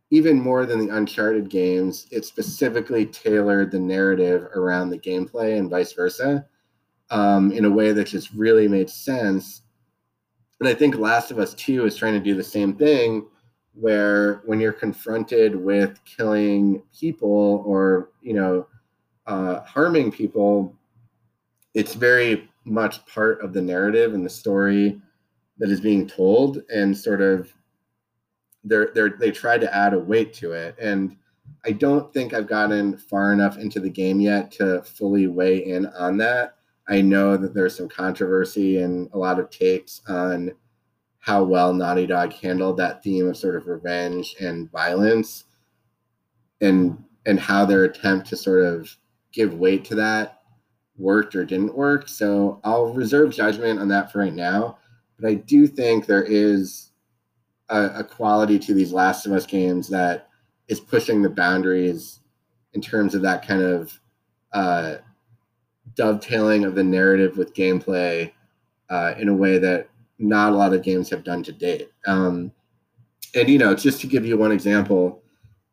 even 0.09 0.41
more 0.41 0.65
than 0.65 0.79
the 0.79 0.95
Uncharted 0.95 1.47
games, 1.47 2.07
it 2.09 2.25
specifically 2.25 3.05
tailored 3.05 3.69
the 3.69 3.79
narrative 3.79 4.43
around 4.55 4.89
the 4.89 4.97
gameplay 4.97 5.59
and 5.59 5.69
vice 5.69 5.93
versa 5.93 6.43
um, 7.11 7.51
in 7.51 7.65
a 7.65 7.69
way 7.69 7.91
that 7.91 8.07
just 8.07 8.31
really 8.33 8.67
made 8.67 8.89
sense. 8.89 9.61
And 10.59 10.69
I 10.69 10.73
think 10.73 10.95
Last 10.95 11.31
of 11.31 11.39
Us 11.39 11.53
2 11.53 11.85
is 11.85 11.97
trying 11.97 12.13
to 12.13 12.19
do 12.19 12.33
the 12.33 12.43
same 12.43 12.75
thing 12.75 13.27
where 13.73 14.41
when 14.45 14.59
you're 14.59 14.71
confronted 14.71 15.55
with 15.55 15.99
killing 16.05 16.81
people 16.97 17.61
or 17.65 18.09
you 18.21 18.33
know 18.33 18.65
uh, 19.27 19.59
harming 19.61 20.11
people 20.11 20.73
it's 21.73 21.93
very 21.93 22.49
much 22.63 23.05
part 23.05 23.41
of 23.41 23.53
the 23.53 23.61
narrative 23.61 24.13
and 24.13 24.25
the 24.25 24.29
story 24.29 24.99
that 25.57 25.69
is 25.69 25.81
being 25.81 26.07
told 26.07 26.63
and 26.73 26.97
sort 26.97 27.21
of 27.21 27.53
they're, 28.63 28.91
they're 28.95 29.17
they 29.19 29.29
try 29.29 29.57
to 29.57 29.75
add 29.75 29.93
a 29.93 29.99
weight 29.99 30.33
to 30.33 30.53
it. 30.53 30.75
And 30.79 31.17
i 31.63 31.71
don't 31.71 32.11
think 32.11 32.33
i've 32.33 32.47
gotten 32.47 32.97
far 32.97 33.31
enough 33.31 33.57
into 33.57 33.79
the 33.79 33.89
game 33.89 34.19
yet 34.19 34.51
to 34.51 34.81
fully 34.81 35.27
weigh 35.27 35.63
in 35.63 35.85
on 35.87 36.17
that 36.17 36.54
i 36.87 37.01
know 37.01 37.37
that 37.37 37.53
there's 37.53 37.75
some 37.75 37.89
controversy 37.89 38.81
and 38.81 39.09
a 39.13 39.17
lot 39.17 39.39
of 39.39 39.49
takes 39.49 40.01
on 40.07 40.51
how 41.25 41.43
well 41.43 41.73
Naughty 41.73 42.05
Dog 42.05 42.33
handled 42.33 42.77
that 42.77 43.01
theme 43.01 43.27
of 43.27 43.35
sort 43.35 43.55
of 43.55 43.65
revenge 43.65 44.35
and 44.39 44.69
violence 44.71 45.45
and 46.61 47.03
and 47.25 47.39
how 47.39 47.65
their 47.65 47.85
attempt 47.85 48.27
to 48.27 48.37
sort 48.37 48.63
of 48.63 48.95
give 49.31 49.55
weight 49.55 49.83
to 49.85 49.95
that 49.95 50.41
worked 50.97 51.35
or 51.35 51.43
didn't 51.43 51.75
work. 51.75 52.07
So 52.07 52.59
I'll 52.63 52.93
reserve 52.93 53.33
judgment 53.33 53.79
on 53.79 53.87
that 53.87 54.11
for 54.11 54.19
right 54.19 54.33
now. 54.33 54.77
But 55.19 55.27
I 55.27 55.33
do 55.33 55.65
think 55.65 56.05
there 56.05 56.23
is 56.23 56.91
a, 57.69 57.85
a 57.95 58.03
quality 58.03 58.59
to 58.59 58.75
these 58.75 58.93
Last 58.93 59.25
of 59.25 59.31
Us 59.31 59.47
games 59.47 59.89
that 59.89 60.29
is 60.67 60.79
pushing 60.79 61.23
the 61.23 61.29
boundaries 61.29 62.19
in 62.73 62.81
terms 62.81 63.15
of 63.15 63.23
that 63.23 63.45
kind 63.45 63.63
of 63.63 63.99
uh, 64.53 64.97
dovetailing 65.95 66.65
of 66.65 66.75
the 66.75 66.83
narrative 66.83 67.37
with 67.37 67.53
gameplay 67.53 68.31
uh, 68.89 69.13
in 69.17 69.29
a 69.29 69.33
way 69.33 69.57
that 69.57 69.89
not 70.19 70.53
a 70.53 70.55
lot 70.55 70.73
of 70.73 70.83
games 70.83 71.09
have 71.09 71.23
done 71.23 71.43
to 71.43 71.51
date. 71.51 71.89
Um, 72.07 72.51
and 73.33 73.49
you 73.49 73.57
know, 73.57 73.75
just 73.75 73.99
to 74.01 74.07
give 74.07 74.25
you 74.25 74.37
one 74.37 74.51
example 74.51 75.21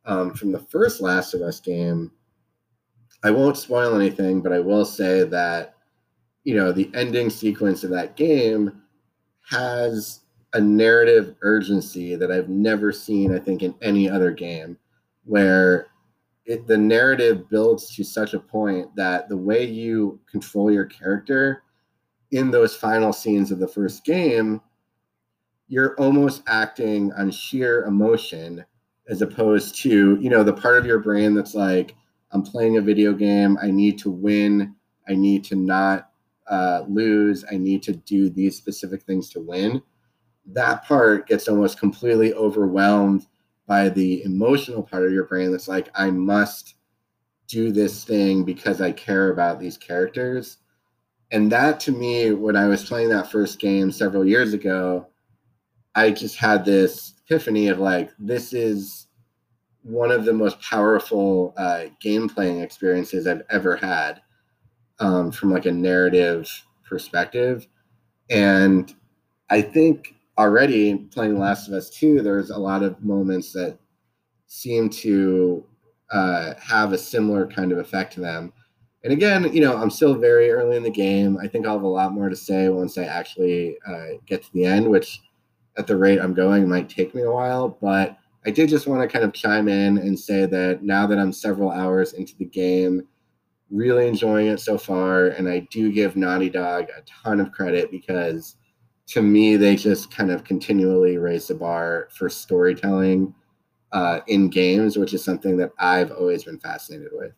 um, 0.04 0.34
from 0.34 0.52
the 0.52 0.58
first 0.58 1.00
Last 1.00 1.34
of 1.34 1.42
Us 1.42 1.60
game, 1.60 2.10
I 3.22 3.30
won't 3.30 3.56
spoil 3.56 3.94
anything, 3.94 4.40
but 4.40 4.52
I 4.52 4.58
will 4.58 4.84
say 4.84 5.22
that 5.24 5.74
you 6.44 6.56
know 6.56 6.72
the 6.72 6.90
ending 6.94 7.30
sequence 7.30 7.84
of 7.84 7.90
that 7.90 8.16
game 8.16 8.82
has 9.48 10.20
a 10.54 10.60
narrative 10.60 11.36
urgency 11.42 12.14
that 12.16 12.30
I've 12.30 12.48
never 12.48 12.92
seen, 12.92 13.34
I 13.34 13.38
think, 13.38 13.62
in 13.62 13.74
any 13.80 14.08
other 14.10 14.32
game, 14.32 14.76
where 15.24 15.88
it, 16.44 16.66
the 16.66 16.76
narrative 16.76 17.48
builds 17.48 17.94
to 17.94 18.04
such 18.04 18.34
a 18.34 18.40
point 18.40 18.94
that 18.96 19.28
the 19.28 19.36
way 19.36 19.64
you 19.64 20.18
control 20.30 20.70
your 20.70 20.86
character 20.86 21.62
in 22.32 22.50
those 22.50 22.74
final 22.74 23.12
scenes 23.12 23.52
of 23.52 23.58
the 23.58 23.68
first 23.68 24.04
game, 24.04 24.60
you're 25.68 25.94
almost 25.96 26.42
acting 26.46 27.12
on 27.12 27.30
sheer 27.30 27.84
emotion 27.84 28.64
as 29.08 29.22
opposed 29.22 29.76
to, 29.76 30.18
you 30.20 30.30
know, 30.30 30.42
the 30.42 30.52
part 30.52 30.78
of 30.78 30.86
your 30.86 30.98
brain 30.98 31.34
that's 31.34 31.54
like, 31.54 31.94
I'm 32.32 32.42
playing 32.42 32.78
a 32.78 32.82
video 32.82 33.12
game. 33.12 33.58
I 33.60 33.70
need 33.70 33.98
to 33.98 34.10
win. 34.10 34.74
I 35.08 35.14
need 35.14 35.44
to 35.44 35.56
not 35.56 36.10
uh, 36.48 36.84
lose. 36.88 37.44
I 37.50 37.56
need 37.56 37.82
to 37.84 37.92
do 37.92 38.30
these 38.30 38.56
specific 38.56 39.02
things 39.02 39.28
to 39.30 39.40
win. 39.40 39.82
That 40.46 40.84
part 40.84 41.28
gets 41.28 41.46
almost 41.46 41.78
completely 41.78 42.32
overwhelmed 42.34 43.26
by 43.72 43.88
the 43.88 44.22
emotional 44.24 44.82
part 44.82 45.02
of 45.02 45.12
your 45.12 45.24
brain 45.24 45.50
that's 45.50 45.66
like, 45.66 45.88
I 45.94 46.10
must 46.10 46.74
do 47.48 47.72
this 47.72 48.04
thing 48.04 48.44
because 48.44 48.82
I 48.82 48.92
care 48.92 49.30
about 49.30 49.58
these 49.58 49.78
characters. 49.78 50.58
And 51.30 51.50
that 51.52 51.80
to 51.80 51.90
me 51.90 52.32
when 52.32 52.54
i 52.54 52.66
was 52.66 52.84
playing 52.84 53.08
that 53.08 53.32
first 53.32 53.58
game 53.58 53.90
several 53.90 54.26
years 54.26 54.52
ago 54.52 55.06
i 55.94 56.10
just 56.10 56.36
had 56.36 56.66
this 56.66 57.14
epiphany 57.24 57.68
of 57.68 57.78
like 57.78 58.10
this 58.18 58.52
is 58.52 59.06
one 59.82 60.10
of 60.10 60.26
the 60.26 60.34
most 60.34 60.60
powerful 60.60 61.54
uh, 61.56 61.84
game 61.98 62.28
playing 62.28 62.60
experiences 62.60 63.26
i've 63.26 63.40
ever 63.48 63.74
had 63.74 64.20
um, 64.98 65.32
from 65.32 65.50
like 65.50 65.64
a 65.64 65.72
narrative 65.72 66.46
perspective. 66.86 67.66
And 68.28 68.94
i 69.48 69.62
think 69.62 70.14
already 70.38 70.96
playing 70.96 71.38
last 71.38 71.68
of 71.68 71.74
us 71.74 71.90
2 71.90 72.22
there's 72.22 72.50
a 72.50 72.58
lot 72.58 72.82
of 72.82 73.02
moments 73.02 73.52
that 73.52 73.78
seem 74.46 74.88
to 74.88 75.64
uh, 76.10 76.54
have 76.58 76.92
a 76.92 76.98
similar 76.98 77.46
kind 77.46 77.72
of 77.72 77.78
effect 77.78 78.12
to 78.12 78.20
them 78.20 78.52
and 79.04 79.12
again, 79.12 79.52
you 79.52 79.60
know, 79.60 79.76
I'm 79.76 79.90
still 79.90 80.14
very 80.14 80.50
early 80.50 80.76
in 80.76 80.84
the 80.84 80.90
game. 80.90 81.36
I 81.42 81.48
think 81.48 81.66
I'll 81.66 81.74
have 81.74 81.82
a 81.82 81.88
lot 81.88 82.12
more 82.12 82.28
to 82.28 82.36
say 82.36 82.68
once 82.68 82.96
I 82.96 83.04
actually 83.04 83.76
uh, 83.86 84.18
get 84.26 84.42
to 84.44 84.52
the 84.52 84.64
end, 84.64 84.88
which 84.88 85.20
at 85.76 85.86
the 85.86 85.96
rate 85.96 86.20
I'm 86.20 86.34
going 86.34 86.68
might 86.68 86.88
take 86.88 87.14
me 87.14 87.22
a 87.22 87.30
while. 87.30 87.68
But 87.80 88.16
I 88.46 88.50
did 88.50 88.68
just 88.68 88.86
want 88.86 89.02
to 89.02 89.08
kind 89.08 89.24
of 89.24 89.32
chime 89.32 89.68
in 89.68 89.98
and 89.98 90.18
say 90.18 90.46
that 90.46 90.84
now 90.84 91.06
that 91.06 91.18
I'm 91.18 91.32
several 91.32 91.70
hours 91.70 92.12
into 92.12 92.36
the 92.36 92.44
game, 92.44 93.02
really 93.70 94.06
enjoying 94.06 94.48
it 94.48 94.60
so 94.60 94.78
far. 94.78 95.28
And 95.28 95.48
I 95.48 95.66
do 95.70 95.90
give 95.90 96.14
Naughty 96.14 96.50
Dog 96.50 96.86
a 96.96 97.02
ton 97.02 97.40
of 97.40 97.50
credit 97.50 97.90
because 97.90 98.56
to 99.08 99.22
me, 99.22 99.56
they 99.56 99.76
just 99.76 100.10
kind 100.10 100.30
of 100.30 100.44
continually 100.44 101.18
raise 101.18 101.48
the 101.48 101.54
bar 101.54 102.08
for 102.10 102.28
storytelling 102.28 103.34
uh, 103.92 104.20
in 104.26 104.48
games, 104.48 104.96
which 104.96 105.12
is 105.14 105.24
something 105.24 105.56
that 105.58 105.72
I've 105.78 106.12
always 106.12 106.44
been 106.44 106.58
fascinated 106.58 107.10
with. 107.12 107.32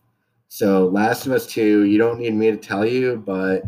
So, 0.48 0.86
Last 0.86 1.26
of 1.26 1.32
Us 1.32 1.46
2, 1.46 1.84
you 1.84 1.98
don't 1.98 2.20
need 2.20 2.34
me 2.34 2.50
to 2.50 2.56
tell 2.56 2.86
you, 2.86 3.22
but 3.26 3.64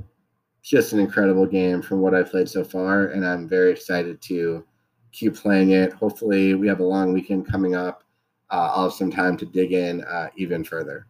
it's 0.60 0.70
just 0.70 0.92
an 0.92 1.00
incredible 1.00 1.46
game 1.46 1.82
from 1.82 2.00
what 2.00 2.14
I've 2.14 2.30
played 2.30 2.48
so 2.48 2.62
far. 2.62 3.08
And 3.08 3.26
I'm 3.26 3.48
very 3.48 3.72
excited 3.72 4.20
to 4.22 4.64
keep 5.10 5.34
playing 5.34 5.70
it. 5.70 5.92
Hopefully, 5.94 6.54
we 6.54 6.68
have 6.68 6.80
a 6.80 6.84
long 6.84 7.12
weekend 7.12 7.50
coming 7.50 7.74
up. 7.74 8.04
Uh, 8.50 8.70
I'll 8.72 8.84
have 8.84 8.92
some 8.92 9.10
time 9.10 9.36
to 9.38 9.46
dig 9.46 9.72
in 9.72 10.04
uh, 10.04 10.28
even 10.36 10.62
further. 10.62 11.08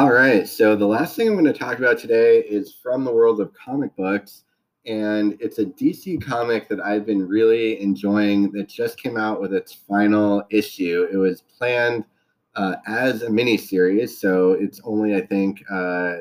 All 0.00 0.10
right. 0.10 0.48
So 0.48 0.74
the 0.74 0.86
last 0.86 1.14
thing 1.14 1.28
I'm 1.28 1.34
going 1.34 1.44
to 1.44 1.52
talk 1.52 1.78
about 1.78 1.98
today 1.98 2.38
is 2.38 2.72
from 2.72 3.04
the 3.04 3.12
world 3.12 3.38
of 3.38 3.52
comic 3.52 3.94
books. 3.96 4.44
And 4.86 5.36
it's 5.40 5.58
a 5.58 5.66
DC 5.66 6.24
comic 6.24 6.70
that 6.70 6.80
I've 6.80 7.04
been 7.04 7.28
really 7.28 7.78
enjoying 7.82 8.50
that 8.52 8.66
just 8.66 8.98
came 8.98 9.18
out 9.18 9.42
with 9.42 9.52
its 9.52 9.74
final 9.74 10.42
issue. 10.48 11.06
It 11.12 11.18
was 11.18 11.42
planned 11.42 12.06
uh, 12.54 12.76
as 12.86 13.24
a 13.24 13.28
mini 13.28 13.58
series. 13.58 14.18
So 14.18 14.52
it's 14.52 14.80
only, 14.84 15.16
I 15.16 15.20
think, 15.20 15.62
uh, 15.70 15.74
uh 15.74 16.16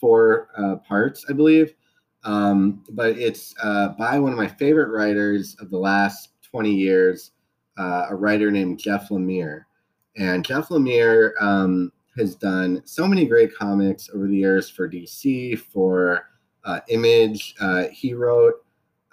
four 0.00 0.50
uh, 0.56 0.76
parts, 0.76 1.24
I 1.28 1.32
believe. 1.32 1.74
Um, 2.22 2.84
but 2.90 3.18
it's 3.18 3.52
uh, 3.60 3.94
by 3.98 4.20
one 4.20 4.30
of 4.30 4.38
my 4.38 4.46
favorite 4.46 4.96
writers 4.96 5.56
of 5.58 5.70
the 5.70 5.78
last 5.78 6.28
20 6.52 6.72
years, 6.72 7.32
uh, 7.78 8.06
a 8.10 8.14
writer 8.14 8.52
named 8.52 8.78
Jeff 8.78 9.08
Lemire. 9.08 9.62
And 10.16 10.44
Jeff 10.44 10.68
Lemire 10.68 11.32
um, 11.40 11.90
has 12.16 12.34
done 12.34 12.82
so 12.84 13.06
many 13.06 13.26
great 13.26 13.54
comics 13.54 14.08
over 14.14 14.26
the 14.26 14.36
years 14.36 14.68
for 14.68 14.88
DC, 14.88 15.58
for 15.58 16.28
uh, 16.64 16.80
Image. 16.88 17.54
Uh, 17.60 17.84
he 17.92 18.14
wrote 18.14 18.54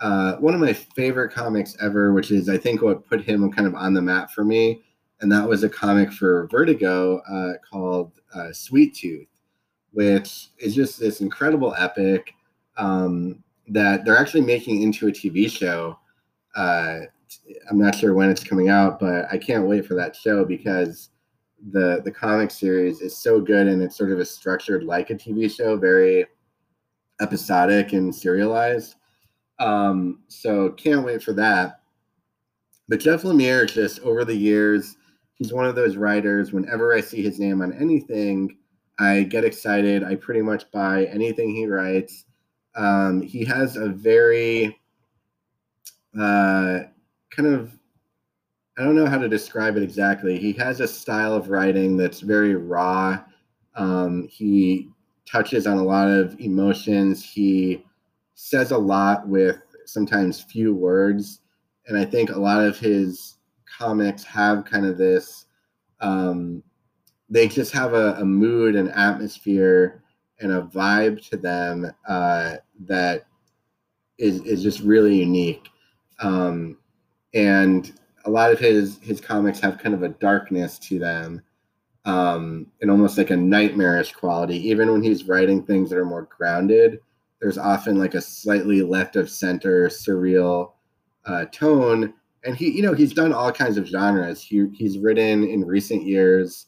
uh, 0.01 0.35
one 0.37 0.53
of 0.53 0.59
my 0.59 0.73
favorite 0.73 1.31
comics 1.31 1.77
ever, 1.81 2.13
which 2.13 2.31
is, 2.31 2.49
I 2.49 2.57
think, 2.57 2.81
what 2.81 3.07
put 3.07 3.21
him 3.21 3.51
kind 3.51 3.67
of 3.67 3.75
on 3.75 3.93
the 3.93 4.01
map 4.01 4.31
for 4.31 4.43
me. 4.43 4.81
And 5.21 5.31
that 5.31 5.47
was 5.47 5.63
a 5.63 5.69
comic 5.69 6.11
for 6.11 6.47
Vertigo 6.47 7.19
uh, 7.19 7.53
called 7.69 8.11
uh, 8.35 8.51
Sweet 8.51 8.95
Tooth, 8.95 9.27
which 9.91 10.49
is 10.57 10.75
just 10.75 10.99
this 10.99 11.21
incredible 11.21 11.73
epic 11.77 12.33
um, 12.77 13.41
that 13.69 14.03
they're 14.03 14.17
actually 14.17 14.41
making 14.41 14.81
into 14.81 15.07
a 15.07 15.11
TV 15.11 15.49
show. 15.49 15.97
Uh, 16.55 16.99
I'm 17.69 17.79
not 17.79 17.95
sure 17.95 18.13
when 18.13 18.29
it's 18.29 18.43
coming 18.43 18.69
out, 18.69 18.99
but 18.99 19.25
I 19.31 19.37
can't 19.37 19.67
wait 19.67 19.85
for 19.85 19.93
that 19.95 20.15
show 20.15 20.43
because 20.43 21.09
the 21.71 22.01
the 22.03 22.11
comic 22.11 22.51
series 22.51 23.01
is 23.01 23.17
so 23.17 23.39
good 23.39 23.67
and 23.67 23.81
it's 23.81 23.97
sort 23.97 24.11
of 24.11 24.19
a 24.19 24.25
structured 24.25 24.83
like 24.83 25.09
a 25.09 25.15
TV 25.15 25.49
show, 25.53 25.77
very 25.77 26.25
episodic 27.21 27.93
and 27.93 28.13
serialized. 28.13 28.95
Um, 29.59 30.23
so 30.27 30.71
can't 30.71 31.05
wait 31.05 31.23
for 31.23 31.33
that. 31.33 31.81
But 32.89 32.99
Jeff 32.99 33.21
Lemire, 33.21 33.71
just 33.71 34.01
over 34.01 34.25
the 34.25 34.35
years, 34.35 34.97
he's 35.35 35.53
one 35.53 35.65
of 35.65 35.75
those 35.75 35.95
writers. 35.95 36.51
Whenever 36.51 36.93
I 36.93 37.01
see 37.01 37.21
his 37.21 37.39
name 37.39 37.61
on 37.61 37.73
anything, 37.73 38.57
I 38.99 39.23
get 39.23 39.45
excited. 39.45 40.03
I 40.03 40.15
pretty 40.15 40.41
much 40.41 40.69
buy 40.71 41.05
anything 41.05 41.55
he 41.55 41.65
writes. 41.65 42.25
Um, 42.75 43.21
he 43.21 43.45
has 43.45 43.77
a 43.77 43.87
very 43.87 44.79
uh, 46.19 46.79
kind 47.29 47.47
of 47.47 47.71
I 48.77 48.83
don't 48.83 48.95
know 48.95 49.05
how 49.05 49.19
to 49.19 49.29
describe 49.29 49.77
it 49.77 49.83
exactly. 49.83 50.39
He 50.39 50.51
has 50.53 50.79
a 50.79 50.87
style 50.87 51.33
of 51.33 51.49
writing 51.49 51.95
that's 51.95 52.21
very 52.21 52.55
raw. 52.55 53.23
Um, 53.75 54.27
he 54.27 54.89
touches 55.29 55.67
on 55.67 55.77
a 55.77 55.83
lot 55.83 56.09
of 56.09 56.39
emotions. 56.39 57.23
He 57.23 57.85
says 58.33 58.71
a 58.71 58.77
lot 58.77 59.27
with 59.27 59.61
sometimes 59.85 60.41
few 60.41 60.73
words. 60.73 61.41
And 61.87 61.97
I 61.97 62.05
think 62.05 62.31
a 62.31 62.39
lot 62.39 62.63
of 62.63 62.77
his 62.79 63.35
comics 63.77 64.23
have 64.23 64.65
kind 64.65 64.85
of 64.85 64.97
this, 64.97 65.45
um, 66.01 66.63
they 67.29 67.47
just 67.47 67.71
have 67.73 67.93
a, 67.93 68.15
a, 68.15 68.25
mood 68.25 68.75
and 68.75 68.91
atmosphere 68.91 70.03
and 70.39 70.51
a 70.51 70.61
vibe 70.61 71.27
to 71.29 71.37
them 71.37 71.91
uh, 72.07 72.55
that 72.81 73.25
is, 74.17 74.41
is 74.41 74.61
just 74.61 74.81
really 74.81 75.15
unique. 75.15 75.67
Um, 76.19 76.77
and 77.33 77.93
a 78.25 78.29
lot 78.29 78.51
of 78.51 78.59
his 78.59 78.99
his 79.01 79.19
comics 79.19 79.59
have 79.59 79.77
kind 79.77 79.95
of 79.95 80.03
a 80.03 80.09
darkness 80.09 80.79
to 80.79 80.99
them 80.99 81.41
um, 82.05 82.67
and 82.81 82.91
almost 82.91 83.17
like 83.17 83.29
a 83.29 83.37
nightmarish 83.37 84.11
quality. 84.11 84.57
Even 84.69 84.91
when 84.91 85.03
he's 85.03 85.27
writing 85.27 85.63
things 85.63 85.89
that 85.89 85.97
are 85.97 86.05
more 86.05 86.27
grounded 86.35 86.99
there's 87.43 87.57
often 87.57 87.99
like 87.99 88.13
a 88.13 88.21
slightly 88.21 88.81
left 88.81 89.17
of 89.17 89.29
center 89.29 89.89
surreal 89.89 90.71
uh, 91.25 91.43
tone. 91.51 92.13
And 92.45 92.55
he 92.55 92.71
you 92.71 92.81
know 92.81 92.93
he's 92.93 93.13
done 93.13 93.33
all 93.33 93.51
kinds 93.51 93.77
of 93.77 93.85
genres. 93.85 94.41
He, 94.41 94.67
he's 94.73 94.97
written 94.97 95.43
in 95.43 95.65
recent 95.65 96.03
years 96.03 96.67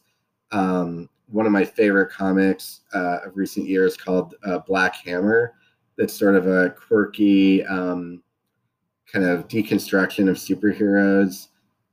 um, 0.52 1.08
one 1.28 1.46
of 1.46 1.52
my 1.52 1.64
favorite 1.64 2.12
comics 2.12 2.82
uh, 2.94 3.18
of 3.24 3.36
recent 3.36 3.66
years 3.66 3.96
called 3.96 4.34
uh, 4.44 4.58
black 4.60 4.96
hammer. 4.96 5.54
That's 5.96 6.14
sort 6.14 6.36
of 6.36 6.46
a 6.46 6.70
quirky 6.70 7.64
um, 7.64 8.22
kind 9.12 9.24
of 9.24 9.48
deconstruction 9.48 10.28
of 10.28 10.36
superheroes. 10.36 11.48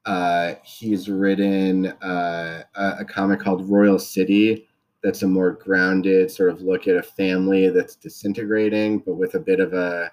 Uh, 0.06 0.56
he's 0.64 1.10
written 1.10 1.88
uh, 2.02 2.64
a, 2.76 3.06
comic 3.06 3.40
called 3.40 3.70
Royal 3.70 3.98
City 3.98 4.68
that's 5.02 5.24
a 5.24 5.28
more 5.28 5.52
grounded 5.52 6.32
sort 6.32 6.50
of 6.50 6.62
look 6.62 6.88
at 6.88 6.96
a 6.96 7.04
family 7.04 7.70
that's 7.70 7.96
disintegrating, 7.96 9.00
but 9.00 9.16
with 9.16 9.36
a 9.36 9.40
bit 9.40 9.60
of 9.60 9.74
a, 9.74 10.12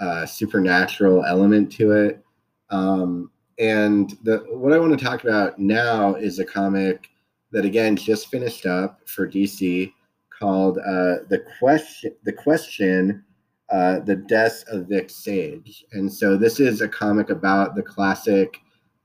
a 0.00 0.26
supernatural 0.26 1.24
element 1.24 1.70
to 1.72 1.92
it. 1.92 2.24
Um, 2.70 3.30
and 3.58 4.16
the, 4.22 4.38
what 4.50 4.72
I 4.72 4.78
want 4.78 4.98
to 4.98 5.04
talk 5.04 5.22
about 5.22 5.58
now 5.58 6.14
is 6.14 6.38
a 6.38 6.44
comic 6.44 7.10
that 7.52 7.64
again 7.64 7.96
just 7.96 8.28
finished 8.28 8.66
up 8.66 9.00
for 9.06 9.28
DC 9.28 9.92
called 10.36 10.78
uh, 10.78 11.26
the 11.28 11.44
question. 11.58 12.14
The 12.24 12.32
question 12.32 13.24
uh, 13.70 14.00
the 14.00 14.16
Death 14.16 14.64
of 14.68 14.88
Vic 14.88 15.10
Sage. 15.10 15.84
And 15.92 16.12
so 16.12 16.36
this 16.36 16.58
is 16.58 16.80
a 16.80 16.88
comic 16.88 17.30
about 17.30 17.74
the 17.74 17.82
classic 17.82 18.60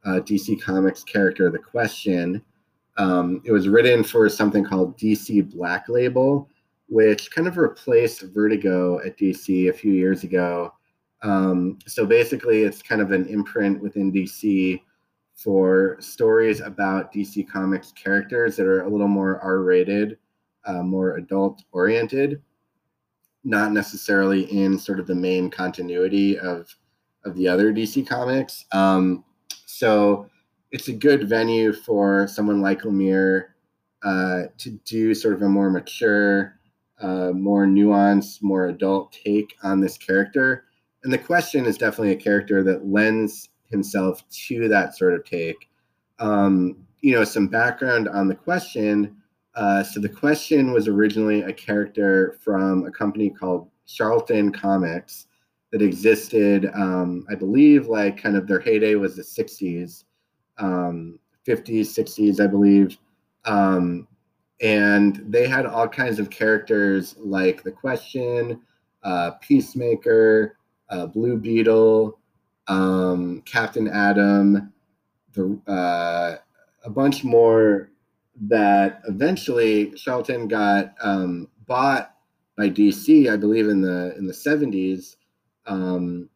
uh, 0.05 0.19
DC 0.21 0.61
Comics 0.61 1.03
character, 1.03 1.49
The 1.51 1.59
Question. 1.59 2.41
Um, 2.97 3.41
it 3.45 3.51
was 3.51 3.67
written 3.67 4.03
for 4.03 4.27
something 4.29 4.63
called 4.63 4.97
DC 4.97 5.51
Black 5.53 5.87
Label, 5.87 6.49
which 6.87 7.29
kind 7.31 7.47
of 7.47 7.57
replaced 7.57 8.21
Vertigo 8.33 8.99
at 9.05 9.17
DC 9.17 9.69
a 9.69 9.73
few 9.73 9.93
years 9.93 10.23
ago. 10.23 10.73
Um, 11.21 11.77
so 11.85 12.05
basically, 12.05 12.63
it's 12.63 12.81
kind 12.81 13.01
of 13.01 13.11
an 13.11 13.27
imprint 13.27 13.81
within 13.81 14.11
DC 14.11 14.81
for 15.35 15.97
stories 15.99 16.61
about 16.61 17.13
DC 17.13 17.47
Comics 17.47 17.91
characters 17.91 18.55
that 18.55 18.65
are 18.65 18.83
a 18.83 18.89
little 18.89 19.07
more 19.07 19.39
R 19.41 19.61
rated, 19.61 20.17
uh, 20.65 20.81
more 20.81 21.17
adult 21.17 21.63
oriented 21.71 22.41
not 23.45 23.71
necessarily 23.71 24.43
in 24.51 24.77
sort 24.77 24.99
of 24.99 25.07
the 25.07 25.15
main 25.15 25.49
continuity 25.49 26.37
of 26.37 26.75
of 27.23 27.35
the 27.35 27.47
other 27.47 27.73
DC 27.73 28.05
comics. 28.07 28.65
Um, 28.71 29.23
so 29.65 30.27
it's 30.71 30.89
a 30.89 30.93
good 30.93 31.27
venue 31.27 31.73
for 31.73 32.27
someone 32.27 32.61
like 32.61 32.81
Lemire 32.81 33.45
uh, 34.03 34.43
to 34.57 34.71
do 34.85 35.15
sort 35.15 35.33
of 35.33 35.41
a 35.41 35.49
more 35.49 35.69
mature, 35.71 36.59
uh, 37.01 37.31
more 37.31 37.65
nuanced, 37.65 38.43
more 38.43 38.67
adult 38.67 39.11
take 39.11 39.55
on 39.63 39.79
this 39.79 39.97
character. 39.97 40.65
And 41.03 41.11
the 41.11 41.17
question 41.17 41.65
is 41.65 41.77
definitely 41.77 42.11
a 42.11 42.17
character 42.17 42.63
that 42.63 42.87
lends 42.87 43.49
himself 43.71 44.23
to 44.47 44.67
that 44.67 44.95
sort 44.95 45.13
of 45.13 45.25
take. 45.25 45.69
Um, 46.19 46.77
you 47.01 47.13
know, 47.13 47.23
some 47.23 47.47
background 47.47 48.07
on 48.07 48.27
the 48.27 48.35
question 48.35 49.17
uh, 49.55 49.83
so 49.83 49.99
the 49.99 50.09
question 50.09 50.71
was 50.71 50.87
originally 50.87 51.41
a 51.41 51.53
character 51.53 52.37
from 52.43 52.85
a 52.85 52.91
company 52.91 53.29
called 53.29 53.69
Charlton 53.87 54.51
Comics 54.51 55.27
that 55.71 55.81
existed, 55.81 56.69
um, 56.73 57.25
I 57.29 57.35
believe, 57.35 57.87
like 57.87 58.21
kind 58.21 58.35
of 58.35 58.47
their 58.47 58.59
heyday 58.59 58.95
was 58.95 59.15
the 59.15 59.21
60s, 59.21 60.03
um, 60.57 61.19
50s, 61.47 61.87
60s, 61.87 62.39
I 62.39 62.47
believe. 62.47 62.97
Um, 63.45 64.07
and 64.61 65.23
they 65.27 65.47
had 65.47 65.65
all 65.65 65.87
kinds 65.87 66.19
of 66.19 66.29
characters 66.29 67.15
like 67.17 67.63
the 67.63 67.71
Question, 67.71 68.61
uh, 69.03 69.31
Peacemaker, 69.41 70.57
uh, 70.89 71.07
Blue 71.07 71.37
Beetle, 71.37 72.17
um, 72.67 73.41
Captain 73.45 73.87
Atom, 73.87 74.73
the 75.33 75.59
uh, 75.67 76.37
a 76.83 76.89
bunch 76.89 77.23
more 77.23 77.89
that 78.41 79.01
eventually 79.07 79.91
Charlton 79.91 80.47
got 80.47 80.93
um, 81.01 81.47
bought 81.67 82.15
by 82.57 82.69
DC, 82.69 83.31
I 83.31 83.37
believe 83.37 83.67
in 83.67 83.81
the 83.81 84.15
in 84.17 84.27
the 84.27 84.33
seventies. 84.33 85.17
Um, 85.65 86.29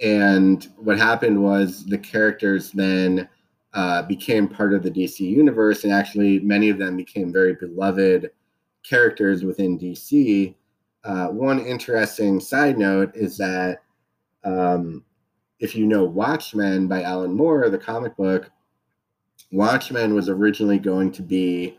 and 0.00 0.68
what 0.76 0.98
happened 0.98 1.42
was 1.42 1.86
the 1.86 1.98
characters 1.98 2.70
then 2.72 3.28
uh, 3.72 4.02
became 4.02 4.48
part 4.48 4.74
of 4.74 4.82
the 4.82 4.90
DC 4.90 5.20
universe, 5.20 5.84
and 5.84 5.92
actually 5.92 6.40
many 6.40 6.68
of 6.68 6.78
them 6.78 6.96
became 6.96 7.32
very 7.32 7.54
beloved 7.54 8.30
characters 8.88 9.44
within 9.44 9.78
DC. 9.78 10.54
Uh, 11.04 11.28
one 11.28 11.60
interesting 11.60 12.40
side 12.40 12.78
note 12.78 13.14
is 13.14 13.36
that 13.38 13.82
um, 14.44 15.04
if 15.60 15.74
you 15.74 15.86
know 15.86 16.04
Watchmen 16.04 16.86
by 16.86 17.02
Alan 17.02 17.32
Moore, 17.32 17.68
the 17.70 17.78
comic 17.78 18.16
book, 18.16 18.50
Watchmen 19.52 20.14
was 20.14 20.28
originally 20.28 20.78
going 20.78 21.12
to 21.12 21.22
be 21.22 21.78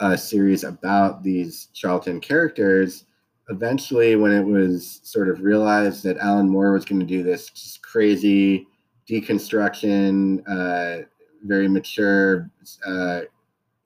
a 0.00 0.16
series 0.16 0.64
about 0.64 1.22
these 1.22 1.68
Charlton 1.74 2.20
characters. 2.20 3.04
Eventually, 3.48 4.16
when 4.16 4.32
it 4.32 4.44
was 4.44 5.00
sort 5.02 5.28
of 5.28 5.40
realized 5.40 6.04
that 6.04 6.18
Alan 6.18 6.48
Moore 6.48 6.72
was 6.72 6.84
going 6.84 7.00
to 7.00 7.06
do 7.06 7.22
this 7.22 7.78
crazy 7.82 8.66
deconstruction, 9.08 10.42
uh, 10.48 11.04
very 11.44 11.68
mature, 11.68 12.50
uh, 12.86 13.22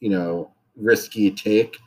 you 0.00 0.10
know, 0.10 0.50
risky 0.76 1.30
take, 1.30 1.78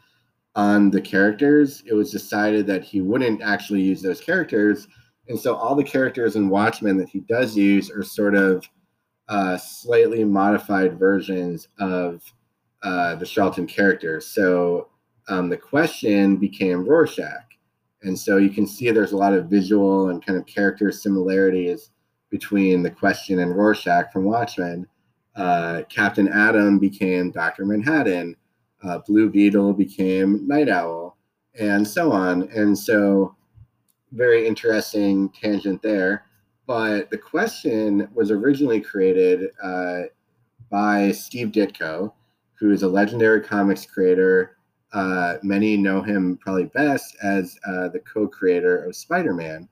on 0.55 0.89
the 0.89 0.99
characters, 0.99 1.83
it 1.85 1.93
was 1.93 2.11
decided 2.11 2.65
that 2.65 2.83
he 2.83 2.99
wouldn't 2.99 3.43
actually 3.43 3.81
use 3.81 4.01
those 4.01 4.19
characters. 4.19 4.87
And 5.29 5.39
so 5.39 5.55
all 5.55 5.75
the 5.75 5.83
characters 5.83 6.35
in 6.35 6.49
Watchmen 6.49 6.97
that 6.97 7.09
he 7.09 7.19
does 7.19 7.55
use 7.55 7.91
are 7.91 8.01
sort 8.01 8.33
of 8.33 8.67
uh, 9.29 9.57
slightly 9.57 10.23
modified 10.23 10.97
versions 10.97 11.67
of 11.79 12.23
uh, 12.83 13.15
the 13.15 13.25
Charlton 13.25 13.67
characters. 13.67 14.27
So 14.27 14.89
um, 15.27 15.49
the 15.49 15.57
question 15.57 16.37
became 16.37 16.85
Rorschach. 16.85 17.43
And 18.03 18.17
so 18.17 18.37
you 18.37 18.49
can 18.49 18.67
see 18.67 18.91
there's 18.91 19.11
a 19.11 19.17
lot 19.17 19.33
of 19.33 19.47
visual 19.47 20.09
and 20.09 20.25
kind 20.25 20.37
of 20.37 20.45
character 20.45 20.91
similarities 20.91 21.89
between 22.29 22.83
the 22.83 22.91
question 22.91 23.39
and 23.39 23.55
Rorschach 23.55 24.11
from 24.13 24.23
Watchmen. 24.23 24.87
Uh, 25.35 25.83
Captain 25.89 26.27
Atom 26.27 26.79
became 26.79 27.31
Dr. 27.31 27.65
Manhattan 27.65 28.35
uh, 28.83 28.99
Blue 28.99 29.29
Beetle 29.29 29.73
became 29.73 30.47
Night 30.47 30.69
Owl, 30.69 31.17
and 31.59 31.87
so 31.87 32.11
on. 32.11 32.43
And 32.55 32.77
so, 32.77 33.35
very 34.11 34.47
interesting 34.47 35.29
tangent 35.29 35.81
there. 35.81 36.26
But 36.67 37.09
the 37.09 37.17
question 37.17 38.09
was 38.13 38.29
originally 38.29 38.81
created 38.81 39.51
uh, 39.63 40.01
by 40.69 41.11
Steve 41.13 41.47
Ditko, 41.47 42.11
who 42.59 42.71
is 42.71 42.83
a 42.83 42.87
legendary 42.87 43.41
comics 43.41 43.85
creator. 43.85 44.57
Uh, 44.91 45.37
many 45.43 45.77
know 45.77 46.01
him 46.01 46.37
probably 46.41 46.65
best 46.65 47.15
as 47.23 47.57
uh, 47.65 47.87
the 47.87 47.99
co-creator 47.99 48.83
of 48.83 48.95
Spider-Man, 48.95 49.67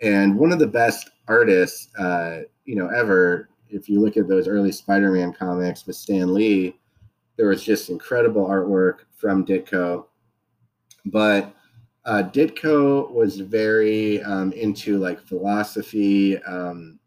and 0.00 0.36
one 0.36 0.52
of 0.52 0.58
the 0.58 0.66
best 0.66 1.10
artists, 1.26 1.94
uh, 1.98 2.40
you 2.64 2.76
know, 2.76 2.88
ever. 2.88 3.50
If 3.70 3.86
you 3.86 4.00
look 4.00 4.16
at 4.16 4.28
those 4.28 4.48
early 4.48 4.72
Spider-Man 4.72 5.34
comics 5.34 5.86
with 5.86 5.96
Stan 5.96 6.32
Lee, 6.32 6.78
there 7.36 7.48
was 7.48 7.62
just 7.62 7.90
incredible 7.90 8.46
artwork 8.46 9.00
from 9.14 9.44
Ditko. 9.44 10.06
But 11.04 11.54
uh, 12.08 12.22
Ditko 12.22 13.10
was 13.10 13.38
very 13.38 14.22
um, 14.22 14.50
into 14.52 14.96
like 14.96 15.20
philosophy. 15.20 16.42
Um, 16.44 16.98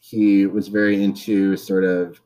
he 0.00 0.46
was 0.46 0.68
very 0.68 1.04
into 1.04 1.58
sort 1.58 1.84
of 1.84 2.18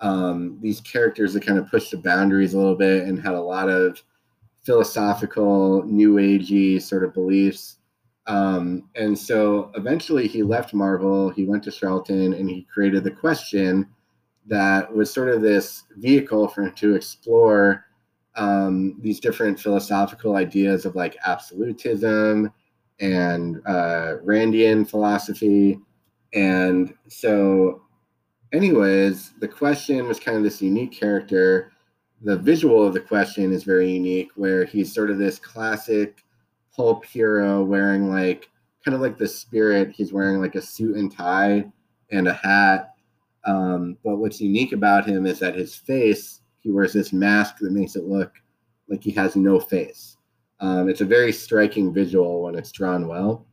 um, 0.00 0.58
these 0.62 0.80
characters 0.80 1.34
that 1.34 1.44
kind 1.44 1.58
of 1.58 1.68
pushed 1.68 1.90
the 1.90 1.98
boundaries 1.98 2.54
a 2.54 2.58
little 2.58 2.74
bit 2.74 3.06
and 3.06 3.20
had 3.20 3.34
a 3.34 3.40
lot 3.40 3.68
of 3.68 4.02
philosophical, 4.64 5.82
new 5.84 6.14
agey 6.14 6.80
sort 6.80 7.04
of 7.04 7.12
beliefs. 7.12 7.76
Um, 8.26 8.88
and 8.94 9.18
so 9.18 9.70
eventually 9.74 10.26
he 10.26 10.42
left 10.42 10.72
Marvel, 10.72 11.28
he 11.28 11.44
went 11.44 11.64
to 11.64 11.70
Charlton, 11.70 12.32
and 12.32 12.48
he 12.48 12.66
created 12.72 13.04
the 13.04 13.10
question 13.10 13.86
that 14.46 14.90
was 14.90 15.12
sort 15.12 15.28
of 15.28 15.42
this 15.42 15.84
vehicle 15.96 16.48
for 16.48 16.62
him 16.62 16.72
to 16.76 16.94
explore 16.94 17.84
um, 18.38 18.96
these 19.00 19.20
different 19.20 19.58
philosophical 19.58 20.36
ideas 20.36 20.84
of 20.84 20.94
like 20.94 21.16
absolutism 21.26 22.52
and 23.00 23.60
uh, 23.66 24.16
Randian 24.24 24.88
philosophy. 24.88 25.78
And 26.34 26.94
so, 27.08 27.82
anyways, 28.52 29.32
the 29.40 29.48
question 29.48 30.06
was 30.08 30.20
kind 30.20 30.36
of 30.36 30.42
this 30.42 30.62
unique 30.62 30.92
character. 30.92 31.72
The 32.22 32.36
visual 32.36 32.86
of 32.86 32.94
the 32.94 33.00
question 33.00 33.52
is 33.52 33.64
very 33.64 33.90
unique, 33.90 34.30
where 34.34 34.64
he's 34.64 34.92
sort 34.92 35.10
of 35.10 35.18
this 35.18 35.38
classic 35.38 36.24
pulp 36.74 37.04
hero 37.04 37.62
wearing 37.62 38.10
like 38.10 38.48
kind 38.84 38.94
of 38.94 39.00
like 39.00 39.18
the 39.18 39.28
spirit. 39.28 39.92
He's 39.94 40.12
wearing 40.12 40.40
like 40.40 40.54
a 40.54 40.62
suit 40.62 40.96
and 40.96 41.12
tie 41.12 41.64
and 42.10 42.26
a 42.26 42.32
hat 42.32 42.94
um, 43.48 43.96
but 44.04 44.16
what's 44.16 44.40
unique 44.40 44.72
about 44.72 45.06
him 45.06 45.24
is 45.26 45.38
that 45.38 45.54
his 45.54 45.74
face, 45.74 46.40
he 46.60 46.70
wears 46.70 46.92
this 46.92 47.12
mask 47.12 47.58
that 47.58 47.72
makes 47.72 47.96
it 47.96 48.04
look 48.04 48.32
like 48.88 49.02
he 49.02 49.10
has 49.12 49.36
no 49.36 49.60
face. 49.60 50.16
Um, 50.60 50.88
it's 50.88 51.00
a 51.00 51.06
very 51.06 51.32
striking 51.32 51.92
visual 51.92 52.42
when 52.42 52.56
it's 52.56 52.72
drawn 52.72 53.06
well. 53.06 53.46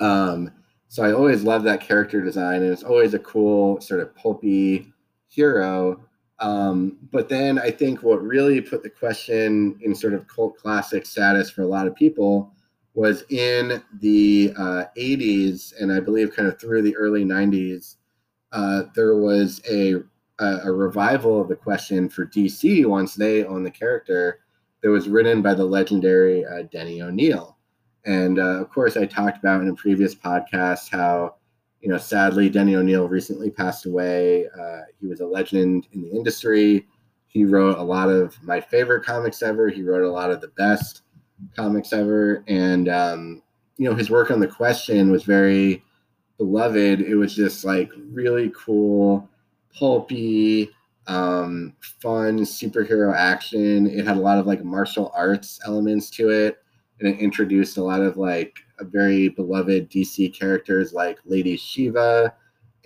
Um, 0.00 0.50
so 0.88 1.02
I 1.02 1.12
always 1.12 1.42
love 1.42 1.64
that 1.64 1.80
character 1.80 2.20
design, 2.22 2.62
and 2.62 2.72
it's 2.72 2.84
always 2.84 3.14
a 3.14 3.18
cool 3.18 3.80
sort 3.80 4.00
of 4.00 4.14
pulpy 4.14 4.92
hero. 5.28 6.00
Um, 6.38 6.98
but 7.10 7.28
then 7.28 7.58
I 7.58 7.70
think 7.70 8.02
what 8.02 8.22
really 8.22 8.60
put 8.60 8.82
the 8.82 8.90
question 8.90 9.78
in 9.82 9.94
sort 9.94 10.14
of 10.14 10.26
cult 10.28 10.56
classic 10.56 11.06
status 11.06 11.50
for 11.50 11.62
a 11.62 11.66
lot 11.66 11.86
of 11.86 11.94
people 11.94 12.52
was 12.94 13.24
in 13.30 13.82
the 14.00 14.52
uh, 14.56 14.84
80s 14.96 15.74
and 15.80 15.92
I 15.92 16.00
believe 16.00 16.34
kind 16.34 16.48
of 16.48 16.60
through 16.60 16.82
the 16.82 16.96
early 16.96 17.24
90s 17.24 17.96
uh, 18.54 18.84
there 18.94 19.16
was 19.16 19.60
a, 19.68 19.96
a, 20.38 20.58
a 20.64 20.72
revival 20.72 21.40
of 21.40 21.48
the 21.48 21.56
question 21.56 22.08
for 22.08 22.26
DC 22.26 22.84
once 22.86 23.14
they 23.14 23.44
own 23.44 23.62
the 23.62 23.70
character 23.70 24.40
that 24.82 24.90
was 24.90 25.08
written 25.08 25.42
by 25.42 25.54
the 25.54 25.64
legendary 25.64 26.44
uh, 26.44 26.62
Denny 26.70 27.00
O'Neil. 27.00 27.56
And 28.04 28.38
uh, 28.38 28.60
of 28.60 28.70
course, 28.70 28.96
I 28.96 29.06
talked 29.06 29.38
about 29.38 29.62
in 29.62 29.68
a 29.68 29.74
previous 29.74 30.14
podcast 30.14 30.90
how, 30.90 31.36
you 31.80 31.88
know, 31.88 31.96
sadly, 31.96 32.50
Denny 32.50 32.76
O'Neil 32.76 33.08
recently 33.08 33.50
passed 33.50 33.86
away. 33.86 34.46
Uh, 34.46 34.80
he 35.00 35.06
was 35.06 35.20
a 35.20 35.26
legend 35.26 35.88
in 35.92 36.02
the 36.02 36.10
industry. 36.10 36.86
He 37.26 37.44
wrote 37.44 37.78
a 37.78 37.82
lot 37.82 38.10
of 38.10 38.40
my 38.42 38.60
favorite 38.60 39.04
comics 39.04 39.42
ever. 39.42 39.68
He 39.68 39.82
wrote 39.82 40.04
a 40.04 40.10
lot 40.10 40.30
of 40.30 40.40
the 40.40 40.48
best 40.48 41.02
comics 41.56 41.92
ever. 41.92 42.44
And, 42.46 42.88
um, 42.88 43.42
you 43.78 43.88
know, 43.88 43.96
his 43.96 44.10
work 44.10 44.30
on 44.30 44.40
the 44.40 44.46
question 44.46 45.10
was 45.10 45.24
very 45.24 45.82
beloved 46.36 47.00
it 47.00 47.14
was 47.14 47.34
just 47.34 47.64
like 47.64 47.90
really 48.10 48.50
cool 48.56 49.28
pulpy 49.76 50.70
um, 51.06 51.74
fun 52.00 52.40
superhero 52.40 53.14
action 53.14 53.86
it 53.86 54.06
had 54.06 54.16
a 54.16 54.20
lot 54.20 54.38
of 54.38 54.46
like 54.46 54.64
martial 54.64 55.12
arts 55.14 55.60
elements 55.66 56.10
to 56.10 56.30
it 56.30 56.58
and 57.00 57.08
it 57.08 57.18
introduced 57.18 57.76
a 57.76 57.82
lot 57.82 58.00
of 58.00 58.16
like 58.16 58.56
very 58.80 59.28
beloved 59.28 59.90
dc 59.90 60.38
characters 60.38 60.92
like 60.92 61.18
lady 61.24 61.56
shiva 61.56 62.32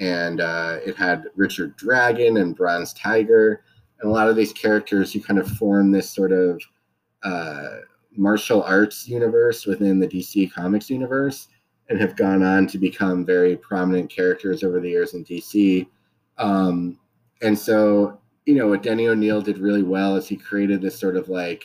and 0.00 0.40
uh, 0.40 0.78
it 0.84 0.96
had 0.96 1.24
richard 1.36 1.76
dragon 1.76 2.38
and 2.38 2.56
bronze 2.56 2.92
tiger 2.92 3.62
and 4.00 4.10
a 4.10 4.12
lot 4.12 4.28
of 4.28 4.36
these 4.36 4.52
characters 4.52 5.12
who 5.12 5.20
kind 5.20 5.38
of 5.38 5.48
form 5.48 5.92
this 5.92 6.10
sort 6.10 6.32
of 6.32 6.60
uh, 7.22 7.78
martial 8.16 8.62
arts 8.64 9.06
universe 9.06 9.64
within 9.64 10.00
the 10.00 10.08
dc 10.08 10.50
comics 10.52 10.90
universe 10.90 11.48
and 11.88 12.00
have 12.00 12.16
gone 12.16 12.42
on 12.42 12.66
to 12.66 12.78
become 12.78 13.24
very 13.24 13.56
prominent 13.56 14.10
characters 14.10 14.62
over 14.62 14.80
the 14.80 14.90
years 14.90 15.14
in 15.14 15.24
DC. 15.24 15.86
Um, 16.38 16.98
and 17.42 17.58
so, 17.58 18.18
you 18.46 18.54
know, 18.54 18.68
what 18.68 18.82
Denny 18.82 19.08
O'Neil 19.08 19.40
did 19.40 19.58
really 19.58 19.82
well 19.82 20.16
is 20.16 20.28
he 20.28 20.36
created 20.36 20.80
this 20.80 20.98
sort 20.98 21.16
of 21.16 21.28
like 21.28 21.64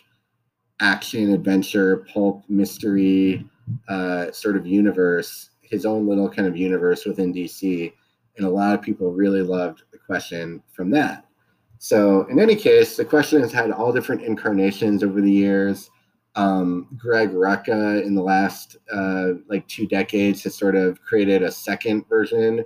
action 0.80 1.34
adventure, 1.34 2.05
pulp 2.11 2.43
mystery 2.49 3.45
uh, 3.88 4.32
sort 4.32 4.57
of 4.57 4.67
universe, 4.67 5.51
his 5.61 5.86
own 5.86 6.07
little 6.07 6.30
kind 6.30 6.47
of 6.47 6.57
universe 6.57 7.05
within 7.05 7.34
DC. 7.34 7.93
And 8.38 8.45
a 8.45 8.49
lot 8.49 8.74
of 8.74 8.82
people 8.82 9.11
really 9.11 9.41
loved 9.41 9.84
the 9.91 9.97
question 9.97 10.61
from 10.71 10.89
that. 10.91 11.26
So, 11.78 12.26
in 12.28 12.39
any 12.39 12.55
case, 12.55 12.95
the 12.95 13.05
question 13.05 13.41
has 13.41 13.51
had 13.51 13.71
all 13.71 13.91
different 13.91 14.21
incarnations 14.21 15.03
over 15.03 15.21
the 15.21 15.32
years 15.32 15.89
um, 16.36 16.88
Greg 16.97 17.32
Rucka 17.32 18.03
in 18.03 18.15
the 18.15 18.21
last 18.21 18.78
uh, 18.91 19.34
like 19.47 19.67
two 19.67 19.88
decades 19.88 20.43
has 20.43 20.55
sort 20.55 20.76
of 20.76 21.01
created 21.01 21.43
a 21.43 21.51
second 21.51 22.07
version 22.09 22.65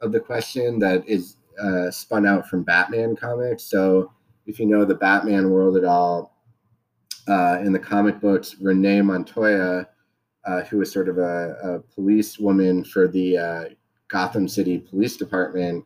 of 0.00 0.12
the 0.12 0.20
question 0.20 0.78
that 0.78 1.06
is 1.06 1.36
uh, 1.60 1.90
spun 1.90 2.26
out 2.26 2.48
from 2.48 2.62
Batman 2.62 3.16
comics. 3.16 3.64
So 3.64 4.12
if 4.46 4.58
you 4.58 4.66
know 4.66 4.84
the 4.84 4.94
Batman 4.94 5.50
world 5.50 5.76
at 5.76 5.84
all, 5.84 6.36
uh, 7.28 7.58
in 7.60 7.72
the 7.72 7.78
comic 7.78 8.20
books, 8.20 8.56
Renee 8.60 9.02
Montoya, 9.02 9.86
uh, 10.44 10.62
who 10.62 10.78
was 10.78 10.90
sort 10.90 11.08
of 11.08 11.18
a, 11.18 11.56
a 11.62 11.80
police 11.94 12.38
woman 12.38 12.84
for 12.84 13.06
the 13.06 13.38
uh, 13.38 13.64
Gotham 14.08 14.48
City 14.48 14.78
Police 14.78 15.16
Department, 15.16 15.84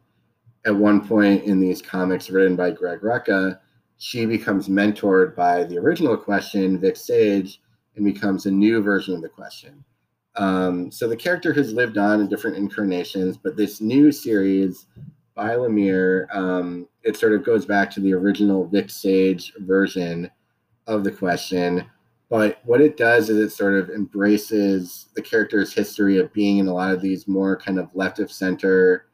at 0.64 0.74
one 0.74 1.06
point 1.06 1.44
in 1.44 1.60
these 1.60 1.82
comics 1.82 2.30
written 2.30 2.56
by 2.56 2.70
Greg 2.70 3.00
Rucka, 3.00 3.58
she 3.98 4.26
becomes 4.26 4.68
mentored 4.68 5.36
by 5.36 5.64
the 5.64 5.78
original 5.78 6.16
question, 6.16 6.78
Vic 6.78 6.96
Sage, 6.96 7.60
and 7.94 8.04
becomes 8.04 8.46
a 8.46 8.50
new 8.50 8.82
version 8.82 9.14
of 9.14 9.22
the 9.22 9.28
question. 9.28 9.84
Um, 10.36 10.90
so 10.90 11.08
the 11.08 11.16
character 11.16 11.52
has 11.54 11.72
lived 11.72 11.96
on 11.96 12.20
in 12.20 12.28
different 12.28 12.56
incarnations, 12.56 13.36
but 13.36 13.56
this 13.56 13.80
new 13.80 14.12
series 14.12 14.86
by 15.36 15.50
Lemire, 15.50 16.26
um, 16.34 16.88
it 17.02 17.16
sort 17.16 17.34
of 17.34 17.44
goes 17.44 17.66
back 17.66 17.90
to 17.90 18.00
the 18.00 18.14
original 18.14 18.66
Vic 18.66 18.90
Sage 18.90 19.52
version 19.58 20.30
of 20.86 21.04
the 21.04 21.12
question. 21.12 21.84
But 22.28 22.58
what 22.64 22.80
it 22.80 22.96
does 22.96 23.28
is 23.30 23.36
it 23.38 23.54
sort 23.54 23.74
of 23.74 23.90
embraces 23.90 25.06
the 25.14 25.22
character's 25.22 25.72
history 25.72 26.18
of 26.18 26.32
being 26.32 26.58
in 26.58 26.66
a 26.66 26.74
lot 26.74 26.92
of 26.92 27.02
these 27.02 27.28
more 27.28 27.56
kind 27.56 27.78
of 27.78 27.90
left 27.94 28.18
of 28.18 28.32
center 28.32 29.06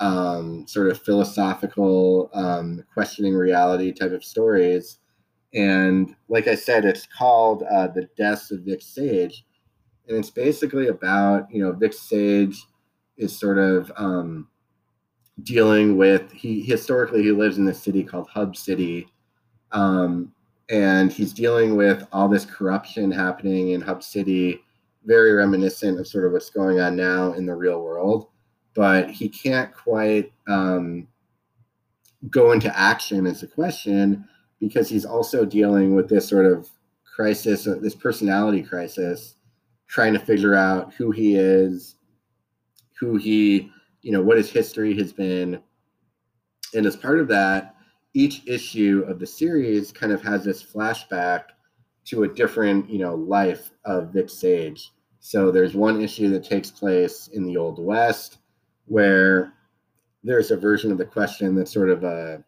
um, 0.00 0.66
sort 0.66 0.90
of 0.90 1.00
philosophical, 1.02 2.30
um, 2.34 2.84
questioning 2.92 3.34
reality 3.34 3.92
type 3.92 4.12
of 4.12 4.24
stories. 4.24 4.98
And 5.54 6.14
like 6.28 6.46
I 6.46 6.56
said, 6.56 6.84
it's 6.84 7.06
called 7.06 7.62
uh, 7.62 7.88
The 7.88 8.08
Deaths 8.16 8.50
of 8.50 8.60
Vic 8.60 8.82
Sage. 8.82 9.44
And 10.08 10.18
it's 10.18 10.30
basically 10.30 10.88
about, 10.88 11.50
you 11.50 11.62
know, 11.62 11.72
Vic 11.72 11.94
Sage 11.94 12.66
is 13.16 13.38
sort 13.38 13.58
of 13.58 13.90
um, 13.96 14.48
dealing 15.42 15.96
with, 15.96 16.30
he 16.32 16.62
historically, 16.62 17.22
he 17.22 17.32
lives 17.32 17.58
in 17.58 17.64
this 17.64 17.82
city 17.82 18.02
called 18.04 18.28
Hub 18.28 18.56
City. 18.56 19.08
Um, 19.72 20.32
and 20.70 21.12
he's 21.12 21.32
dealing 21.32 21.76
with 21.76 22.06
all 22.12 22.28
this 22.28 22.46
corruption 22.46 23.10
happening 23.10 23.70
in 23.70 23.80
Hub 23.80 24.02
City, 24.02 24.62
very 25.04 25.32
reminiscent 25.32 26.00
of 26.00 26.06
sort 26.06 26.24
of 26.24 26.32
what's 26.32 26.50
going 26.50 26.80
on 26.80 26.96
now 26.96 27.32
in 27.32 27.44
the 27.44 27.54
real 27.54 27.82
world. 27.82 28.28
But 28.74 29.10
he 29.10 29.28
can't 29.28 29.72
quite 29.74 30.32
um, 30.48 31.06
go 32.30 32.52
into 32.52 32.76
action 32.76 33.26
as 33.26 33.42
a 33.42 33.46
question 33.46 34.26
because 34.60 34.88
he's 34.88 35.04
also 35.04 35.44
dealing 35.44 35.94
with 35.94 36.08
this 36.08 36.26
sort 36.26 36.46
of 36.46 36.68
crisis, 37.04 37.66
uh, 37.66 37.76
this 37.80 37.94
personality 37.94 38.62
crisis, 38.62 39.36
trying 39.86 40.12
to 40.14 40.18
figure 40.18 40.54
out 40.54 40.94
who 40.94 41.10
he 41.10 41.36
is, 41.36 41.96
who 42.98 43.16
he, 43.16 43.70
you 44.04 44.12
know, 44.12 44.22
what 44.22 44.36
his 44.36 44.50
history 44.50 44.94
has 44.98 45.12
been. 45.12 45.58
And 46.74 46.84
as 46.84 46.94
part 46.94 47.18
of 47.18 47.28
that, 47.28 47.74
each 48.12 48.46
issue 48.46 49.02
of 49.08 49.18
the 49.18 49.26
series 49.26 49.90
kind 49.90 50.12
of 50.12 50.22
has 50.22 50.44
this 50.44 50.62
flashback 50.62 51.44
to 52.06 52.24
a 52.24 52.28
different, 52.28 52.88
you 52.90 52.98
know, 52.98 53.14
life 53.14 53.70
of 53.86 54.12
Vic 54.12 54.28
Sage. 54.28 54.92
So 55.20 55.50
there's 55.50 55.74
one 55.74 56.02
issue 56.02 56.28
that 56.30 56.44
takes 56.44 56.70
place 56.70 57.28
in 57.32 57.46
the 57.46 57.56
Old 57.56 57.82
West 57.82 58.38
where 58.84 59.54
there's 60.22 60.50
a 60.50 60.56
version 60.56 60.92
of 60.92 60.98
the 60.98 61.06
question 61.06 61.54
that's 61.54 61.72
sort 61.72 61.88
of 61.88 62.04
a 62.04 62.44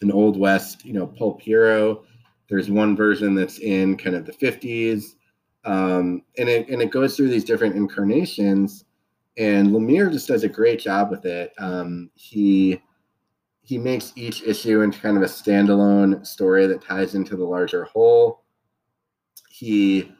an 0.00 0.10
Old 0.10 0.36
West, 0.36 0.84
you 0.84 0.92
know, 0.92 1.06
pulp 1.06 1.40
hero. 1.40 2.02
There's 2.48 2.68
one 2.68 2.96
version 2.96 3.36
that's 3.36 3.60
in 3.60 3.96
kind 3.96 4.16
of 4.16 4.26
the 4.26 4.32
50s. 4.32 5.14
Um, 5.64 6.22
and 6.36 6.48
it 6.48 6.68
and 6.68 6.82
it 6.82 6.90
goes 6.90 7.16
through 7.16 7.28
these 7.28 7.44
different 7.44 7.76
incarnations. 7.76 8.84
And 9.38 9.68
Lemire 9.68 10.12
just 10.12 10.28
does 10.28 10.44
a 10.44 10.48
great 10.48 10.80
job 10.80 11.10
with 11.10 11.24
it. 11.24 11.52
Um, 11.58 12.10
he 12.14 12.80
he 13.62 13.78
makes 13.78 14.12
each 14.16 14.42
issue 14.42 14.80
into 14.80 14.98
kind 14.98 15.16
of 15.16 15.22
a 15.22 15.26
standalone 15.26 16.26
story 16.26 16.66
that 16.66 16.82
ties 16.82 17.14
into 17.14 17.36
the 17.36 17.44
larger 17.44 17.84
whole. 17.84 18.42
He 19.48 20.12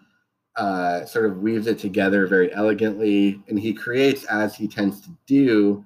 uh, 0.57 1.05
sort 1.05 1.27
of 1.27 1.39
weaves 1.39 1.67
it 1.67 1.79
together 1.79 2.27
very 2.27 2.53
elegantly, 2.55 3.43
and 3.49 3.59
he 3.59 3.73
creates, 3.75 4.25
as 4.25 4.55
he 4.55 4.69
tends 4.69 5.01
to 5.01 5.11
do, 5.27 5.85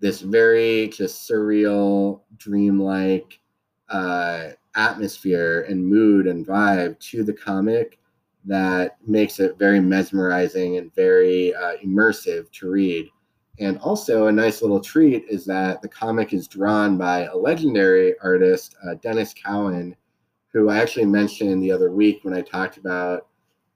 this 0.00 0.20
very 0.20 0.88
just 0.88 1.28
surreal, 1.28 2.20
dreamlike 2.36 3.40
uh, 3.88 4.50
atmosphere 4.76 5.66
and 5.68 5.84
mood 5.84 6.26
and 6.26 6.46
vibe 6.46 6.98
to 7.00 7.24
the 7.24 7.32
comic 7.32 7.98
that 8.44 8.96
makes 9.06 9.40
it 9.40 9.58
very 9.58 9.80
mesmerizing 9.80 10.76
and 10.76 10.94
very 10.94 11.54
uh, 11.54 11.76
immersive 11.84 12.50
to 12.52 12.70
read. 12.70 13.10
And 13.60 13.78
also, 13.78 14.26
a 14.26 14.32
nice 14.32 14.62
little 14.62 14.80
treat 14.80 15.24
is 15.28 15.44
that 15.46 15.82
the 15.82 15.88
comic 15.88 16.32
is 16.32 16.46
drawn 16.46 16.96
by 16.96 17.24
a 17.24 17.36
legendary 17.36 18.14
artist, 18.22 18.76
uh, 18.84 18.94
Denys 18.94 19.34
Cowan, 19.34 19.96
who 20.52 20.68
I 20.68 20.78
actually 20.78 21.06
mentioned 21.06 21.62
the 21.62 21.72
other 21.72 21.90
week 21.90 22.20
when 22.22 22.34
I 22.34 22.40
talked 22.40 22.76
about 22.76 23.26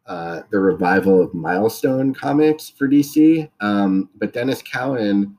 uh, 0.06 0.42
the 0.50 0.58
revival 0.58 1.20
of 1.20 1.34
Milestone 1.34 2.14
comics 2.14 2.70
for 2.70 2.88
DC. 2.88 3.48
Um, 3.60 4.08
but 4.16 4.32
Denys 4.32 4.64
Cowan, 4.64 5.36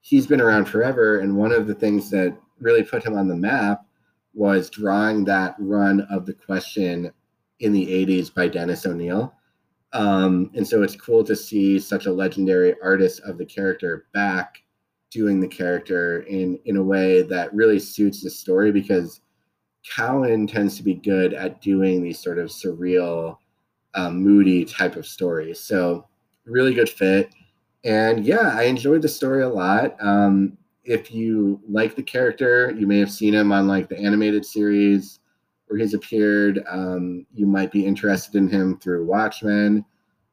he's 0.00 0.26
been 0.26 0.40
around 0.40 0.66
forever. 0.66 1.20
And 1.20 1.36
one 1.36 1.52
of 1.52 1.66
the 1.66 1.74
things 1.74 2.10
that 2.10 2.36
really 2.60 2.82
put 2.82 3.04
him 3.04 3.16
on 3.16 3.28
the 3.28 3.36
map 3.36 3.84
was 4.34 4.70
drawing 4.70 5.24
that 5.24 5.54
run 5.58 6.00
of 6.10 6.24
the 6.24 6.32
question 6.32 7.12
in 7.62 7.72
the 7.72 7.86
80s 7.86 8.34
by 8.34 8.48
Dennis 8.48 8.84
O'Neil. 8.84 9.34
Um, 9.92 10.50
and 10.54 10.66
so 10.66 10.82
it's 10.82 10.96
cool 10.96 11.22
to 11.24 11.36
see 11.36 11.78
such 11.78 12.06
a 12.06 12.12
legendary 12.12 12.74
artist 12.82 13.20
of 13.20 13.38
the 13.38 13.46
character 13.46 14.06
back 14.12 14.62
doing 15.10 15.40
the 15.40 15.48
character 15.48 16.22
in 16.22 16.58
in 16.64 16.76
a 16.78 16.82
way 16.82 17.20
that 17.20 17.52
really 17.54 17.78
suits 17.78 18.22
the 18.22 18.30
story 18.30 18.72
because 18.72 19.20
Cowan 19.94 20.46
tends 20.46 20.76
to 20.76 20.82
be 20.82 20.94
good 20.94 21.34
at 21.34 21.60
doing 21.60 22.02
these 22.02 22.18
sort 22.18 22.38
of 22.38 22.48
surreal, 22.48 23.36
um, 23.94 24.22
moody 24.22 24.64
type 24.64 24.96
of 24.96 25.06
stories. 25.06 25.60
So 25.60 26.06
really 26.46 26.72
good 26.72 26.88
fit. 26.88 27.30
And 27.84 28.24
yeah, 28.24 28.54
I 28.56 28.64
enjoyed 28.64 29.02
the 29.02 29.08
story 29.08 29.42
a 29.42 29.48
lot. 29.48 29.96
Um, 30.00 30.56
if 30.84 31.12
you 31.12 31.60
like 31.68 31.94
the 31.94 32.02
character, 32.02 32.74
you 32.76 32.86
may 32.86 32.98
have 32.98 33.10
seen 33.10 33.34
him 33.34 33.52
on 33.52 33.68
like 33.68 33.88
the 33.88 33.98
animated 33.98 34.46
series 34.46 35.18
where 35.72 35.80
he's 35.80 35.94
appeared. 35.94 36.62
Um, 36.68 37.26
you 37.32 37.46
might 37.46 37.72
be 37.72 37.86
interested 37.86 38.34
in 38.34 38.46
him 38.46 38.78
through 38.78 39.06
Watchmen. 39.06 39.82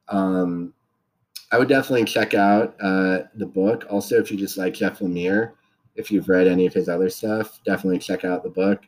Um, 0.10 0.74
I 1.54 1.58
would 1.58 1.70
definitely 1.70 2.04
check 2.04 2.34
out 2.34 2.76
uh, 2.82 3.20
the 3.36 3.46
book. 3.46 3.86
Also, 3.90 4.18
if 4.20 4.30
you 4.30 4.38
just 4.38 4.58
like 4.58 4.74
Jeff 4.74 5.00
Lemire, 5.00 5.54
if 5.96 6.12
you've 6.12 6.28
read 6.28 6.46
any 6.46 6.66
of 6.66 6.74
his 6.74 6.90
other 6.90 7.10
stuff, 7.10 7.62
definitely 7.64 8.00
check 8.00 8.26
out 8.26 8.44
the 8.44 8.50
book. 8.50 8.84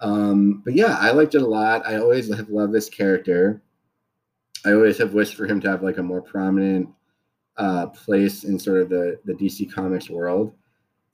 Um, 0.00 0.62
but 0.64 0.74
yeah, 0.74 0.96
I 0.98 1.10
liked 1.10 1.34
it 1.34 1.42
a 1.42 1.46
lot. 1.46 1.86
I 1.86 1.96
always 1.96 2.34
have 2.34 2.48
loved 2.48 2.72
this 2.72 2.88
character. 2.88 3.60
I 4.64 4.72
always 4.72 4.96
have 4.96 5.12
wished 5.12 5.34
for 5.34 5.46
him 5.46 5.60
to 5.60 5.70
have 5.70 5.82
like 5.82 5.98
a 5.98 6.02
more 6.02 6.22
prominent 6.22 6.88
uh, 7.58 7.88
place 7.88 8.44
in 8.44 8.58
sort 8.58 8.80
of 8.80 8.88
the 8.88 9.20
the 9.26 9.34
DC 9.34 9.70
Comics 9.70 10.08
world. 10.08 10.54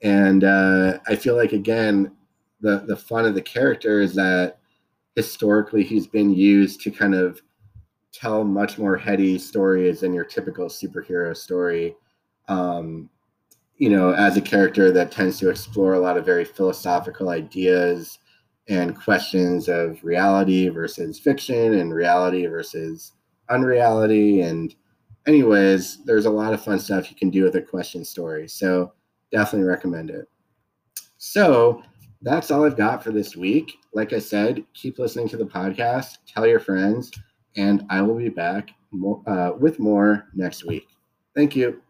And 0.03 0.45
uh, 0.45 0.99
I 1.09 1.17
feel 1.17 1.35
like 1.35 1.53
again, 1.53 2.13
the 2.61 2.85
the 2.87 2.97
fun 2.97 3.27
of 3.27 3.35
the 3.35 3.43
character 3.43 4.01
is 4.01 4.15
that 4.15 4.61
historically 5.17 5.83
he's 5.83 6.07
been 6.07 6.33
used 6.33 6.81
to 6.83 6.91
kind 6.91 7.15
of 7.15 7.41
tell 8.13 8.45
much 8.45 8.79
more 8.79 8.97
heady 8.97 9.39
stories 9.39 10.01
than 10.01 10.15
your 10.15 10.25
typical 10.25 10.67
superhero 10.67 11.37
story. 11.37 11.97
Um, 12.49 13.11
you 13.77 13.91
know, 13.91 14.13
as 14.13 14.37
a 14.37 14.43
character 14.43 14.91
that 14.93 15.11
tends 15.11 15.39
to 15.39 15.51
explore 15.51 15.95
a 15.95 15.99
lot 15.99 16.17
of 16.17 16.25
very 16.25 16.45
philosophical 16.45 17.29
ideas 17.31 18.19
and 18.69 18.99
questions 18.99 19.69
of 19.69 20.03
reality 20.03 20.69
versus 20.69 21.19
fiction 21.19 21.75
and 21.75 21.95
reality 21.95 22.47
versus 22.47 23.13
unreality. 23.51 24.41
And, 24.41 24.75
anyways, 25.27 26.05
there's 26.05 26.27
a 26.27 26.31
lot 26.31 26.55
of 26.55 26.65
fun 26.65 26.79
stuff 26.79 27.11
you 27.11 27.17
can 27.17 27.31
do 27.31 27.43
with 27.43 27.55
a 27.57 27.63
question 27.63 28.05
story. 28.05 28.49
So, 28.49 28.93
definitely 29.31 29.69
recommend 29.69 30.11
it. 30.11 30.27
So, 31.19 31.83
that's 32.23 32.51
all 32.51 32.65
I've 32.65 32.77
got 32.77 33.03
for 33.03 33.11
this 33.11 33.37
week. 33.37 33.73
Like 33.93 34.13
I 34.13 34.19
said, 34.19 34.65
keep 34.75 34.99
listening 34.99 35.29
to 35.29 35.37
the 35.37 35.45
podcast, 35.45 36.19
tell 36.27 36.47
your 36.47 36.61
friends, 36.61 37.11
and 37.57 37.85
I 37.91 38.03
will 38.03 38.17
be 38.17 38.29
back 38.29 38.71
more, 38.91 39.23
uh, 39.27 39.53
with 39.59 39.79
more 39.79 40.29
next 40.35 40.67
week. 40.67 40.87
Thank 41.35 41.55
you. 41.55 41.83